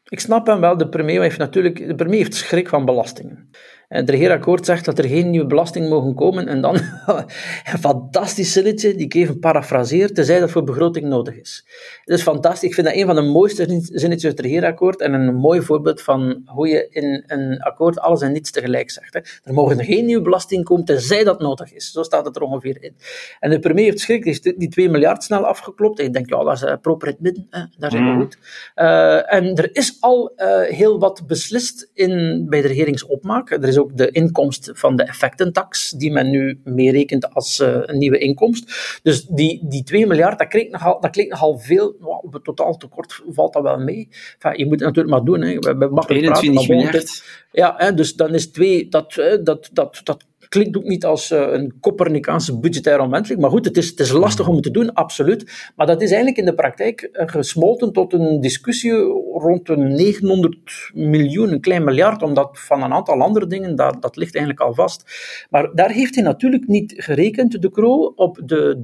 Ik 0.08 0.20
snap 0.20 0.46
hem 0.46 0.60
wel. 0.60 0.76
De 0.76 0.88
premier 0.88 1.20
heeft 1.22 1.38
natuurlijk 1.38 1.86
de 1.86 1.94
premier 1.94 2.18
heeft 2.18 2.34
schrik 2.34 2.68
van 2.68 2.84
belastingen. 2.84 3.50
Het 3.90 4.10
regeerakkoord 4.10 4.66
zegt 4.66 4.84
dat 4.84 4.98
er 4.98 5.08
geen 5.08 5.30
nieuwe 5.30 5.46
belasting 5.46 5.88
mogen 5.88 6.14
komen. 6.14 6.48
En 6.48 6.60
dan 6.60 6.74
een 7.72 7.78
fantastisch 7.80 8.52
zinnetje, 8.52 8.94
die 8.94 9.04
ik 9.04 9.14
even 9.14 9.38
parafraseer, 9.38 10.12
tenzij 10.12 10.40
dat 10.40 10.50
voor 10.50 10.64
begroting 10.64 11.06
nodig 11.06 11.40
is. 11.40 11.64
Het 12.04 12.18
is 12.18 12.22
fantastisch. 12.22 12.68
Ik 12.68 12.74
vind 12.74 12.86
dat 12.86 12.96
een 12.96 13.06
van 13.06 13.14
de 13.14 13.22
mooiste 13.22 13.64
zinnetjes 13.82 14.24
uit 14.24 14.36
het 14.36 14.40
regeerakkoord 14.40 15.00
en 15.00 15.12
een 15.12 15.34
mooi 15.34 15.62
voorbeeld 15.62 16.02
van 16.02 16.42
hoe 16.44 16.68
je 16.68 16.86
in 16.90 17.24
een 17.26 17.60
akkoord 17.60 17.98
alles 17.98 18.20
en 18.20 18.32
niets 18.32 18.50
tegelijk 18.50 18.90
zegt. 18.90 19.14
Hè. 19.14 19.20
Er 19.44 19.54
mogen 19.54 19.84
geen 19.84 20.04
nieuwe 20.04 20.22
belasting 20.22 20.64
komen, 20.64 20.84
tenzij 20.84 21.24
dat 21.24 21.40
nodig 21.40 21.72
is. 21.72 21.92
Zo 21.92 22.02
staat 22.02 22.24
het 22.24 22.36
er 22.36 22.42
ongeveer 22.42 22.82
in. 22.82 22.94
En 23.40 23.50
de 23.50 23.58
premier 23.58 23.84
heeft 23.84 24.00
schrik, 24.00 24.24
die, 24.24 24.56
die 24.56 24.68
2 24.68 24.88
miljard 24.88 25.24
snel 25.24 25.46
afgeklopt. 25.46 25.98
En 25.98 26.04
ik 26.04 26.12
denk, 26.12 26.30
ja, 26.30 26.44
dat 26.44 26.54
is 26.54 26.62
uh, 26.62 26.74
proper 26.80 27.08
het 27.08 27.20
midden, 27.20 27.46
hè. 27.50 27.62
daar 27.78 27.90
zijn 27.90 28.12
we 28.12 28.20
goed. 28.20 28.38
Uh, 28.76 29.34
en 29.34 29.54
er 29.54 29.76
is 29.76 29.96
al 30.00 30.32
uh, 30.36 30.60
heel 30.60 30.98
wat 30.98 31.26
beslist 31.26 31.90
in, 31.94 32.46
bij 32.48 32.62
de 32.62 32.68
regeringsopmaak. 32.68 33.50
Er 33.50 33.68
is 33.68 33.78
ook 33.80 33.96
de 33.96 34.10
inkomst 34.10 34.70
van 34.74 34.96
de 34.96 35.02
effectentax, 35.02 35.90
die 35.90 36.12
men 36.12 36.30
nu 36.30 36.60
meerekent 36.64 37.34
als 37.34 37.60
uh, 37.60 37.78
een 37.82 37.98
nieuwe 37.98 38.18
inkomst. 38.18 38.98
Dus 39.02 39.24
die, 39.24 39.60
die 39.68 39.82
2 39.82 40.06
miljard, 40.06 40.38
dat 40.38 40.48
klinkt 40.48 40.72
nogal, 40.72 41.00
dat 41.00 41.10
klinkt 41.10 41.32
nogal 41.32 41.58
veel. 41.58 41.96
Nou, 42.00 42.18
op 42.22 42.32
het 42.32 42.44
totaal 42.44 42.76
tekort 42.76 43.22
valt 43.28 43.52
dat 43.52 43.62
wel 43.62 43.78
mee. 43.78 44.08
Enfin, 44.38 44.58
je 44.58 44.64
moet 44.64 44.80
het 44.80 44.88
natuurlijk 44.88 45.14
maar 45.14 45.24
doen. 45.24 45.40
Hè. 45.40 45.58
We, 45.58 45.76
we 45.76 46.14
21 46.14 46.68
miljard. 46.68 47.24
Ja, 47.52 47.74
hè, 47.76 47.94
dus 47.94 48.14
dan 48.14 48.34
is 48.34 48.50
twee, 48.50 48.88
dat, 48.88 49.14
dat, 49.42 49.70
dat, 49.72 50.00
dat 50.04 50.24
klinkt 50.50 50.76
ook 50.76 50.84
niet 50.84 51.04
als 51.04 51.30
uh, 51.30 51.52
een 51.52 51.74
Copernicaanse 51.80 52.58
budgettaire 52.58 53.02
omwenteling. 53.02 53.40
Maar 53.40 53.50
goed, 53.50 53.64
het 53.64 53.76
is, 53.76 53.88
het 53.88 54.00
is 54.00 54.10
lastig 54.10 54.48
om 54.48 54.54
het 54.54 54.62
te 54.62 54.70
doen, 54.70 54.92
absoluut. 54.92 55.70
Maar 55.76 55.86
dat 55.86 56.02
is 56.02 56.08
eigenlijk 56.08 56.38
in 56.38 56.44
de 56.44 56.54
praktijk 56.54 57.08
uh, 57.12 57.22
gesmolten 57.26 57.92
tot 57.92 58.12
een 58.12 58.40
discussie 58.40 58.92
rond 59.32 59.66
de 59.66 59.76
900 59.76 60.90
miljoen, 60.94 61.52
een 61.52 61.60
klein 61.60 61.84
miljard, 61.84 62.22
omdat 62.22 62.48
van 62.52 62.82
een 62.82 62.92
aantal 62.92 63.20
andere 63.20 63.46
dingen, 63.46 63.76
dat, 63.76 64.02
dat 64.02 64.16
ligt 64.16 64.34
eigenlijk 64.34 64.66
al 64.66 64.74
vast. 64.74 65.04
Maar 65.50 65.74
daar 65.74 65.90
heeft 65.90 66.14
hij 66.14 66.24
natuurlijk 66.24 66.66
niet 66.66 66.92
gerekend, 66.96 67.62
de 67.62 67.70
Croo, 67.70 68.12
op 68.16 68.40
de 68.44 68.78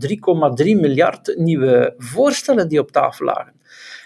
3,3 0.64 0.80
miljard 0.80 1.34
nieuwe 1.38 1.94
voorstellen 1.96 2.68
die 2.68 2.80
op 2.80 2.90
tafel 2.90 3.24
lagen. 3.24 3.55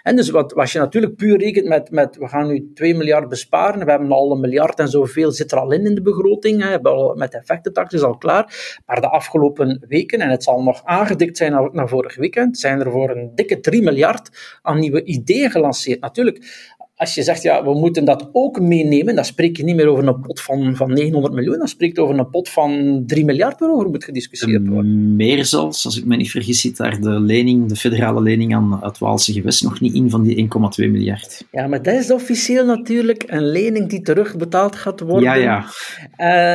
En 0.02 0.16
dus 0.16 0.30
wat, 0.30 0.54
als 0.54 0.72
je 0.72 0.78
natuurlijk 0.78 1.16
puur 1.16 1.38
rekent 1.38 1.66
met, 1.66 1.90
met 1.90 2.16
we 2.16 2.28
gaan 2.28 2.46
nu 2.46 2.70
2 2.74 2.94
miljard 2.94 3.28
besparen, 3.28 3.84
we 3.84 3.90
hebben 3.90 4.12
al 4.12 4.32
een 4.32 4.40
miljard 4.40 4.78
en 4.78 4.88
zoveel 4.88 5.32
zit 5.32 5.52
er 5.52 5.58
al 5.58 5.72
in 5.72 5.86
in 5.86 5.94
de 5.94 6.02
begroting, 6.02 6.62
hè, 6.62 6.68
hebben 6.68 6.92
al, 6.92 7.14
met 7.14 7.34
effectentax 7.34 7.94
is 7.94 8.02
al 8.02 8.16
klaar. 8.16 8.78
Maar 8.86 9.00
de 9.00 9.08
afgelopen 9.08 9.84
weken, 9.88 10.20
en 10.20 10.30
het 10.30 10.42
zal 10.42 10.62
nog 10.62 10.84
aangedikt 10.84 11.36
zijn 11.36 11.52
naar, 11.52 11.68
naar 11.72 11.88
vorig 11.88 12.16
weekend, 12.16 12.58
zijn 12.58 12.80
er 12.80 12.90
voor 12.90 13.10
een 13.10 13.32
dikke 13.34 13.60
3 13.60 13.82
miljard 13.82 14.58
aan 14.62 14.78
nieuwe 14.78 15.04
ideeën 15.04 15.50
gelanceerd. 15.50 16.00
Natuurlijk, 16.00 16.68
als 17.00 17.14
je 17.14 17.22
zegt, 17.22 17.42
ja, 17.42 17.64
we 17.64 17.74
moeten 17.74 18.04
dat 18.04 18.28
ook 18.32 18.60
meenemen, 18.60 19.14
dan 19.14 19.24
spreek 19.24 19.56
je 19.56 19.64
niet 19.64 19.76
meer 19.76 19.86
over 19.86 20.06
een 20.06 20.20
pot 20.20 20.40
van, 20.40 20.76
van 20.76 20.92
900 20.92 21.34
miljoen, 21.34 21.58
dan 21.58 21.68
spreek 21.68 21.96
je 21.96 22.02
over 22.02 22.18
een 22.18 22.30
pot 22.30 22.48
van 22.48 23.02
3 23.06 23.24
miljard 23.24 23.60
waarover 23.60 23.88
moet 23.88 24.04
gediscussieerd 24.04 24.68
worden. 24.68 25.16
Meer 25.16 25.44
zelfs, 25.44 25.84
als 25.84 25.98
ik 25.98 26.04
me 26.04 26.16
niet 26.16 26.30
vergis, 26.30 26.60
zit 26.60 26.76
daar 26.76 27.00
de 27.00 27.20
lening, 27.20 27.68
de 27.68 27.76
federale 27.76 28.22
lening 28.22 28.54
aan 28.54 28.78
het 28.80 28.98
Waalse 28.98 29.32
gewest 29.32 29.62
nog 29.62 29.80
niet 29.80 29.94
in 29.94 30.10
van 30.10 30.22
die 30.22 30.48
1,2 30.82 30.90
miljard. 30.90 31.44
Ja, 31.52 31.66
maar 31.66 31.82
dat 31.82 31.94
is 31.94 32.10
officieel 32.10 32.64
natuurlijk 32.64 33.24
een 33.26 33.50
lening 33.50 33.88
die 33.88 34.02
terugbetaald 34.02 34.76
gaat 34.76 35.00
worden. 35.00 35.22
Ja, 35.22 35.34
ja. 35.34 35.64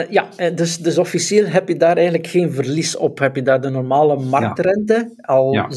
Uh, 0.04 0.12
ja, 0.12 0.50
dus, 0.50 0.78
dus 0.78 0.98
officieel 0.98 1.46
heb 1.46 1.68
je 1.68 1.78
daar 1.78 1.96
eigenlijk 1.96 2.28
geen 2.28 2.52
verlies 2.52 2.98
op. 2.98 3.20
Heb 3.20 3.36
je 3.36 3.42
daar 3.42 3.62
de 3.62 3.70
normale 3.70 4.20
marktrente. 4.20 4.94
Ja. 4.94 5.34
Al 5.34 5.54
ja. 5.54 5.70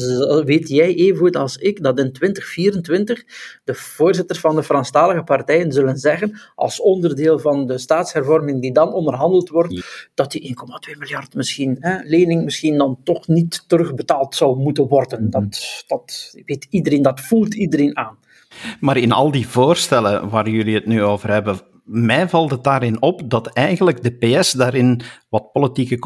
weet 0.43 0.69
jij 0.69 0.95
even 0.95 1.17
goed 1.17 1.35
als 1.35 1.57
ik 1.57 1.83
dat 1.83 1.99
in 1.99 2.11
2024 2.11 3.23
de 3.63 3.73
voorzitter 3.73 4.35
van 4.35 4.57
de 4.59 4.65
Franstalige 4.65 5.23
partijen 5.23 5.71
zullen 5.71 5.97
zeggen, 5.97 6.39
als 6.55 6.81
onderdeel 6.81 7.39
van 7.39 7.67
de 7.67 7.77
staatshervorming 7.77 8.61
die 8.61 8.73
dan 8.73 8.93
onderhandeld 8.93 9.49
wordt, 9.49 9.73
ja. 9.73 9.81
dat 10.13 10.31
die 10.31 10.55
1,2 10.91 10.97
miljard 10.97 11.33
misschien, 11.33 11.77
hè, 11.79 11.97
lening 12.03 12.43
misschien 12.43 12.77
dan 12.77 12.99
toch 13.03 13.27
niet 13.27 13.63
terugbetaald 13.67 14.35
zou 14.35 14.57
moeten 14.57 14.87
worden. 14.87 15.29
Dat, 15.29 15.83
dat 15.87 16.33
weet 16.45 16.67
iedereen, 16.69 17.01
dat 17.01 17.19
voelt 17.19 17.53
iedereen 17.53 17.97
aan. 17.97 18.17
Maar 18.79 18.97
in 18.97 19.11
al 19.11 19.31
die 19.31 19.47
voorstellen 19.47 20.29
waar 20.29 20.49
jullie 20.49 20.75
het 20.75 20.85
nu 20.85 21.03
over 21.03 21.29
hebben, 21.29 21.59
mij 21.89 22.29
valt 22.29 22.51
het 22.51 22.63
daarin 22.63 23.01
op 23.01 23.29
dat 23.29 23.47
eigenlijk 23.47 24.03
de 24.03 24.11
PS 24.11 24.51
daarin, 24.51 25.01
wat 25.29 25.51
politieke 25.51 25.99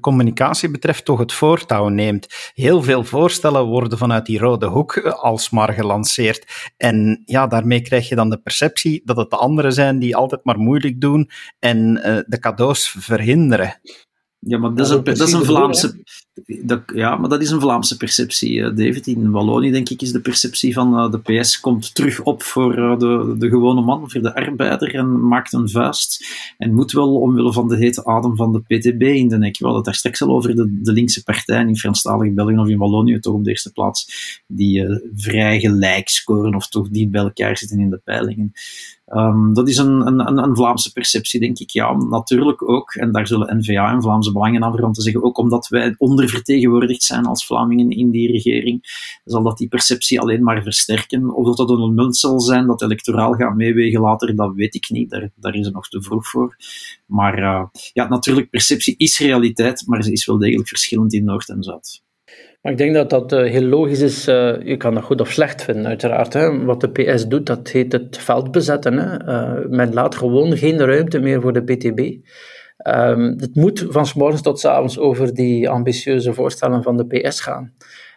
communicatie 0.00 0.70
betreft, 0.70 1.04
toch 1.04 1.18
het 1.18 1.32
voortouw 1.32 1.88
neemt. 1.88 2.52
Heel 2.54 2.82
veel 2.82 3.04
voorstellen 3.04 3.64
worden 3.64 3.98
vanuit 3.98 4.26
die 4.26 4.38
rode 4.38 4.66
hoek 4.66 4.98
alsmaar 4.98 5.72
gelanceerd. 5.72 6.72
En 6.76 7.22
ja, 7.24 7.46
daarmee 7.46 7.80
krijg 7.80 8.08
je 8.08 8.14
dan 8.14 8.30
de 8.30 8.40
perceptie 8.40 9.02
dat 9.04 9.16
het 9.16 9.30
de 9.30 9.36
anderen 9.36 9.72
zijn 9.72 9.98
die 9.98 10.16
altijd 10.16 10.44
maar 10.44 10.58
moeilijk 10.58 11.00
doen 11.00 11.30
en 11.58 11.96
uh, 11.96 12.18
de 12.26 12.38
cadeaus 12.38 12.88
verhinderen. 12.98 13.80
Ja, 14.38 14.58
maar 14.58 14.74
dat 14.74 14.86
is 14.86 14.92
een, 14.92 15.04
dat 15.04 15.20
is 15.20 15.32
een 15.32 15.44
Vlaamse, 15.44 16.02
Dat, 16.44 16.82
ja, 16.94 17.16
maar 17.16 17.28
dat 17.28 17.42
is 17.42 17.50
een 17.50 17.60
Vlaamse 17.60 17.96
perceptie, 17.96 18.62
eh, 18.62 18.76
David. 18.76 19.06
In 19.06 19.30
Wallonië, 19.30 19.70
denk 19.70 19.88
ik, 19.88 20.02
is 20.02 20.12
de 20.12 20.20
perceptie 20.20 20.74
van 20.74 20.94
uh, 20.94 21.10
de 21.10 21.18
PS 21.18 21.60
komt 21.60 21.94
terug 21.94 22.22
op 22.22 22.42
voor 22.42 22.78
uh, 22.78 22.98
de, 22.98 23.34
de 23.38 23.48
gewone 23.48 23.80
man, 23.80 24.10
voor 24.10 24.22
de 24.22 24.34
arbeider, 24.34 24.94
en 24.94 25.28
maakt 25.28 25.52
een 25.52 25.68
vuist. 25.68 26.26
En 26.58 26.74
moet 26.74 26.92
wel 26.92 27.20
omwille 27.20 27.52
van 27.52 27.68
de 27.68 27.76
hete 27.76 28.04
adem 28.04 28.36
van 28.36 28.52
de 28.52 28.60
PTB 28.60 29.02
in 29.02 29.28
de 29.28 29.38
nek. 29.38 29.58
We 29.58 29.64
hadden 29.64 29.76
het 29.76 29.84
daar 29.84 29.94
straks 29.94 30.22
al 30.22 30.34
over 30.34 30.56
de, 30.56 30.78
de 30.82 30.92
linkse 30.92 31.22
partijen 31.22 31.68
in 31.68 31.76
Franstalig 31.76 32.32
België 32.32 32.58
of 32.58 32.68
in 32.68 32.78
Wallonië, 32.78 33.18
toch 33.18 33.34
op 33.34 33.44
de 33.44 33.50
eerste 33.50 33.72
plaats, 33.72 34.42
die 34.46 35.00
vrij 35.14 35.60
gelijk 35.60 36.08
scoren 36.08 36.54
of 36.54 36.68
toch 36.68 36.88
die 36.88 37.08
bij 37.08 37.22
elkaar 37.22 37.58
zitten 37.58 37.78
in 37.78 37.90
de 37.90 38.00
peilingen. 38.04 38.52
Um, 39.14 39.54
dat 39.54 39.68
is 39.68 39.76
een, 39.76 40.06
een, 40.06 40.38
een, 40.38 40.56
Vlaamse 40.56 40.92
perceptie, 40.92 41.40
denk 41.40 41.58
ik. 41.58 41.70
Ja, 41.70 41.92
natuurlijk 41.92 42.68
ook, 42.68 42.94
en 42.94 43.12
daar 43.12 43.26
zullen 43.26 43.58
NVA 43.58 43.92
en 43.92 44.02
Vlaamse 44.02 44.32
Belangen 44.32 44.64
aan 44.64 44.92
te 44.92 45.02
zeggen, 45.02 45.24
ook 45.24 45.38
omdat 45.38 45.68
wij 45.68 45.94
ondervertegenwoordigd 46.26 47.02
zijn 47.02 47.24
als 47.24 47.46
Vlamingen 47.46 47.90
in 47.90 48.10
die 48.10 48.32
regering, 48.32 48.80
zal 49.24 49.42
dat 49.42 49.58
die 49.58 49.68
perceptie 49.68 50.20
alleen 50.20 50.42
maar 50.42 50.62
versterken. 50.62 51.34
Of 51.34 51.56
dat 51.56 51.68
dat 51.68 51.78
een 51.78 51.94
munt 51.94 52.16
zal 52.16 52.40
zijn 52.40 52.66
dat 52.66 52.82
electoraal 52.82 53.32
gaat 53.32 53.54
meewegen 53.54 54.00
later, 54.00 54.36
dat 54.36 54.54
weet 54.54 54.74
ik 54.74 54.86
niet. 54.88 55.10
Daar, 55.10 55.30
daar 55.34 55.54
is 55.54 55.64
het 55.64 55.74
nog 55.74 55.88
te 55.88 56.02
vroeg 56.02 56.26
voor. 56.26 56.56
Maar 57.06 57.38
uh, 57.38 57.64
ja, 57.92 58.08
natuurlijk, 58.08 58.50
perceptie 58.50 58.94
is 58.96 59.18
realiteit, 59.18 59.82
maar 59.86 60.02
ze 60.02 60.12
is 60.12 60.26
wel 60.26 60.38
degelijk 60.38 60.68
verschillend 60.68 61.12
in 61.12 61.24
Noord 61.24 61.48
en 61.48 61.62
Zuid. 61.62 62.04
Maar 62.62 62.72
ik 62.72 62.78
denk 62.78 62.94
dat 62.94 63.10
dat 63.10 63.32
uh, 63.32 63.50
heel 63.50 63.62
logisch 63.62 64.00
is. 64.00 64.28
Uh, 64.28 64.62
je 64.62 64.76
kan 64.76 64.94
dat 64.94 65.04
goed 65.04 65.20
of 65.20 65.32
slecht 65.32 65.62
vinden, 65.62 65.86
uiteraard. 65.86 66.64
Wat 66.64 66.80
de 66.80 66.88
PS 66.88 67.26
doet, 67.26 67.46
dat 67.46 67.68
heet 67.68 67.92
het 67.92 68.18
veld 68.18 68.50
bezetten. 68.50 68.94
Men 69.70 69.92
laat 69.92 70.14
gewoon 70.14 70.56
geen 70.56 70.78
ruimte 70.78 71.18
meer 71.18 71.40
voor 71.40 71.52
de 71.52 71.62
BTB. 71.62 72.26
Um, 72.88 73.34
het 73.38 73.54
moet 73.54 73.86
van 73.88 74.06
s 74.06 74.14
morgens 74.14 74.42
tot 74.42 74.60
s 74.60 74.64
avonds 74.64 74.98
over 74.98 75.34
die 75.34 75.68
ambitieuze 75.68 76.34
voorstellen 76.34 76.82
van 76.82 76.96
de 76.96 77.06
PS 77.06 77.40
gaan. 77.40 77.72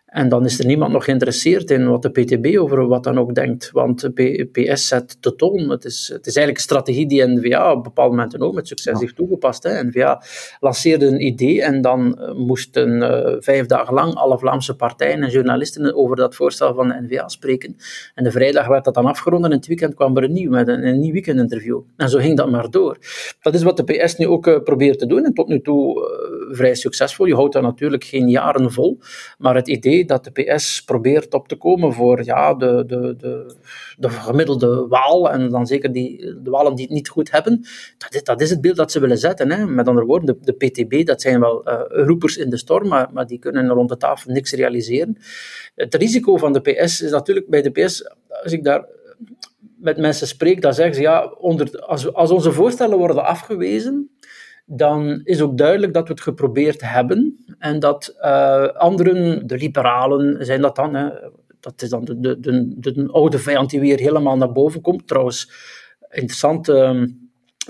En 0.10 0.30
dan 0.30 0.46
is 0.46 0.60
er 0.60 0.66
niemand 0.66 0.92
nog 0.92 1.04
geïnteresseerd 1.04 1.72
in 1.72 1.90
wat 1.90 2.02
de 2.02 2.10
PTB 2.10 2.58
over 2.58 2.88
wat 2.88 3.04
dan 3.04 3.20
ook 3.20 3.36
denkt. 3.36 3.70
Want 3.72 4.16
de 4.16 4.50
PS 4.52 4.88
zet 4.88 5.18
de 5.20 5.36
toon. 5.36 5.70
Het 5.70 5.86
is, 5.86 6.10
het 6.14 6.28
is 6.28 6.36
eigenlijk 6.36 6.58
een 6.58 6.64
strategie 6.64 7.08
die 7.08 7.28
NVA 7.28 7.72
op 7.72 7.84
bepaalde 7.84 8.16
momenten 8.16 8.42
ook 8.42 8.54
met 8.54 8.68
succes 8.68 9.00
heeft 9.00 9.16
toegepast. 9.16 9.64
Hè. 9.64 9.84
NVA 9.84 10.24
lanceerde 10.60 11.06
een 11.06 11.26
idee 11.26 11.64
en 11.64 11.82
dan 11.82 12.18
uh, 12.20 12.34
moesten 12.34 13.02
uh, 13.02 13.36
vijf 13.40 13.66
dagen 13.66 13.94
lang 13.94 14.14
alle 14.14 14.38
Vlaamse 14.38 14.76
partijen 14.76 15.24
en 15.24 15.30
journalisten 15.30 15.96
over 15.96 16.16
dat 16.16 16.36
voorstel 16.36 16.74
van 16.74 16.88
de 16.88 17.02
NVA 17.02 17.28
spreken. 17.28 17.76
En 18.16 18.24
de 18.24 18.32
vrijdag 18.32 18.68
werd 18.68 18.86
dat 18.86 18.94
dan 18.94 19.06
afgerond 19.06 19.46
en 19.46 19.52
in 19.52 19.58
het 19.58 19.68
weekend 19.68 19.96
kwam 19.96 20.18
er 20.18 20.24
een 20.24 20.34
nieuw 20.34 20.52
met 20.52 20.68
een, 20.68 20.88
een 20.88 21.00
nieuw 21.00 21.14
weekendinterview. 21.14 21.80
En 21.98 22.10
zo 22.10 22.20
ging 22.20 22.38
dat 22.38 22.50
maar 22.52 22.70
door. 22.70 22.98
Dat 23.42 23.54
is 23.54 23.64
wat 23.64 23.78
de 23.78 23.84
PS 23.84 24.16
nu 24.16 24.28
ook 24.28 24.48
uh, 24.48 24.60
probeert 24.64 25.00
te 25.00 25.06
doen 25.06 25.26
en 25.26 25.34
tot 25.34 25.48
nu 25.48 25.62
toe 25.62 26.08
vrij 26.52 26.76
succesvol. 26.76 27.26
Je 27.26 27.36
houdt 27.36 27.54
dat 27.54 27.64
natuurlijk 27.64 28.04
geen 28.04 28.30
jaren 28.30 28.72
vol, 28.72 29.00
maar 29.38 29.56
het 29.56 29.68
idee 29.68 30.06
dat 30.06 30.24
de 30.24 30.32
PS 30.32 30.84
probeert 30.84 31.34
op 31.34 31.48
te 31.48 31.56
komen 31.56 31.94
voor 31.94 32.24
ja, 32.24 32.54
de, 32.54 32.84
de, 32.88 33.16
de, 33.18 33.56
de 33.98 34.10
gemiddelde 34.10 34.88
Waal, 34.88 35.32
en 35.32 35.50
dan 35.50 35.68
zeker 35.68 35.92
die, 35.92 36.18
de 36.42 36.50
Walen 36.50 36.76
die 36.76 36.86
het 36.86 36.94
niet 36.94 37.10
goed 37.10 37.32
hebben, 37.32 37.66
dat 37.98 38.14
is, 38.14 38.24
dat 38.24 38.42
is 38.42 38.50
het 38.50 38.62
beeld 38.62 38.76
dat 38.76 38.92
ze 38.92 39.00
willen 39.00 39.18
zetten. 39.18 39.52
Hè. 39.52 39.66
Met 39.66 39.88
andere 39.88 40.06
woorden, 40.06 40.38
de, 40.42 40.54
de 40.54 40.68
PTB, 40.68 41.06
dat 41.06 41.22
zijn 41.22 41.40
wel 41.40 41.70
uh, 41.70 41.82
roepers 41.88 42.38
in 42.38 42.50
de 42.50 42.58
storm, 42.58 42.88
maar, 42.88 43.10
maar 43.14 43.28
die 43.28 43.40
kunnen 43.40 43.68
rond 43.68 43.90
de 43.90 43.98
tafel 43.98 44.32
niks 44.32 44.52
realiseren. 44.52 45.18
Het 45.76 45.96
risico 45.96 46.38
van 46.38 46.54
de 46.54 46.60
PS 46.60 47.02
is 47.02 47.12
natuurlijk 47.12 47.50
bij 47.50 47.62
de 47.62 47.72
PS, 47.72 48.04
als 48.44 48.52
ik 48.52 48.64
daar 48.64 48.86
met 49.80 49.98
mensen 49.98 50.28
spreek, 50.28 50.62
dan 50.62 50.74
zeggen 50.74 50.96
ze 50.96 51.02
ja, 51.02 51.26
onder, 51.26 51.80
als, 51.80 52.14
als 52.14 52.32
onze 52.32 52.52
voorstellen 52.52 52.98
worden 52.98 53.26
afgewezen, 53.26 54.10
dan 54.72 55.22
is 55.24 55.42
ook 55.42 55.58
duidelijk 55.58 55.94
dat 55.94 56.08
we 56.08 56.14
het 56.14 56.22
geprobeerd 56.22 56.82
hebben 56.82 57.46
en 57.60 57.80
dat 57.80 58.16
uh, 58.22 58.68
anderen, 58.68 59.48
de 59.48 59.58
liberalen 59.58 60.46
zijn 60.46 60.62
dat 60.62 60.76
dan, 60.76 60.94
hè, 60.94 61.10
dat 61.60 61.82
is 61.82 61.90
dan 61.90 62.06
de, 62.06 62.20
de, 62.20 62.40
de, 62.40 62.76
de, 62.78 63.08
oude 63.12 63.40
vijand 63.40 63.70
die 63.70 63.80
weer 63.80 64.00
helemaal 64.00 64.38
naar 64.38 64.52
boven 64.52 64.82
komt. 64.82 65.08
Trouwens, 65.08 65.52
interessant 66.10 66.70
uh, 66.70 67.04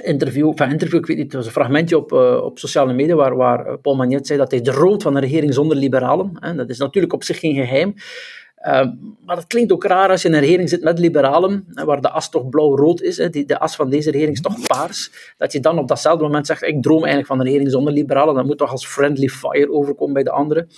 interview, 0.02 0.50
enfin 0.56 0.72
ik 0.72 1.06
weet 1.06 1.18
niet, 1.18 1.26
het 1.26 1.34
was 1.34 1.46
een 1.46 1.52
fragmentje 1.52 1.98
op, 1.98 2.12
uh, 2.12 2.42
op 2.44 2.60
sociale 2.60 2.94
media 2.94 3.16
waar, 3.16 3.36
waar 3.36 3.80
Paul 3.80 3.96
Magnet 3.96 4.28
zei 4.28 4.40
dat 4.40 4.52
hij 4.52 4.62
droomt 4.62 5.02
van 5.02 5.16
een 5.16 5.22
regering 5.22 5.54
zonder 5.54 5.78
liberalen. 5.78 6.32
Hè. 6.40 6.56
Dat 6.56 6.70
is 6.70 6.78
natuurlijk 6.78 7.14
op 7.14 7.24
zich 7.24 7.40
geen 7.40 7.56
geheim. 7.56 7.94
Ehm, 8.60 8.90
maar 9.26 9.36
dat 9.36 9.48
klinkt 9.48 9.72
ook 9.72 9.84
raar 9.84 10.10
als 10.10 10.22
je 10.22 10.28
in 10.28 10.34
een 10.34 10.40
regering 10.40 10.70
zit 10.70 10.84
met 10.84 11.00
liberalen, 11.00 11.66
waar 11.74 12.02
de 12.02 12.10
as 12.10 12.30
toch 12.30 12.50
blauw-rood 12.50 13.02
is, 13.02 13.16
de 13.16 13.60
as 13.60 13.76
van 13.76 13.90
deze 13.90 14.12
regering 14.12 14.36
is 14.36 14.42
toch 14.42 14.68
paars, 14.68 15.12
dat 15.38 15.52
je 15.52 15.60
dan 15.60 15.78
op 15.78 15.88
datzelfde 15.88 16.24
moment 16.24 16.48
zegt, 16.48 16.64
ik 16.64 16.82
droom 16.82 16.98
eigenlijk 16.98 17.28
van 17.28 17.40
een 17.40 17.46
regering 17.46 17.72
zonder 17.72 17.94
liberalen, 17.94 18.36
dat 18.36 18.46
moet 18.46 18.58
toch 18.58 18.72
als 18.72 18.88
friendly 18.88 19.28
fire 19.28 19.72
overkomen 19.72 20.14
bij 20.14 20.24
de 20.24 20.32
anderen. 20.32 20.70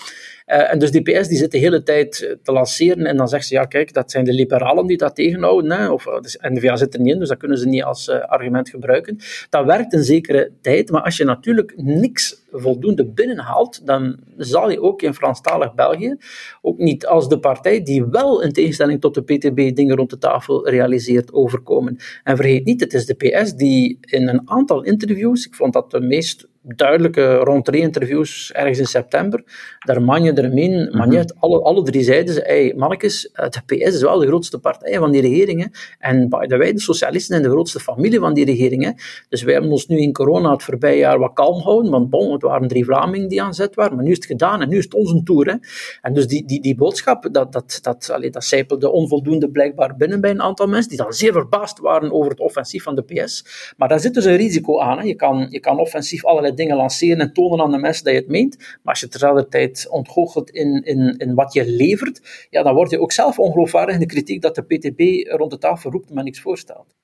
Uh, 0.52 0.72
en 0.72 0.80
dus 0.80 0.92
die 0.92 1.02
PS 1.02 1.28
die 1.28 1.38
zit 1.38 1.52
de 1.52 1.58
hele 1.58 1.84
tijd 1.84 2.22
eh, 2.22 2.36
te 2.44 2.52
lanceren 2.52 3.06
en 3.06 3.18
dan 3.18 3.28
zegt 3.28 3.48
ze, 3.48 3.54
ja 3.54 3.66
kijk, 3.66 3.94
dat 3.94 4.12
zijn 4.12 4.24
de 4.24 4.34
liberalen 4.34 4.88
die 4.88 4.98
dat 4.98 5.16
tegenhouden, 5.16 5.72
hè, 5.72 5.90
of 5.90 6.04
dus 6.22 6.38
N-VA 6.42 6.76
zit 6.76 6.94
er 6.94 7.00
niet 7.00 7.14
in, 7.14 7.20
dus 7.20 7.30
dat 7.30 7.38
kunnen 7.38 7.58
ze 7.58 7.68
niet 7.68 7.84
als 7.84 8.10
argument 8.10 8.70
gebruiken. 8.70 9.18
Dat 9.50 9.66
werkt 9.66 9.94
een 9.94 10.04
zekere 10.04 10.52
tijd, 10.62 10.92
maar 10.92 11.02
als 11.02 11.18
je 11.18 11.24
natuurlijk 11.24 11.74
niks 11.76 12.42
voldoende 12.52 13.06
binnenhaalt, 13.06 13.86
dan 13.86 14.20
zal 14.38 14.72
je 14.72 14.82
ook 14.82 15.02
in 15.02 15.14
Franstalig 15.14 15.74
België, 15.74 16.18
ook 16.62 16.78
niet 16.78 17.06
als 17.06 17.30
de 17.30 17.40
partij 17.40 17.84
die 17.84 18.06
wel 18.06 18.42
in 18.42 18.52
tegenstelling 18.52 19.02
tot 19.02 19.14
de 19.14 19.22
PTB 19.22 19.76
dingen 19.76 19.96
rond 19.96 20.10
de 20.10 20.18
tafel 20.18 20.70
realiseert, 20.70 21.34
overkomen. 21.34 21.98
En 22.24 22.36
vergeet 22.36 22.66
niet, 22.66 22.82
het 22.82 22.94
is 22.94 23.06
de 23.06 23.14
PS 23.14 23.54
die 23.54 23.98
in 24.02 24.28
een 24.28 24.50
aantal 24.50 24.84
interviews, 24.84 25.46
ik 25.46 25.56
vond 25.56 25.74
dat 25.74 25.92
de 25.92 26.02
meest 26.02 26.48
duidelijke 26.62 27.36
rond-interviews 27.36 28.52
ergens 28.52 28.80
in 28.80 28.86
september. 28.86 29.44
Daar 29.80 30.02
Manje, 30.02 30.34
Dermin, 30.34 30.84
mhm. 30.84 30.98
Magnet, 30.98 31.36
alle, 31.40 31.62
alle 31.62 31.84
drie 31.84 32.04
zeiden 32.04 32.34
ze, 32.34 32.42
hey, 32.42 32.74
mannetjes, 32.78 33.32
de 33.34 33.62
PS 33.66 33.94
is 33.94 34.02
wel 34.02 34.20
de 34.20 34.28
grootste 34.28 34.60
partij 34.60 34.98
van 34.98 35.12
die 35.12 35.22
regeringen. 35.22 35.72
En 36.00 36.30
by 36.30 36.46
the 36.46 36.58
way, 36.58 36.74
de 36.74 36.80
socialisten 36.80 37.36
zijn 37.36 37.48
de 37.48 37.54
grootste 37.54 37.80
familie 37.80 38.20
van 38.20 38.34
die 38.34 38.46
regeringen. 38.46 38.96
Dus 39.30 39.44
wij 39.44 39.54
hebben 39.54 39.72
ons 39.72 39.88
nu 39.88 39.98
in 39.98 40.14
corona 40.14 40.52
het 40.52 40.64
voorbije 40.64 40.98
jaar 40.98 41.20
wat 41.20 41.34
kalm 41.34 41.62
gehouden, 41.62 41.92
want 41.92 42.10
bon, 42.10 42.32
het 42.32 42.42
waren 42.42 42.68
drie 42.68 42.86
Vlamingen 42.86 43.28
die 43.28 43.42
aan 43.42 43.54
zet 43.54 43.76
waren, 43.76 43.96
maar 43.96 44.04
nu 44.04 44.12
is 44.12 44.18
het 44.18 44.26
gedaan 44.26 44.62
en 44.62 44.70
nu 44.70 44.78
is 44.78 44.84
het 44.84 44.94
onze 44.94 45.24
tour. 45.24 45.48
Hè. 45.48 45.56
En 46.02 46.14
dus 46.14 46.28
die, 46.28 46.46
die, 46.46 46.62
die 46.62 46.76
boodschap, 46.76 47.28
dat, 47.32 47.52
dat, 47.52 47.80
dat, 47.82 48.10
allee, 48.14 48.30
dat 48.30 48.44
zijpelde 48.44 48.90
onvoldoende 48.90 49.50
blijkbaar 49.50 49.96
binnen 49.96 50.22
bij 50.22 50.30
een 50.30 50.42
aantal 50.42 50.68
mensen, 50.68 50.90
die 50.90 50.98
dan 50.98 51.14
zeer 51.14 51.32
verbaasd 51.32 51.80
waren 51.80 52.12
over 52.12 52.32
het 52.32 52.40
offensief 52.40 52.84
van 52.84 52.96
de 52.96 53.02
PS. 53.02 53.46
Maar 53.78 53.88
daar 53.88 54.00
zit 54.00 54.14
dus 54.14 54.26
een 54.26 54.36
risico 54.36 54.80
aan. 54.80 54.98
Hè. 54.98 55.04
Je, 55.04 55.16
kan, 55.16 55.48
je 55.50 55.60
kan 55.60 55.80
offensief 55.80 56.26
allerlei 56.26 56.51
dingen 56.56 56.78
lanceren 56.78 57.20
en 57.20 57.34
tonen 57.34 57.66
aan 57.66 57.72
de 57.72 57.78
mensen 57.78 58.04
dat 58.04 58.14
je 58.14 58.20
het 58.20 58.30
meent. 58.30 58.58
Maar 58.58 58.80
als 58.84 59.00
je 59.00 59.08
terzelfde 59.08 59.48
tijd 59.48 59.88
ontgoochelt 59.90 60.50
in, 60.50 60.84
in, 60.84 61.18
in 61.18 61.34
wat 61.34 61.54
je 61.54 61.66
levert, 61.66 62.48
ja, 62.50 62.64
dan 62.64 62.74
word 62.74 62.90
je 62.90 63.00
ook 63.00 63.12
zelf 63.12 63.40
ongeloofwaardig 63.40 63.94
in 63.94 64.00
de 64.00 64.06
kritiek 64.06 64.42
dat 64.42 64.56
de 64.56 64.62
PTB 64.62 65.32
rond 65.38 65.52
de 65.52 65.58
tafel 65.58 65.92
roept, 65.92 66.14
maar 66.14 66.24
niks 66.24 66.42
voorstelt. 66.42 66.96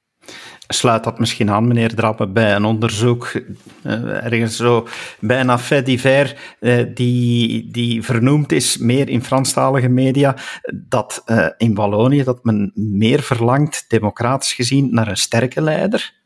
Sluit 0.67 1.03
dat 1.03 1.19
misschien 1.19 1.49
aan, 1.49 1.67
meneer 1.67 1.95
Drappen, 1.95 2.33
bij 2.33 2.55
een 2.55 2.65
onderzoek, 2.65 3.31
uh, 3.83 4.25
ergens 4.25 4.55
zo 4.55 4.87
bijna 5.19 5.59
fait 5.59 5.85
divers, 5.85 6.35
uh, 6.59 6.85
die, 6.93 7.71
die 7.71 8.03
vernoemd 8.03 8.51
is, 8.51 8.77
meer 8.77 9.09
in 9.09 9.23
Franstalige 9.23 9.87
media, 9.87 10.35
dat 10.73 11.23
in 11.57 11.75
Wallonië 11.75 12.23
dat 12.23 12.43
men 12.43 12.71
meer 12.75 13.21
verlangt, 13.21 13.85
democratisch 13.87 14.53
gezien, 14.53 14.87
naar 14.91 15.07
een 15.07 15.17
sterke 15.17 15.61
leider 15.61 16.16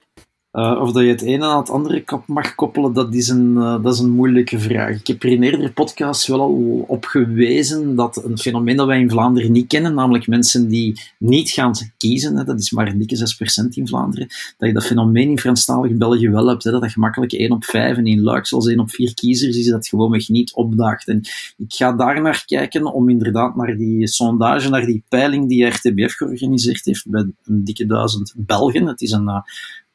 uh, 0.53 0.81
of 0.81 0.91
dat 0.91 1.03
je 1.03 1.09
het 1.09 1.21
ene 1.21 1.45
aan 1.45 1.57
het 1.57 1.69
andere 1.69 2.03
mag 2.25 2.55
koppelen, 2.55 2.93
dat 2.93 3.13
is, 3.13 3.27
een, 3.27 3.53
uh, 3.55 3.83
dat 3.83 3.93
is 3.93 3.99
een 3.99 4.09
moeilijke 4.09 4.59
vraag. 4.59 4.95
Ik 4.95 5.07
heb 5.07 5.23
er 5.23 5.29
in 5.29 5.43
eerdere 5.43 5.71
podcasts 5.71 6.27
wel 6.27 6.41
al 6.41 6.85
op 6.87 7.05
gewezen 7.05 7.95
dat 7.95 8.23
een 8.23 8.37
fenomeen 8.37 8.75
dat 8.75 8.87
wij 8.87 8.99
in 8.99 9.09
Vlaanderen 9.09 9.51
niet 9.51 9.67
kennen, 9.67 9.93
namelijk 9.93 10.27
mensen 10.27 10.67
die 10.67 11.01
niet 11.17 11.49
gaan 11.49 11.73
kiezen, 11.97 12.37
hè, 12.37 12.43
dat 12.43 12.59
is 12.59 12.71
maar 12.71 12.87
een 12.87 12.97
dikke 12.97 13.17
6% 13.17 13.67
in 13.73 13.87
Vlaanderen, 13.87 14.27
dat 14.57 14.67
je 14.67 14.73
dat 14.73 14.85
fenomeen 14.85 15.29
in 15.29 15.39
Franstalig 15.39 15.91
België 15.91 16.29
wel 16.29 16.47
hebt, 16.47 16.63
hè, 16.63 16.71
dat 16.71 16.81
dat 16.81 16.91
gemakkelijk 16.91 17.31
1 17.31 17.51
op 17.51 17.65
5 17.65 17.97
en 17.97 18.05
in 18.05 18.21
Luik 18.21 18.47
zoals 18.47 18.67
1 18.67 18.79
op 18.79 18.89
4 18.89 19.13
kiezers 19.13 19.57
is 19.57 19.67
dat 19.67 19.87
gewoonweg 19.87 20.29
niet 20.29 20.53
opdaagt. 20.53 21.07
En 21.07 21.21
ik 21.57 21.73
ga 21.73 21.91
daar 21.91 22.21
naar 22.21 22.43
kijken 22.45 22.93
om 22.93 23.09
inderdaad 23.09 23.55
naar 23.55 23.77
die 23.77 24.07
sondage, 24.07 24.69
naar 24.69 24.85
die 24.85 25.03
peiling 25.09 25.49
die 25.49 25.65
RTBF 25.65 26.13
georganiseerd 26.13 26.85
heeft 26.85 27.09
bij 27.09 27.25
een 27.45 27.63
dikke 27.63 27.85
duizend 27.85 28.33
Belgen. 28.35 28.85
Het 28.85 29.01
is 29.01 29.11
een 29.11 29.27
uh, 29.27 29.41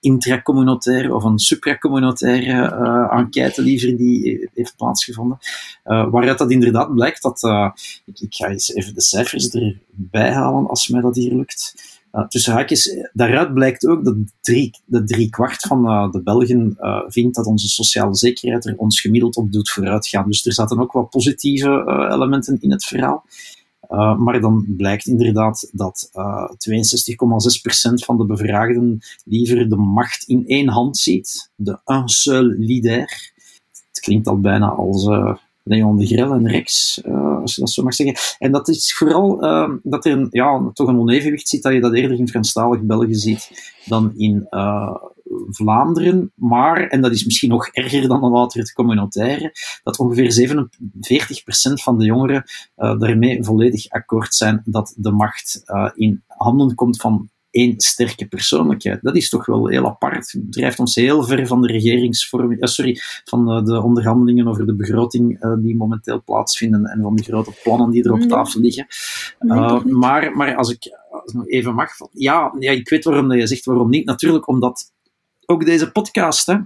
intracommunautaire 0.07 1.15
of 1.15 1.25
een 1.25 1.39
supracommunautaire 1.39 2.53
uh, 2.53 3.19
enquête 3.19 3.63
liever 3.63 3.97
die 3.97 4.49
heeft 4.55 4.77
plaatsgevonden. 4.77 5.39
Uh, 5.85 6.11
waaruit 6.11 6.39
dat 6.39 6.51
inderdaad 6.51 6.95
blijkt 6.95 7.23
dat, 7.23 7.43
ik, 8.05 8.21
ik, 8.21 8.35
ga 8.35 8.49
eens 8.49 8.75
even 8.75 8.95
de 8.95 9.03
cijfers 9.03 9.49
erbij 9.51 10.33
halen 10.33 10.69
als 10.69 10.89
mij 10.89 11.01
dat 11.01 11.17
hier 11.17 11.35
lukt. 11.35 11.75
Tussen 12.29 12.53
haakjes, 12.53 13.07
daaruit 13.13 13.55
blijkt 13.55 13.87
ook 13.87 14.05
dat 14.05 14.15
drie, 14.41 14.71
de 14.85 15.05
drie 15.05 15.31
kwart 15.31 15.61
van 15.61 16.11
de 16.11 16.23
Belgen 16.23 16.77
vindt 17.09 17.37
dat 17.37 17.47
onze 17.47 17.69
sociale 17.69 18.15
zekerheid 18.15 18.67
er 18.67 18.77
ons 18.77 19.01
gemiddeld 19.01 19.37
op 19.37 19.53
doet 19.53 19.71
vooruitgaan. 19.71 20.29
Dus 20.29 20.47
er 20.47 20.53
zaten 20.53 20.81
ook 20.81 20.93
wat 20.93 21.11
positieve 21.11 22.09
elementen 22.13 22.59
in 22.61 22.71
het 22.71 22.85
verhaal. 22.85 23.25
Uh, 23.91 24.19
maar 24.19 24.41
dan 24.41 24.65
blijkt 24.77 25.07
inderdaad 25.07 25.71
dat 25.73 26.11
uh, 26.15 26.23
eh, 26.23 26.85
62,6% 27.91 27.95
van 27.95 28.17
de 28.17 28.27
bevraagden 28.27 28.99
liever 29.25 29.69
de 29.69 29.77
macht 29.77 30.25
in 30.29 30.47
één 30.47 30.69
hand 30.69 30.97
ziet. 30.99 31.51
De 31.55 31.79
un 31.85 32.09
seul 32.09 32.45
leader. 32.45 33.33
Het 33.89 34.01
klinkt 34.01 34.27
al 34.27 34.41
bijna 34.41 34.69
als 34.69 35.07
uh, 35.07 35.37
Leon 35.69 35.97
de 35.97 36.07
Grel 36.07 36.33
en 36.33 36.49
Rex, 36.49 37.01
uh, 37.05 37.41
als 37.41 37.55
je 37.55 37.61
dat 37.61 37.71
zo 37.71 37.83
mag 37.83 37.95
zeggen. 37.95 38.17
En 38.39 38.53
dat 38.53 38.69
is 38.69 38.95
vooral 38.95 39.45
uh, 39.45 39.71
dat 39.83 40.05
er 40.05 40.13
een, 40.13 40.27
ja, 40.31 40.71
toch 40.73 40.89
een 40.89 40.99
onevenwicht 40.99 41.49
zit, 41.49 41.63
dat 41.63 41.73
je 41.73 41.81
dat 41.81 41.95
eerder 41.95 42.19
in 42.19 42.29
Franstalig 42.29 42.81
België 42.81 43.15
ziet 43.15 43.51
dan 43.87 44.13
in 44.17 44.47
uh, 44.51 44.95
Vlaanderen. 45.49 46.33
Maar, 46.35 46.87
en 46.87 47.01
dat 47.01 47.13
is 47.13 47.25
misschien 47.25 47.49
nog 47.49 47.67
erger 47.67 48.09
dan 48.09 48.21
later 48.21 48.61
het 48.61 48.73
communautaire, 48.73 49.53
dat 49.83 49.99
ongeveer 49.99 50.49
47% 50.49 50.63
van 51.73 51.99
de 51.99 52.05
jongeren 52.05 52.45
daarmee 52.75 53.45
volledig 53.45 53.89
akkoord 53.89 54.35
zijn 54.35 54.63
dat 54.65 54.95
de 54.97 55.11
macht 55.11 55.63
in 55.95 56.23
handen 56.27 56.75
komt 56.75 57.01
van 57.01 57.31
één 57.57 57.81
sterke 57.81 58.27
persoonlijkheid. 58.27 59.03
Dat 59.03 59.17
is 59.17 59.29
toch 59.29 59.47
wel 59.47 59.69
heel 59.69 59.87
apart. 59.87 60.33
Het 60.33 60.53
drijft 60.53 60.79
ons 60.79 60.95
heel 60.95 61.23
ver 61.23 61.47
van 61.47 61.63
de 61.63 61.69
regeringsvorming, 61.69 62.63
uh, 62.63 62.69
sorry, 62.69 62.99
van 63.25 63.65
de 63.65 63.83
onderhandelingen 63.83 64.49
over 64.49 64.67
de 64.67 64.75
begroting 64.75 65.45
uh, 65.45 65.55
die 65.59 65.77
momenteel 65.77 66.23
plaatsvinden 66.25 66.85
en 66.85 67.03
van 67.03 67.17
de 67.17 67.23
grote 67.23 67.53
plannen 67.63 67.91
die 67.91 68.05
er 68.05 68.13
op 68.13 68.21
tafel 68.21 68.61
liggen. 68.61 68.87
Nee, 69.39 69.85
maar, 69.85 70.37
maar 70.37 70.55
als 70.55 70.71
ik 70.71 70.91
nog 71.25 71.49
even 71.49 71.75
mag, 71.75 71.91
ja, 72.13 72.55
ja, 72.59 72.73
ik 72.73 72.89
weet 72.89 73.05
waarom 73.05 73.33
je 73.33 73.47
zegt 73.47 73.65
waarom 73.65 73.91
niet. 73.91 74.07
Natuurlijk 74.07 74.49
omdat 74.49 74.93
ook 75.47 75.65
deze 75.65 75.93
podcast, 75.93 76.47
hè, 76.47 76.57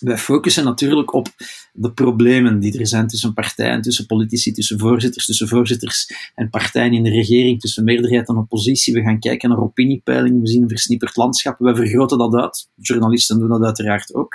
wij 0.00 0.18
focussen 0.18 0.64
natuurlijk 0.64 1.12
op 1.12 1.28
de 1.72 1.92
problemen 1.92 2.60
die 2.60 2.78
er 2.78 2.86
zijn 2.86 3.06
tussen 3.06 3.34
partijen, 3.34 3.82
tussen 3.82 4.06
politici, 4.06 4.52
tussen 4.52 4.78
voorzitters, 4.78 5.26
tussen 5.26 5.48
voorzitters 5.48 6.10
en 6.34 6.50
partijen 6.50 6.92
in 6.92 7.02
de 7.02 7.10
regering, 7.10 7.60
tussen 7.60 7.84
meerderheid 7.84 8.28
en 8.28 8.36
oppositie. 8.36 8.94
We 8.94 9.02
gaan 9.02 9.18
kijken 9.18 9.48
naar 9.48 9.62
opiniepeilingen, 9.62 10.40
we 10.40 10.48
zien 10.48 10.62
een 10.62 10.68
versnipperd 10.68 11.16
landschap, 11.16 11.58
we 11.58 11.74
vergroten 11.74 12.18
dat 12.18 12.34
uit. 12.34 12.68
Journalisten 12.76 13.38
doen 13.38 13.48
dat 13.48 13.62
uiteraard 13.62 14.14
ook. 14.14 14.34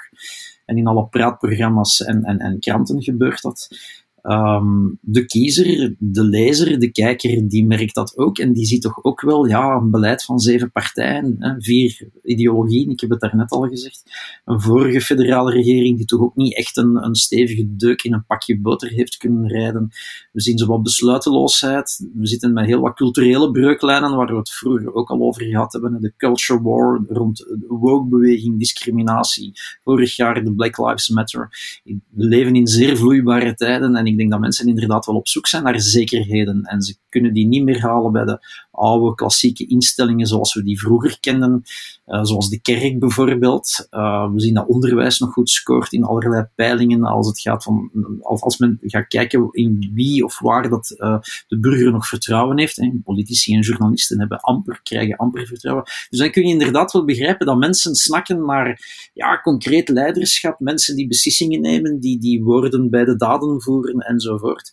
En 0.66 0.78
in 0.78 0.88
alle 0.88 1.07
praatprogramma's 1.07 2.01
en, 2.01 2.24
en, 2.24 2.39
en 2.39 2.59
kranten 2.59 3.03
gebeurt 3.03 3.41
dat. 3.41 3.68
Um, 4.24 4.97
de 5.01 5.26
kiezer, 5.26 5.95
de 5.99 6.24
lezer, 6.24 6.80
de 6.80 6.91
kijker, 6.91 7.47
die 7.47 7.65
merkt 7.65 7.95
dat 7.95 8.17
ook. 8.17 8.38
En 8.38 8.53
die 8.53 8.65
ziet 8.65 8.82
toch 8.82 9.03
ook 9.03 9.22
wel 9.22 9.45
ja, 9.45 9.76
een 9.76 9.91
beleid 9.91 10.24
van 10.24 10.39
zeven 10.39 10.72
partijen, 10.72 11.36
hè, 11.39 11.53
vier 11.57 12.09
ideologieën, 12.24 12.89
ik 12.89 12.99
heb 12.99 13.09
het 13.09 13.19
daarnet 13.19 13.51
al 13.51 13.67
gezegd. 13.67 14.03
Een 14.45 14.61
vorige 14.61 15.01
federale 15.01 15.51
regering 15.51 15.97
die 15.97 16.05
toch 16.05 16.22
ook 16.22 16.36
niet 16.36 16.55
echt 16.55 16.78
een, 16.78 17.03
een 17.03 17.15
stevige 17.15 17.76
deuk 17.76 18.03
in 18.03 18.13
een 18.13 18.26
pakje 18.26 18.59
boter 18.59 18.89
heeft 18.89 19.17
kunnen 19.17 19.47
rijden. 19.47 19.89
We 20.32 20.41
zien 20.41 20.57
zowel 20.57 20.82
besluiteloosheid, 20.82 22.09
we 22.13 22.28
zitten 22.28 22.53
met 22.53 22.65
heel 22.65 22.82
wat 22.82 22.95
culturele 22.95 23.51
breuklijnen, 23.51 24.15
waar 24.15 24.28
we 24.28 24.38
het 24.38 24.49
vroeger 24.49 24.93
ook 24.93 25.09
al 25.09 25.22
over 25.22 25.43
gehad 25.43 25.74
hebben. 25.74 26.01
De 26.01 26.13
culture 26.17 26.61
war 26.61 27.03
rond 27.07 27.38
de 27.38 27.65
woke-beweging, 27.67 28.59
discriminatie. 28.59 29.51
Vorig 29.84 30.15
jaar 30.15 30.43
de 30.43 30.53
Black 30.53 30.78
Lives 30.78 31.09
Matter. 31.09 31.49
We 31.84 32.26
leven 32.26 32.55
in 32.55 32.67
zeer 32.67 32.97
vloeibare 32.97 33.53
tijden 33.53 33.95
en 33.95 34.07
ik 34.12 34.18
denk 34.18 34.32
dat 34.32 34.39
mensen 34.39 34.68
inderdaad 34.68 35.05
wel 35.05 35.16
op 35.16 35.28
zoek 35.28 35.47
zijn 35.47 35.64
naar 35.64 35.80
zekerheden. 35.80 36.64
En 36.64 36.82
ze 36.82 36.95
kunnen 37.09 37.34
die 37.34 37.47
niet 37.47 37.64
meer 37.64 37.82
halen 37.82 38.12
bij 38.12 38.26
de 38.26 38.39
oude 38.72 39.15
klassieke 39.15 39.67
instellingen 39.67 40.28
zoals 40.28 40.53
we 40.53 40.63
die 40.63 40.80
vroeger 40.80 41.19
kenden, 41.19 41.63
uh, 42.07 42.24
zoals 42.24 42.49
de 42.49 42.61
kerk 42.61 42.99
bijvoorbeeld. 42.99 43.88
Uh, 43.91 44.32
we 44.32 44.39
zien 44.39 44.53
dat 44.53 44.67
onderwijs 44.67 45.19
nog 45.19 45.34
goed 45.34 45.49
scoort 45.49 45.91
in 45.91 46.03
allerlei 46.03 46.47
peilingen 46.55 47.03
als 47.03 47.28
het 47.28 47.39
gaat 47.39 47.63
van, 47.63 47.91
als, 48.22 48.57
men 48.57 48.78
gaat 48.82 49.07
kijken 49.07 49.49
in 49.51 49.91
wie 49.93 50.24
of 50.24 50.39
waar 50.39 50.69
dat 50.69 50.95
uh, 50.97 51.19
de 51.47 51.59
burger 51.59 51.91
nog 51.91 52.07
vertrouwen 52.07 52.59
heeft. 52.59 52.80
Politici 53.03 53.55
en 53.55 53.61
journalisten 53.61 54.19
hebben 54.19 54.39
amper, 54.39 54.80
krijgen 54.84 55.15
amper 55.15 55.47
vertrouwen. 55.47 55.84
Dus 56.09 56.19
dan 56.19 56.32
kun 56.32 56.47
je 56.47 56.53
inderdaad 56.53 56.91
wel 56.91 57.05
begrijpen 57.05 57.45
dat 57.45 57.57
mensen 57.57 57.95
snakken 57.95 58.45
naar 58.45 58.82
ja, 59.13 59.41
concreet 59.41 59.89
leiderschap, 59.89 60.59
mensen 60.59 60.95
die 60.95 61.07
beslissingen 61.07 61.61
nemen, 61.61 61.99
die, 61.99 62.19
die 62.19 62.43
woorden 62.43 62.89
bij 62.89 63.05
de 63.05 63.15
daden 63.15 63.61
voeren 63.61 63.99
enzovoort. 63.99 64.72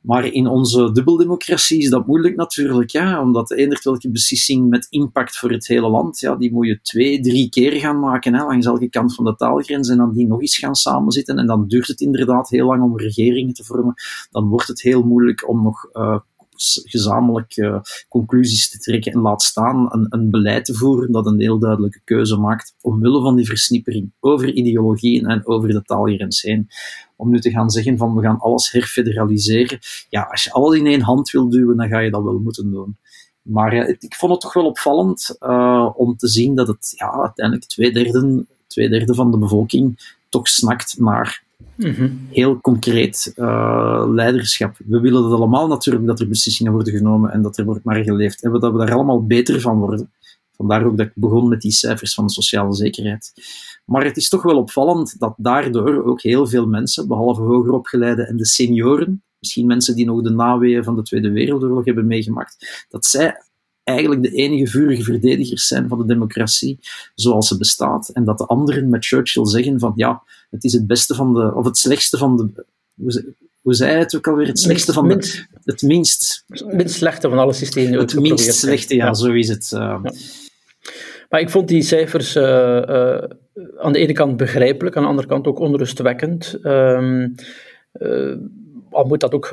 Maar 0.00 0.24
in 0.24 0.46
onze 0.46 0.92
dubbeldemocratie 0.92 1.78
is 1.78 1.90
dat 1.90 2.06
moeilijk 2.06 2.36
natuurlijk, 2.36 2.90
ja, 2.90 3.22
omdat 3.22 3.50
eender 3.50 3.80
welke 3.82 4.10
beslissing 4.10 4.68
met 4.68 4.86
impact 4.90 5.36
voor 5.36 5.50
het 5.50 5.66
hele 5.66 5.88
land, 5.88 6.20
ja, 6.20 6.36
die 6.36 6.52
moet 6.52 6.66
je 6.66 6.80
twee, 6.80 7.20
drie 7.20 7.48
keer 7.48 7.72
gaan 7.72 8.00
maken, 8.00 8.34
hè, 8.34 8.44
langs 8.44 8.66
elke 8.66 8.88
kant 8.88 9.14
van 9.14 9.24
de 9.24 9.34
taalgrens, 9.34 9.88
en 9.88 9.96
dan 9.96 10.12
die 10.12 10.26
nog 10.26 10.40
eens 10.40 10.58
gaan 10.58 10.74
samenzitten, 10.74 11.38
en 11.38 11.46
dan 11.46 11.66
duurt 11.66 11.86
het 11.86 12.00
inderdaad 12.00 12.48
heel 12.48 12.66
lang 12.66 12.82
om 12.82 12.98
regeringen 12.98 13.54
te 13.54 13.64
vormen. 13.64 13.94
Dan 14.30 14.48
wordt 14.48 14.68
het 14.68 14.82
heel 14.82 15.02
moeilijk 15.02 15.48
om 15.48 15.62
nog 15.62 15.88
uh, 15.92 16.18
gezamenlijk 16.84 17.56
uh, 17.56 17.80
conclusies 18.08 18.70
te 18.70 18.78
trekken 18.78 19.12
en 19.12 19.20
laat 19.20 19.42
staan 19.42 19.86
een, 19.92 20.06
een, 20.08 20.30
beleid 20.30 20.64
te 20.64 20.74
voeren 20.74 21.12
dat 21.12 21.26
een 21.26 21.40
heel 21.40 21.58
duidelijke 21.58 22.00
keuze 22.04 22.36
maakt 22.36 22.74
omwille 22.80 23.20
van 23.20 23.36
die 23.36 23.46
versnippering 23.46 24.10
over 24.20 24.52
ideologieën 24.52 25.26
en 25.26 25.46
over 25.46 25.68
de 25.68 25.82
taalgrens 25.82 26.42
heen. 26.42 26.68
Om 27.16 27.30
nu 27.30 27.40
te 27.40 27.50
gaan 27.50 27.70
zeggen 27.70 27.96
van 27.96 28.14
we 28.14 28.22
gaan 28.22 28.38
alles 28.38 28.72
herfederaliseren. 28.72 29.78
Ja, 30.08 30.22
als 30.22 30.44
je 30.44 30.52
alles 30.52 30.78
in 30.78 30.86
één 30.86 31.00
hand 31.00 31.30
wil 31.30 31.48
duwen, 31.48 31.76
dan 31.76 31.88
ga 31.88 31.98
je 31.98 32.10
dat 32.10 32.22
wel 32.22 32.38
moeten 32.38 32.70
doen. 32.70 32.96
Maar 33.42 33.74
uh, 33.74 33.88
ik 33.88 34.14
vond 34.14 34.32
het 34.32 34.40
toch 34.40 34.52
wel 34.52 34.66
opvallend 34.66 35.36
uh, 35.40 35.90
om 35.96 36.16
te 36.16 36.28
zien 36.28 36.54
dat 36.54 36.68
het 36.68 36.92
ja, 36.96 37.10
uiteindelijk 37.10 37.68
twee 37.68 37.92
derde, 37.92 38.44
twee 38.66 38.88
derde 38.88 39.14
van 39.14 39.30
de 39.30 39.38
bevolking 39.38 40.16
toch 40.28 40.48
snakt 40.48 40.98
naar 40.98 41.42
Mm 41.76 42.28
Heel 42.30 42.60
concreet 42.60 43.32
uh, 43.36 44.04
leiderschap. 44.08 44.76
We 44.86 45.00
willen 45.00 45.22
dat 45.22 45.32
allemaal 45.32 45.68
natuurlijk, 45.68 46.06
dat 46.06 46.20
er 46.20 46.28
beslissingen 46.28 46.72
worden 46.72 46.92
genomen 46.92 47.32
en 47.32 47.42
dat 47.42 47.58
er 47.58 47.64
wordt 47.64 47.84
maar 47.84 48.04
geleefd. 48.04 48.42
En 48.42 48.52
dat 48.52 48.72
we 48.72 48.78
daar 48.78 48.92
allemaal 48.92 49.26
beter 49.26 49.60
van 49.60 49.78
worden. 49.78 50.10
Vandaar 50.56 50.84
ook 50.84 50.96
dat 50.96 51.06
ik 51.06 51.12
begon 51.14 51.48
met 51.48 51.60
die 51.60 51.70
cijfers 51.70 52.14
van 52.14 52.26
de 52.26 52.32
sociale 52.32 52.74
zekerheid. 52.74 53.32
Maar 53.84 54.04
het 54.04 54.16
is 54.16 54.28
toch 54.28 54.42
wel 54.42 54.56
opvallend 54.56 55.18
dat 55.18 55.34
daardoor 55.36 56.04
ook 56.04 56.22
heel 56.22 56.46
veel 56.46 56.66
mensen, 56.66 57.08
behalve 57.08 57.40
hoger 57.40 57.72
opgeleide 57.72 58.22
en 58.22 58.36
de 58.36 58.46
senioren, 58.46 59.22
misschien 59.38 59.66
mensen 59.66 59.96
die 59.96 60.04
nog 60.04 60.22
de 60.22 60.30
naweeën 60.30 60.84
van 60.84 60.96
de 60.96 61.02
Tweede 61.02 61.30
Wereldoorlog 61.30 61.84
hebben 61.84 62.06
meegemaakt, 62.06 62.86
dat 62.88 63.06
zij 63.06 63.42
eigenlijk 63.84 64.22
de 64.22 64.30
enige 64.30 64.66
vurige 64.66 65.02
verdedigers 65.02 65.66
zijn 65.66 65.88
van 65.88 65.98
de 65.98 66.06
democratie 66.06 66.78
zoals 67.14 67.48
ze 67.48 67.58
bestaat. 67.58 68.08
En 68.08 68.24
dat 68.24 68.38
de 68.38 68.46
anderen 68.46 68.88
met 68.88 69.06
Churchill 69.06 69.46
zeggen 69.46 69.78
van 69.78 69.92
ja, 69.96 70.22
het 70.50 70.64
is 70.64 70.72
het 70.72 70.86
beste 70.86 71.14
van 71.14 71.34
de, 71.34 71.54
of 71.54 71.64
het 71.64 71.76
slechtste 71.76 72.18
van 72.18 72.36
de, 72.36 72.64
hoe, 72.94 73.34
hoe 73.60 73.74
zei 73.74 73.98
het 73.98 74.16
ook 74.16 74.28
alweer? 74.28 74.46
Het 74.46 74.58
slechtste 74.58 74.92
van 74.92 75.08
de, 75.08 75.44
het 75.64 75.82
minst. 75.82 76.44
Het 76.48 76.90
slechte 76.90 77.28
van 77.28 77.38
alle 77.38 77.52
systemen. 77.52 77.98
Het 77.98 78.20
minst 78.20 78.54
slechte, 78.54 78.94
ja, 78.94 79.14
zo 79.14 79.32
is 79.32 79.48
het. 79.48 79.70
Uh. 79.74 79.80
Ja. 79.80 80.12
Maar 81.28 81.40
ik 81.40 81.50
vond 81.50 81.68
die 81.68 81.82
cijfers 81.82 82.36
uh, 82.36 82.42
uh, 82.42 83.22
aan 83.78 83.92
de 83.92 83.98
ene 83.98 84.12
kant 84.12 84.36
begrijpelijk, 84.36 84.96
aan 84.96 85.02
de 85.02 85.08
andere 85.08 85.28
kant 85.28 85.46
ook 85.46 85.58
onrustwekkend. 85.58 86.58
Um, 86.62 87.34
al 88.90 89.04
moet 89.04 89.20
dat 89.20 89.32
ook 89.32 89.46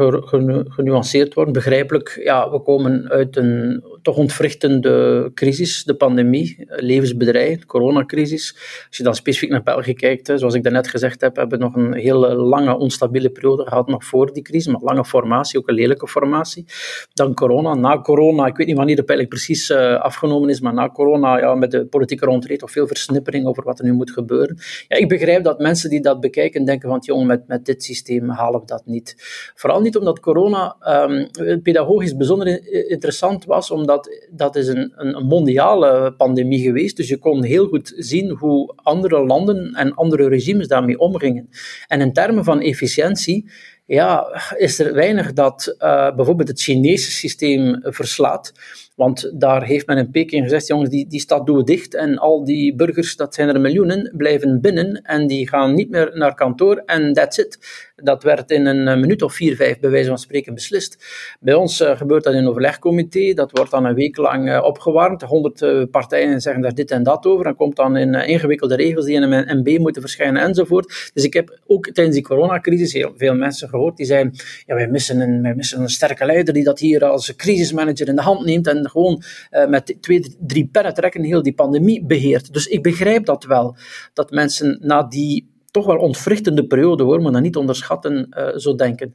genuanceerd 0.68 1.34
worden, 1.34 1.54
begrijpelijk. 1.54 2.20
Ja, 2.24 2.52
we 2.52 2.62
komen 2.62 3.10
uit 3.10 3.36
een 3.36 3.84
toch 4.08 4.18
ontwrichtende 4.18 5.32
crisis, 5.34 5.84
de 5.84 5.96
pandemie, 5.96 6.66
levensbedrijf, 6.68 7.60
de 7.60 7.66
coronacrisis. 7.66 8.56
Als 8.88 8.98
je 8.98 9.04
dan 9.04 9.16
specifiek 9.16 9.50
naar 9.50 9.64
België 9.64 9.94
kijkt, 9.94 10.32
zoals 10.36 10.54
ik 10.54 10.64
daarnet 10.64 10.88
gezegd 10.88 11.22
heb, 11.22 11.36
hebben 11.36 11.60
we 11.60 11.64
nog 11.64 11.76
een 11.76 11.94
hele 11.94 12.36
lange 12.36 12.78
onstabiele 12.78 13.30
periode 13.30 13.66
gehad 13.66 13.88
nog 13.88 14.06
voor 14.06 14.34
die 14.34 14.44
crisis, 14.44 14.72
maar 14.72 14.82
lange 14.82 15.06
formatie, 15.06 15.60
ook 15.60 15.68
een 15.68 15.76
lelijke 15.76 16.08
formatie. 16.08 16.66
Dan 17.14 17.34
corona, 17.34 17.74
na 17.74 18.02
corona, 18.02 18.46
ik 18.46 18.58
weet 18.58 18.68
niet 18.68 18.76
wanneer 18.78 18.96
de 18.96 19.04
peiling 19.04 19.30
precies 19.30 19.70
uh, 19.70 20.00
afgenomen 20.00 20.50
is, 20.50 20.60
maar 20.60 20.74
na 20.74 20.90
corona, 20.90 21.38
ja, 21.38 21.56
met 21.56 21.72
de 21.72 21.86
politieke 21.86 22.26
rondreed, 22.26 22.64
of 22.64 22.72
veel 22.72 22.88
versnippering 22.88 23.46
over 23.46 23.64
wat 23.64 23.80
er 23.80 23.86
nu 23.86 23.94
moet 23.94 24.12
gebeuren. 24.12 24.58
Ja, 24.88 24.98
ik 24.98 25.08
begrijp 25.08 25.44
dat 25.44 25.60
mensen 25.60 25.90
die 25.90 26.02
dat 26.02 26.20
bekijken 26.20 26.66
denken 26.66 26.90
van, 26.90 27.00
jongen, 27.02 27.28
met, 27.28 27.48
met 27.48 27.66
dit 27.66 27.84
systeem 27.84 28.30
halen 28.30 28.60
we 28.60 28.66
dat 28.66 28.86
niet. 28.86 29.16
Vooral 29.56 29.82
niet 29.82 29.98
omdat 29.98 30.20
corona 30.20 30.76
um, 31.10 31.62
pedagogisch 31.62 32.16
bijzonder 32.16 32.68
interessant 32.90 33.46
was, 33.46 33.72
omdat 33.72 33.97
dat 34.32 34.56
is 34.56 34.68
een, 34.68 34.94
een 34.96 35.26
mondiale 35.26 36.14
pandemie 36.18 36.62
geweest. 36.62 36.98
Dus 36.98 37.08
je 37.08 37.18
kon 37.18 37.44
heel 37.44 37.68
goed 37.68 37.94
zien 37.96 38.30
hoe 38.30 38.74
andere 38.76 39.26
landen 39.26 39.74
en 39.74 39.94
andere 39.94 40.28
regimes 40.28 40.68
daarmee 40.68 41.00
omgingen. 41.00 41.50
En 41.88 42.02
in 42.02 42.14
termen 42.14 42.44
van 42.44 42.62
efficiëntie 42.62 43.50
ja, 43.86 44.28
is 44.58 44.80
er 44.80 44.94
weinig 44.94 45.34
dat 45.34 45.76
uh, 45.80 46.16
bijvoorbeeld 46.16 46.48
het 46.48 46.62
Chinese 46.62 47.12
systeem 47.12 47.80
verslaat. 47.82 48.54
Want 48.98 49.32
daar 49.34 49.64
heeft 49.64 49.88
men 49.88 49.98
in 49.98 50.12
Peking 50.12 50.44
gezegd, 50.44 50.68
jongens, 50.68 50.90
die, 50.90 51.08
die 51.08 51.20
stad 51.20 51.46
doen 51.46 51.58
we 51.58 51.64
dicht 51.64 51.96
en 51.96 52.18
al 52.18 52.44
die 52.44 52.76
burgers, 52.76 53.16
dat 53.16 53.34
zijn 53.34 53.50
er 53.50 53.62
miljoenen, 53.62 54.14
blijven 54.16 54.62
binnen 54.62 55.02
en 55.02 55.28
die 55.28 55.48
gaan 55.48 55.74
niet 55.74 55.90
meer 55.90 56.12
naar 56.14 56.36
kantoor 56.36 56.84
en 56.86 57.14
that's 57.14 57.38
it. 57.38 57.60
Dat 57.96 58.24
werd 58.24 58.52
in 58.52 58.66
een 58.66 59.00
minuut 59.00 59.22
of 59.22 59.34
vier, 59.34 59.56
vijf 59.56 59.80
bij 59.80 59.90
wijze 59.90 60.08
van 60.08 60.18
spreken 60.18 60.54
beslist. 60.54 60.98
Bij 61.40 61.54
ons 61.54 61.82
uh, 61.82 61.98
gebeurt 61.98 62.24
dat 62.24 62.34
in 62.34 62.40
een 62.40 62.48
overlegcomité, 62.48 63.34
dat 63.34 63.52
wordt 63.52 63.72
dan 63.72 63.86
een 63.86 63.94
week 63.96 64.18
lang 64.18 64.50
uh, 64.50 64.64
opgewarmd. 64.64 65.22
Honderd 65.22 65.92
partijen 65.92 66.42
zeggen 66.42 66.62
daar 66.62 66.74
dit 66.74 66.92
en 66.92 67.04
dat 67.04 67.26
over, 67.26 67.46
en 67.46 67.56
komt 67.56 67.76
dan 67.76 67.96
in 67.96 68.14
ingewikkelde 68.14 68.76
regels 68.76 69.06
die 69.06 69.16
in 69.16 69.22
een 69.22 69.60
MB 69.60 69.78
moeten 69.78 70.02
verschijnen 70.02 70.42
enzovoort. 70.42 71.12
Dus 71.14 71.24
ik 71.24 71.34
heb 71.34 71.60
ook 71.68 71.90
tijdens 71.90 72.16
die 72.16 72.26
coronacrisis 72.26 72.94
heel 72.94 73.14
veel 73.16 73.36
mensen 73.36 73.70
gehoord 73.70 73.98
die 73.98 74.06
zeiden, 74.06 74.34
ja, 74.66 74.76
wij 74.76 74.88
missen 74.88 75.20
een, 75.20 75.42
wij 75.42 75.56
missen 75.56 75.82
een 75.82 75.90
sterke 75.90 76.26
leider 76.26 76.54
die 76.54 76.64
dat 76.64 76.80
hier 76.80 77.06
als 77.06 77.36
crisismanager 77.36 78.08
in 78.08 78.16
de 78.16 78.22
hand 78.22 78.46
neemt 78.46 78.68
en 78.68 78.87
gewoon 78.90 79.24
met 79.68 79.98
twee, 80.02 80.36
drie 80.40 80.70
pennen 80.72 80.94
trekken 80.94 81.24
heel 81.24 81.44
die 81.44 81.54
pandemie 81.54 82.06
beheert. 82.06 82.54
Dus 82.54 82.68
ik 82.68 82.84
begrijp 82.84 83.26
dat 83.26 83.44
wel, 83.44 83.76
dat 84.14 84.32
mensen 84.32 84.78
na 84.82 85.04
die 85.04 85.56
toch 85.72 85.86
wel 85.86 85.98
ontwrichtende 85.98 86.68
periode 86.68 87.04
hoor, 87.04 87.22
maar 87.22 87.32
dat 87.32 87.42
niet 87.42 87.56
onderschatten, 87.56 88.28
uh, 88.38 88.48
zo 88.56 88.76
denken. 88.76 89.14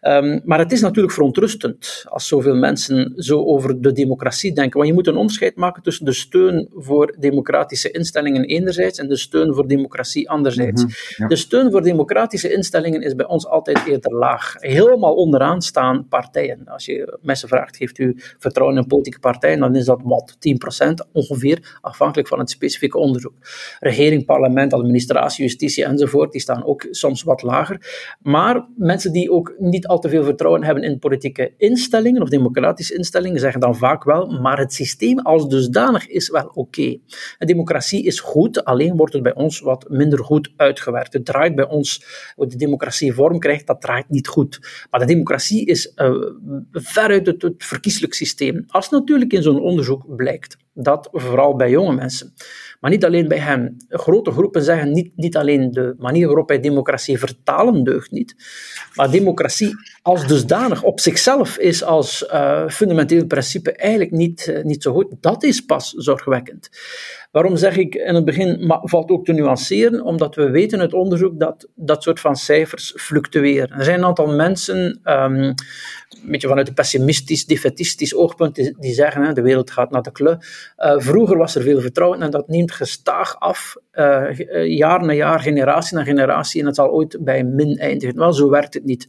Um, 0.00 0.40
maar 0.44 0.58
het 0.58 0.72
is 0.72 0.80
natuurlijk 0.80 1.14
verontrustend 1.14 2.04
als 2.08 2.28
zoveel 2.28 2.54
mensen 2.54 3.12
zo 3.16 3.44
over 3.44 3.80
de 3.80 3.92
democratie 3.92 4.52
denken. 4.52 4.76
Want 4.76 4.88
je 4.88 4.94
moet 4.94 5.06
een 5.06 5.16
onderscheid 5.16 5.56
maken 5.56 5.82
tussen 5.82 6.04
de 6.04 6.12
steun 6.12 6.68
voor 6.74 7.16
democratische 7.18 7.90
instellingen 7.90 8.44
enerzijds 8.44 8.98
en 8.98 9.08
de 9.08 9.16
steun 9.16 9.54
voor 9.54 9.68
democratie 9.68 10.30
anderzijds. 10.30 10.84
Mhm, 10.84 11.28
de 11.28 11.36
steun 11.36 11.70
voor 11.70 11.82
democratische 11.82 12.52
instellingen 12.52 13.02
is 13.02 13.14
bij 13.14 13.26
ons 13.26 13.46
altijd 13.46 13.86
eerder 13.86 14.14
laag. 14.14 14.54
Helemaal 14.58 15.14
onderaan 15.14 15.62
staan 15.62 16.06
partijen. 16.08 16.62
Als 16.64 16.84
je 16.84 17.18
mensen 17.22 17.48
vraagt, 17.48 17.76
geeft 17.76 17.98
u 17.98 18.16
vertrouwen 18.38 18.78
in 18.78 18.86
politieke 18.86 19.18
partijen, 19.18 19.58
dan 19.58 19.76
is 19.76 19.84
dat 19.84 20.00
wat? 20.04 20.36
10% 20.38 21.08
ongeveer, 21.12 21.78
afhankelijk 21.80 22.28
van 22.28 22.38
het 22.38 22.50
specifieke 22.50 22.98
onderzoek. 22.98 23.34
Regering, 23.80 24.24
parlement, 24.24 24.72
administratie, 24.72 25.44
justitie 25.44 25.86
enzovoort, 25.92 26.32
die 26.32 26.40
staan 26.40 26.64
ook 26.64 26.86
soms 26.90 27.22
wat 27.22 27.42
lager. 27.42 28.16
Maar 28.22 28.68
mensen 28.76 29.12
die 29.12 29.30
ook 29.30 29.54
niet 29.58 29.86
al 29.86 29.98
te 29.98 30.08
veel 30.08 30.24
vertrouwen 30.24 30.64
hebben 30.64 30.84
in 30.84 30.98
politieke 30.98 31.54
instellingen 31.56 32.22
of 32.22 32.28
democratische 32.28 32.96
instellingen, 32.96 33.40
zeggen 33.40 33.60
dan 33.60 33.76
vaak 33.76 34.04
wel, 34.04 34.40
maar 34.40 34.58
het 34.58 34.72
systeem 34.72 35.18
als 35.18 35.48
dusdanig 35.48 36.08
is 36.08 36.30
wel 36.30 36.50
oké. 36.54 36.98
De 37.38 37.46
democratie 37.46 38.04
is 38.04 38.20
goed, 38.20 38.64
alleen 38.64 38.96
wordt 38.96 39.12
het 39.12 39.22
bij 39.22 39.34
ons 39.34 39.60
wat 39.60 39.88
minder 39.88 40.24
goed 40.24 40.52
uitgewerkt. 40.56 41.12
Het 41.12 41.24
draait 41.24 41.54
bij 41.54 41.68
ons, 41.68 42.04
hoe 42.34 42.46
de 42.46 42.56
democratie 42.56 43.12
vorm 43.12 43.38
krijgt, 43.38 43.66
dat 43.66 43.80
draait 43.80 44.08
niet 44.08 44.28
goed. 44.28 44.86
Maar 44.90 45.00
de 45.00 45.06
democratie 45.06 45.66
is 45.66 45.92
uh, 45.96 46.10
veruit 46.72 47.26
het, 47.26 47.42
het 47.42 47.64
verkieslijk 47.64 48.14
systeem. 48.14 48.64
Als 48.66 48.88
natuurlijk 48.90 49.32
in 49.32 49.42
zo'n 49.42 49.60
onderzoek 49.60 50.16
blijkt 50.16 50.56
dat 50.74 51.08
vooral 51.12 51.56
bij 51.56 51.70
jonge 51.70 51.92
mensen, 51.92 52.34
maar 52.80 52.90
niet 52.90 53.04
alleen 53.04 53.28
bij 53.28 53.38
hen. 53.38 53.76
Grote 53.88 54.30
groepen 54.30 54.62
zeggen 54.62 54.92
niet, 54.92 55.16
niet 55.16 55.36
alleen 55.36 55.70
de 55.70 55.94
manier 55.98 56.26
waarop 56.26 56.48
wij 56.48 56.60
democratie 56.60 57.18
vertalen 57.18 57.84
deugt 57.84 58.10
niet, 58.10 58.34
maar 58.94 59.10
democratie 59.10 59.76
als 60.02 60.26
dusdanig 60.26 60.82
op 60.82 61.00
zichzelf 61.00 61.58
is 61.58 61.84
als 61.84 62.26
uh, 62.32 62.68
fundamenteel 62.68 63.26
principe 63.26 63.72
eigenlijk 63.72 64.10
niet, 64.10 64.46
uh, 64.46 64.64
niet 64.64 64.82
zo 64.82 64.92
goed. 64.92 65.14
Dat 65.20 65.42
is 65.42 65.60
pas 65.60 65.90
zorgwekkend. 65.90 66.70
Waarom 67.32 67.56
zeg 67.56 67.76
ik 67.76 67.94
in 67.94 68.14
het 68.14 68.24
begin, 68.24 68.66
maar 68.66 68.80
valt 68.82 69.10
ook 69.10 69.24
te 69.24 69.32
nuanceren, 69.32 70.02
omdat 70.02 70.34
we 70.34 70.50
weten 70.50 70.80
uit 70.80 70.92
onderzoek 70.92 71.38
dat 71.38 71.68
dat 71.74 72.02
soort 72.02 72.20
van 72.20 72.36
cijfers 72.36 72.92
fluctueren. 72.96 73.78
Er 73.78 73.84
zijn 73.84 73.98
een 73.98 74.04
aantal 74.04 74.26
mensen, 74.34 75.00
um, 75.04 75.34
een 75.34 75.54
beetje 76.24 76.48
vanuit 76.48 76.68
een 76.68 76.74
pessimistisch, 76.74 77.46
defetistisch 77.46 78.14
oogpunt, 78.14 78.54
die, 78.54 78.92
zeggen, 78.92 79.22
hè, 79.22 79.32
de 79.32 79.42
wereld 79.42 79.70
gaat 79.70 79.90
naar 79.90 80.02
de 80.02 80.12
kle. 80.12 80.30
Uh, 80.78 80.94
vroeger 80.96 81.36
was 81.36 81.54
er 81.54 81.62
veel 81.62 81.80
vertrouwen 81.80 82.22
en 82.22 82.30
dat 82.30 82.48
neemt 82.48 82.72
gestaag 82.72 83.38
af, 83.38 83.76
uh, 83.92 84.66
jaar 84.66 85.04
na 85.04 85.12
jaar, 85.12 85.40
generatie 85.40 85.96
na 85.96 86.04
generatie, 86.04 86.60
en 86.60 86.66
het 86.66 86.76
zal 86.76 86.90
ooit 86.90 87.18
bij 87.20 87.44
min 87.44 87.76
eindigen. 87.76 88.16
Wel, 88.16 88.32
zo 88.32 88.50
werkt 88.50 88.74
het 88.74 88.84
niet 88.84 89.08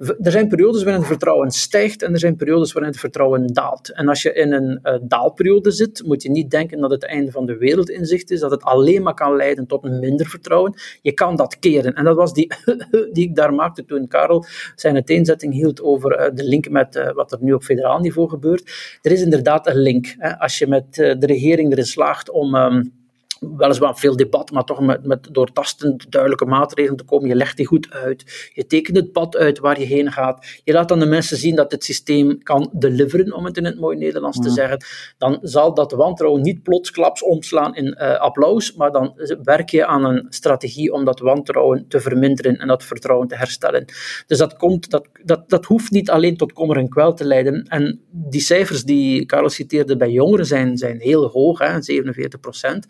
er 0.00 0.30
zijn 0.30 0.48
periodes 0.48 0.82
waarin 0.82 1.00
het 1.00 1.10
vertrouwen 1.10 1.50
stijgt 1.50 2.02
en 2.02 2.12
er 2.12 2.18
zijn 2.18 2.36
periodes 2.36 2.72
waarin 2.72 2.90
het 2.90 3.00
vertrouwen 3.00 3.46
daalt. 3.46 3.92
En 3.92 4.08
als 4.08 4.22
je 4.22 4.32
in 4.32 4.52
een 4.52 4.80
uh, 4.82 4.94
daalperiode 5.02 5.70
zit, 5.70 6.02
moet 6.06 6.22
je 6.22 6.30
niet 6.30 6.50
denken 6.50 6.80
dat 6.80 6.90
het 6.90 7.04
einde 7.04 7.30
van 7.30 7.46
de 7.46 7.56
wereld 7.56 7.90
in 7.90 8.04
zicht 8.04 8.30
is, 8.30 8.40
dat 8.40 8.50
het 8.50 8.62
alleen 8.62 9.02
maar 9.02 9.14
kan 9.14 9.36
leiden 9.36 9.66
tot 9.66 9.82
minder 9.82 10.26
vertrouwen. 10.26 10.74
Je 11.02 11.12
kan 11.12 11.36
dat 11.36 11.58
keren. 11.58 11.94
En 11.94 12.04
dat 12.04 12.16
was 12.16 12.32
die 12.32 12.52
die 13.12 13.28
ik 13.28 13.34
daar 13.34 13.54
maakte 13.54 13.84
toen 13.84 14.08
Karel 14.08 14.44
zijn 14.74 14.94
uiteenzetting 14.94 15.52
hield 15.52 15.82
over 15.82 16.34
de 16.34 16.44
link 16.44 16.70
met 16.70 17.12
wat 17.14 17.32
er 17.32 17.38
nu 17.40 17.52
op 17.52 17.62
federaal 17.62 17.98
niveau 17.98 18.28
gebeurt. 18.28 18.98
Er 19.02 19.12
is 19.12 19.22
inderdaad 19.22 19.66
een 19.66 19.78
link. 19.78 20.14
Hè. 20.18 20.38
Als 20.38 20.58
je 20.58 20.66
met 20.66 20.94
de 20.94 21.26
regering 21.26 21.72
erin 21.72 21.84
slaagt 21.84 22.30
om... 22.30 22.54
Um, 22.54 22.99
weliswaar 23.40 23.96
veel 23.96 24.16
debat, 24.16 24.50
maar 24.50 24.64
toch 24.64 24.80
met, 24.80 25.06
met 25.06 25.28
doortastend 25.32 26.10
duidelijke 26.10 26.44
maatregelen 26.44 26.96
te 26.96 27.04
komen. 27.04 27.28
Je 27.28 27.34
legt 27.34 27.56
die 27.56 27.66
goed 27.66 27.90
uit. 27.90 28.50
Je 28.54 28.66
tekent 28.66 28.96
het 28.96 29.12
pad 29.12 29.36
uit 29.36 29.58
waar 29.58 29.80
je 29.80 29.86
heen 29.86 30.12
gaat. 30.12 30.60
Je 30.64 30.72
laat 30.72 30.88
dan 30.88 30.98
de 30.98 31.06
mensen 31.06 31.36
zien 31.36 31.54
dat 31.54 31.72
het 31.72 31.84
systeem 31.84 32.42
kan 32.42 32.70
deliveren, 32.72 33.32
om 33.32 33.44
het 33.44 33.56
in 33.56 33.64
het 33.64 33.80
mooi 33.80 33.96
Nederlands 33.96 34.38
te 34.38 34.50
zeggen. 34.50 34.84
Dan 35.18 35.38
zal 35.42 35.74
dat 35.74 35.92
wantrouwen 35.92 36.42
niet 36.42 36.62
plotsklaps 36.62 37.22
omslaan 37.22 37.74
in 37.74 37.96
uh, 37.98 38.16
applaus, 38.16 38.74
maar 38.74 38.92
dan 38.92 39.14
werk 39.42 39.70
je 39.70 39.86
aan 39.86 40.04
een 40.04 40.26
strategie 40.28 40.92
om 40.92 41.04
dat 41.04 41.20
wantrouwen 41.20 41.84
te 41.88 42.00
verminderen 42.00 42.56
en 42.56 42.68
dat 42.68 42.84
vertrouwen 42.84 43.28
te 43.28 43.36
herstellen. 43.36 43.84
Dus 44.26 44.38
dat, 44.38 44.56
komt, 44.56 44.90
dat, 44.90 45.08
dat, 45.24 45.48
dat 45.48 45.64
hoeft 45.64 45.90
niet 45.90 46.10
alleen 46.10 46.36
tot 46.36 46.52
kommer 46.52 46.76
en 46.76 46.88
kwel 46.88 47.14
te 47.14 47.24
leiden. 47.24 47.64
En 47.68 48.00
die 48.10 48.40
cijfers 48.40 48.84
die 48.84 49.26
Carlos 49.26 49.54
citeerde 49.54 49.96
bij 49.96 50.10
jongeren 50.10 50.46
zijn, 50.46 50.76
zijn 50.76 51.00
heel 51.00 51.26
hoog, 51.26 51.58
hè, 51.58 51.82
47 51.82 52.40
procent 52.40 52.86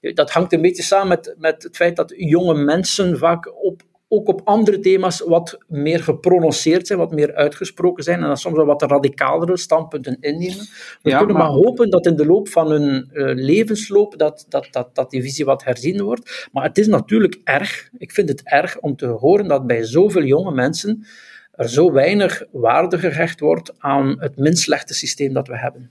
dat 0.00 0.30
hangt 0.30 0.52
een 0.52 0.62
beetje 0.62 0.82
samen 0.82 1.08
met, 1.08 1.34
met 1.38 1.62
het 1.62 1.76
feit 1.76 1.96
dat 1.96 2.12
jonge 2.16 2.54
mensen 2.54 3.18
vaak 3.18 3.64
op, 3.64 3.82
ook 4.08 4.28
op 4.28 4.40
andere 4.44 4.80
thema's 4.80 5.20
wat 5.20 5.58
meer 5.68 6.02
geprononceerd 6.02 6.86
zijn, 6.86 6.98
wat 6.98 7.10
meer 7.10 7.34
uitgesproken 7.34 8.04
zijn 8.04 8.20
en 8.20 8.26
dan 8.26 8.36
soms 8.36 8.56
wel 8.56 8.66
wat 8.66 8.82
radicalere 8.82 9.56
standpunten 9.56 10.16
innemen. 10.20 10.66
We 11.02 11.16
kunnen 11.16 11.36
maar... 11.36 11.48
hopen 11.48 11.90
dat 11.90 12.06
in 12.06 12.16
de 12.16 12.26
loop 12.26 12.48
van 12.48 12.70
hun 12.70 13.10
uh, 13.12 13.34
levensloop 13.34 14.18
dat, 14.18 14.46
dat, 14.48 14.68
dat, 14.70 14.94
dat 14.94 15.10
die 15.10 15.22
visie 15.22 15.44
wat 15.44 15.64
herzien 15.64 16.02
wordt. 16.02 16.48
Maar 16.52 16.64
het 16.64 16.78
is 16.78 16.86
natuurlijk 16.86 17.40
erg, 17.44 17.90
ik 17.98 18.12
vind 18.12 18.28
het 18.28 18.42
erg 18.44 18.80
om 18.80 18.96
te 18.96 19.06
horen 19.06 19.48
dat 19.48 19.66
bij 19.66 19.84
zoveel 19.84 20.24
jonge 20.24 20.52
mensen 20.52 21.06
er 21.52 21.68
zo 21.68 21.92
weinig 21.92 22.42
waarde 22.50 22.98
gehecht 22.98 23.40
wordt 23.40 23.74
aan 23.78 24.16
het 24.20 24.36
minst 24.36 24.62
slechte 24.62 24.94
systeem 24.94 25.32
dat 25.32 25.48
we 25.48 25.58
hebben. 25.58 25.90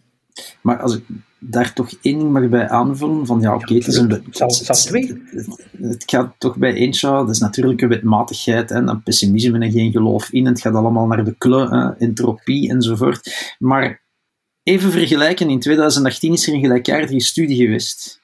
Maar 0.62 0.82
als 0.82 0.96
ik 0.96 1.04
daar 1.40 1.74
toch 1.74 1.92
één 2.02 2.18
ding 2.18 2.32
mag 2.32 2.50
bij 2.50 2.70
aanvullen, 2.70 3.26
van 3.26 3.40
ja, 3.40 3.54
oké, 3.54 3.64
okay, 3.64 3.78
het 3.78 3.88
is 3.88 3.98
een... 3.98 4.10
Het, 4.10 4.90
het, 5.82 6.04
gaat 6.06 6.34
toch 6.38 6.58
bij 6.58 6.74
eentje, 6.74 7.08
dat 7.08 7.30
is 7.30 7.40
natuurlijk 7.40 7.82
een 7.82 7.90
wetmatigheid, 7.90 8.70
hè, 8.70 8.84
dan 8.84 9.04
pessimisme 9.04 9.60
en 9.60 9.72
geen 9.72 9.92
geloof 9.92 10.32
in, 10.32 10.46
het 10.46 10.62
gaat 10.62 10.74
allemaal 10.74 11.08
naar 11.08 11.24
de 11.24 11.36
kle, 11.38 11.70
hè, 11.70 12.06
entropie 12.06 12.70
enzovoort. 12.70 13.56
Maar 13.60 14.02
even 14.64 14.92
vergelijken, 14.92 15.50
in 15.50 15.60
2018 15.60 16.34
is 16.34 16.48
er 16.48 16.54
een 16.54 16.60
gelijkaardige 16.60 17.20
studie 17.20 17.58
geweest 17.58 18.19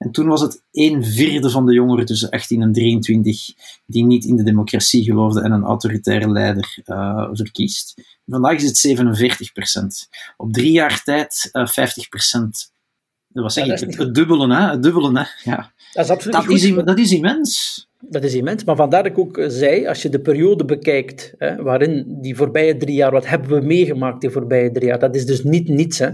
en 0.00 0.10
toen 0.10 0.26
was 0.26 0.40
het 0.40 0.62
een 0.72 1.04
vierde 1.04 1.50
van 1.50 1.66
de 1.66 1.72
jongeren 1.72 2.04
tussen 2.06 2.30
18 2.30 2.62
en 2.62 2.72
23 2.72 3.52
die 3.86 4.04
niet 4.04 4.24
in 4.24 4.36
de 4.36 4.42
democratie 4.42 5.04
geloofde 5.04 5.40
en 5.40 5.52
een 5.52 5.62
autoritaire 5.62 6.30
leider 6.30 6.78
uh, 6.86 7.28
verkiest. 7.32 8.18
Vandaag 8.26 8.54
is 8.62 8.82
het 8.82 10.06
47% 10.06 10.08
Op 10.36 10.52
drie 10.52 10.72
jaar 10.72 11.02
tijd 11.02 11.48
uh, 11.52 11.68
50% 11.68 11.72
Dat 13.28 13.52
zeg 13.52 13.80
ik, 13.80 13.98
het, 13.98 14.14
dubbele, 14.14 14.54
hè? 14.54 14.70
Het 14.70 14.82
dubbele, 14.82 15.18
hè? 15.18 15.50
Ja. 15.50 15.72
Dat 15.92 16.04
is 16.04 16.10
absoluut 16.10 16.34
dat, 16.34 16.48
is, 16.48 16.74
dat 16.84 16.98
is 16.98 17.12
immens. 17.12 17.88
Dat 18.00 18.24
is 18.24 18.34
immens, 18.34 18.64
maar 18.64 18.76
vandaar 18.76 19.02
dat 19.02 19.12
ik 19.12 19.18
ook 19.18 19.40
zei, 19.46 19.86
als 19.86 20.02
je 20.02 20.08
de 20.08 20.20
periode 20.20 20.64
bekijkt, 20.64 21.34
hè, 21.38 21.62
waarin 21.62 22.18
die 22.20 22.36
voorbije 22.36 22.76
drie 22.76 22.94
jaar, 22.94 23.10
wat 23.10 23.26
hebben 23.26 23.60
we 23.60 23.66
meegemaakt 23.66 24.20
die 24.20 24.30
voorbije 24.30 24.70
drie 24.70 24.86
jaar, 24.86 24.98
dat 24.98 25.14
is 25.14 25.26
dus 25.26 25.42
niet 25.42 25.68
niets. 25.68 25.98
Hè 25.98 26.10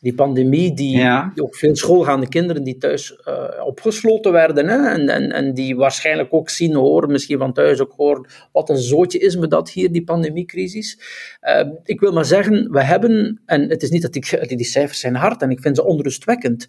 die 0.00 0.14
pandemie, 0.14 0.74
die 0.74 1.06
ook 1.42 1.56
veel 1.56 1.76
schoolgaande 1.76 2.28
kinderen 2.28 2.64
die 2.64 2.78
thuis 2.78 3.20
uh, 3.28 3.66
opgesloten 3.66 4.32
werden 4.32 4.68
hè, 4.68 4.88
en, 4.88 5.08
en, 5.08 5.32
en 5.32 5.54
die 5.54 5.76
waarschijnlijk 5.76 6.34
ook 6.34 6.50
zien, 6.50 6.74
horen, 6.74 7.10
misschien 7.10 7.38
van 7.38 7.52
thuis 7.52 7.80
ook 7.80 7.92
horen, 7.96 8.26
wat 8.52 8.68
een 8.68 8.78
zootje 8.78 9.18
is 9.18 9.36
me 9.36 9.46
dat 9.46 9.70
hier, 9.70 9.92
die 9.92 10.04
pandemiecrisis. 10.04 10.98
Uh, 11.42 11.72
ik 11.84 12.00
wil 12.00 12.12
maar 12.12 12.24
zeggen, 12.24 12.70
we 12.70 12.82
hebben, 12.82 13.40
en 13.46 13.68
het 13.68 13.82
is 13.82 13.90
niet 13.90 14.02
dat 14.02 14.14
ik, 14.14 14.48
die 14.48 14.64
cijfers 14.64 15.00
zijn 15.00 15.14
hard 15.14 15.42
en 15.42 15.50
ik 15.50 15.60
vind 15.60 15.76
ze 15.76 15.84
onrustwekkend, 15.84 16.68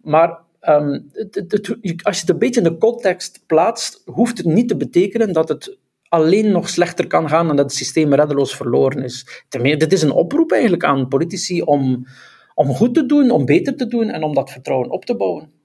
maar 0.00 0.38
um, 0.60 1.10
het, 1.12 1.34
het, 1.34 1.76
als 2.02 2.14
je 2.16 2.20
het 2.20 2.30
een 2.30 2.38
beetje 2.38 2.60
in 2.60 2.68
de 2.68 2.78
context 2.78 3.42
plaatst, 3.46 4.02
hoeft 4.04 4.38
het 4.38 4.46
niet 4.46 4.68
te 4.68 4.76
betekenen 4.76 5.32
dat 5.32 5.48
het 5.48 5.78
alleen 6.08 6.50
nog 6.50 6.68
slechter 6.68 7.06
kan 7.06 7.28
gaan 7.28 7.50
en 7.50 7.56
dat 7.56 7.64
het 7.64 7.74
systeem 7.74 8.14
reddeloos 8.14 8.56
verloren 8.56 9.02
is. 9.02 9.44
Tenminste, 9.48 9.78
dit 9.78 9.92
is 9.92 10.02
een 10.02 10.10
oproep 10.10 10.52
eigenlijk 10.52 10.84
aan 10.84 11.08
politici 11.08 11.62
om 11.62 12.06
om 12.54 12.74
goed 12.74 12.94
te 12.94 13.06
doen, 13.06 13.30
om 13.30 13.44
beter 13.44 13.76
te 13.76 13.86
doen 13.86 14.08
en 14.08 14.22
om 14.22 14.34
dat 14.34 14.50
vertrouwen 14.50 14.90
op 14.90 15.04
te 15.04 15.16
bouwen. 15.16 15.60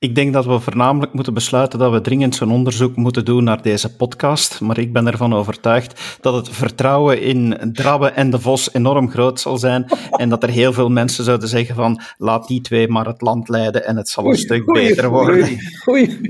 Ik 0.00 0.14
denk 0.14 0.32
dat 0.32 0.46
we 0.46 0.60
voornamelijk 0.60 1.12
moeten 1.12 1.34
besluiten 1.34 1.78
dat 1.78 1.92
we 1.92 2.00
dringend 2.00 2.34
zo'n 2.34 2.52
onderzoek 2.52 2.96
moeten 2.96 3.24
doen 3.24 3.44
naar 3.44 3.62
deze 3.62 3.96
podcast. 3.96 4.60
Maar 4.60 4.78
ik 4.78 4.92
ben 4.92 5.06
ervan 5.06 5.34
overtuigd 5.34 6.18
dat 6.20 6.34
het 6.34 6.48
vertrouwen 6.48 7.22
in 7.22 7.70
Drabbe 7.72 8.08
en 8.08 8.30
de 8.30 8.40
Vos 8.40 8.74
enorm 8.74 9.10
groot 9.10 9.40
zal 9.40 9.58
zijn. 9.58 9.86
En 10.10 10.28
dat 10.28 10.42
er 10.42 10.48
heel 10.48 10.72
veel 10.72 10.88
mensen 10.88 11.24
zouden 11.24 11.48
zeggen 11.48 11.74
van 11.74 12.00
laat 12.16 12.46
die 12.46 12.60
twee 12.60 12.88
maar 12.88 13.06
het 13.06 13.20
land 13.20 13.48
leiden 13.48 13.86
en 13.86 13.96
het 13.96 14.08
zal 14.08 14.26
een 14.26 14.36
stuk 14.36 14.72
beter 14.72 15.08
worden. 15.08 15.58
Oei, 15.88 16.20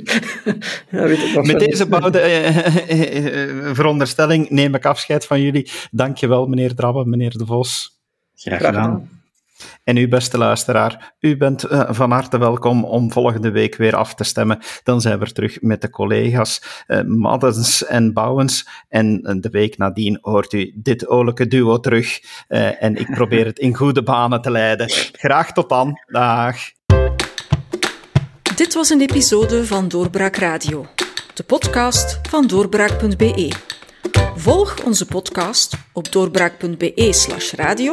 Ja, 0.91 1.43
Met 1.43 1.59
deze 1.59 1.87
bouwde 1.87 2.19
eh, 2.19 2.57
eh, 2.57 3.43
eh, 3.43 3.75
veronderstelling 3.75 4.51
neem 4.51 4.75
ik 4.75 4.85
afscheid 4.85 5.27
van 5.27 5.43
jullie. 5.43 5.71
Dankjewel 5.91 6.47
meneer 6.47 6.75
Drabbe, 6.75 7.05
meneer 7.05 7.39
de 7.39 7.47
Vos. 7.47 8.01
Graag 8.35 8.65
gedaan. 8.65 9.18
En 9.85 9.97
u, 9.97 10.09
beste 10.09 10.39
luisteraar, 10.39 11.15
u 11.21 11.37
bent 11.37 11.71
uh, 11.71 11.83
van 11.89 12.11
harte 12.11 12.39
welkom 12.39 12.85
om 12.85 13.13
volgende 13.13 13.51
week 13.51 13.77
weer 13.77 13.97
af 13.97 14.15
te 14.15 14.25
stemmen. 14.25 14.59
Dan 14.83 15.01
zijn 15.01 15.19
we 15.19 15.33
terug 15.33 15.61
met 15.61 15.81
de 15.81 15.91
collega's 15.91 16.85
uh, 16.87 17.03
Maddens 17.03 17.87
en 17.87 18.13
Bouwens. 18.13 18.69
En 18.89 19.21
uh, 19.23 19.35
de 19.41 19.51
week 19.51 19.77
nadien 19.79 20.19
hoort 20.21 20.53
u 20.53 20.73
dit 20.75 21.07
olijke 21.09 21.47
duo 21.47 21.81
terug. 21.81 22.21
en 22.49 22.97
ik 22.97 23.11
probeer 23.11 23.47
het 23.47 23.59
in 23.59 23.75
goede 23.75 24.03
banen 24.03 24.43
te 24.43 24.51
leiden. 24.51 24.91
Graag 25.13 25.53
tot 25.53 25.69
dan. 25.69 25.99
Dag. 26.07 26.57
Dit 28.57 28.75
was 28.75 28.91
een 28.91 29.01
episode 29.01 29.67
van 29.67 29.89
Doorbraak 29.89 30.37
Radio. 30.37 30.87
de 31.35 31.43
podcast 31.43 32.21
van 32.29 32.47
doorbraak.be. 32.47 33.53
Volg 34.35 34.85
onze 34.85 35.07
podcast 35.07 35.77
op 35.93 36.13
doorbraak.be/slash 36.13 37.53
radio 37.53 37.93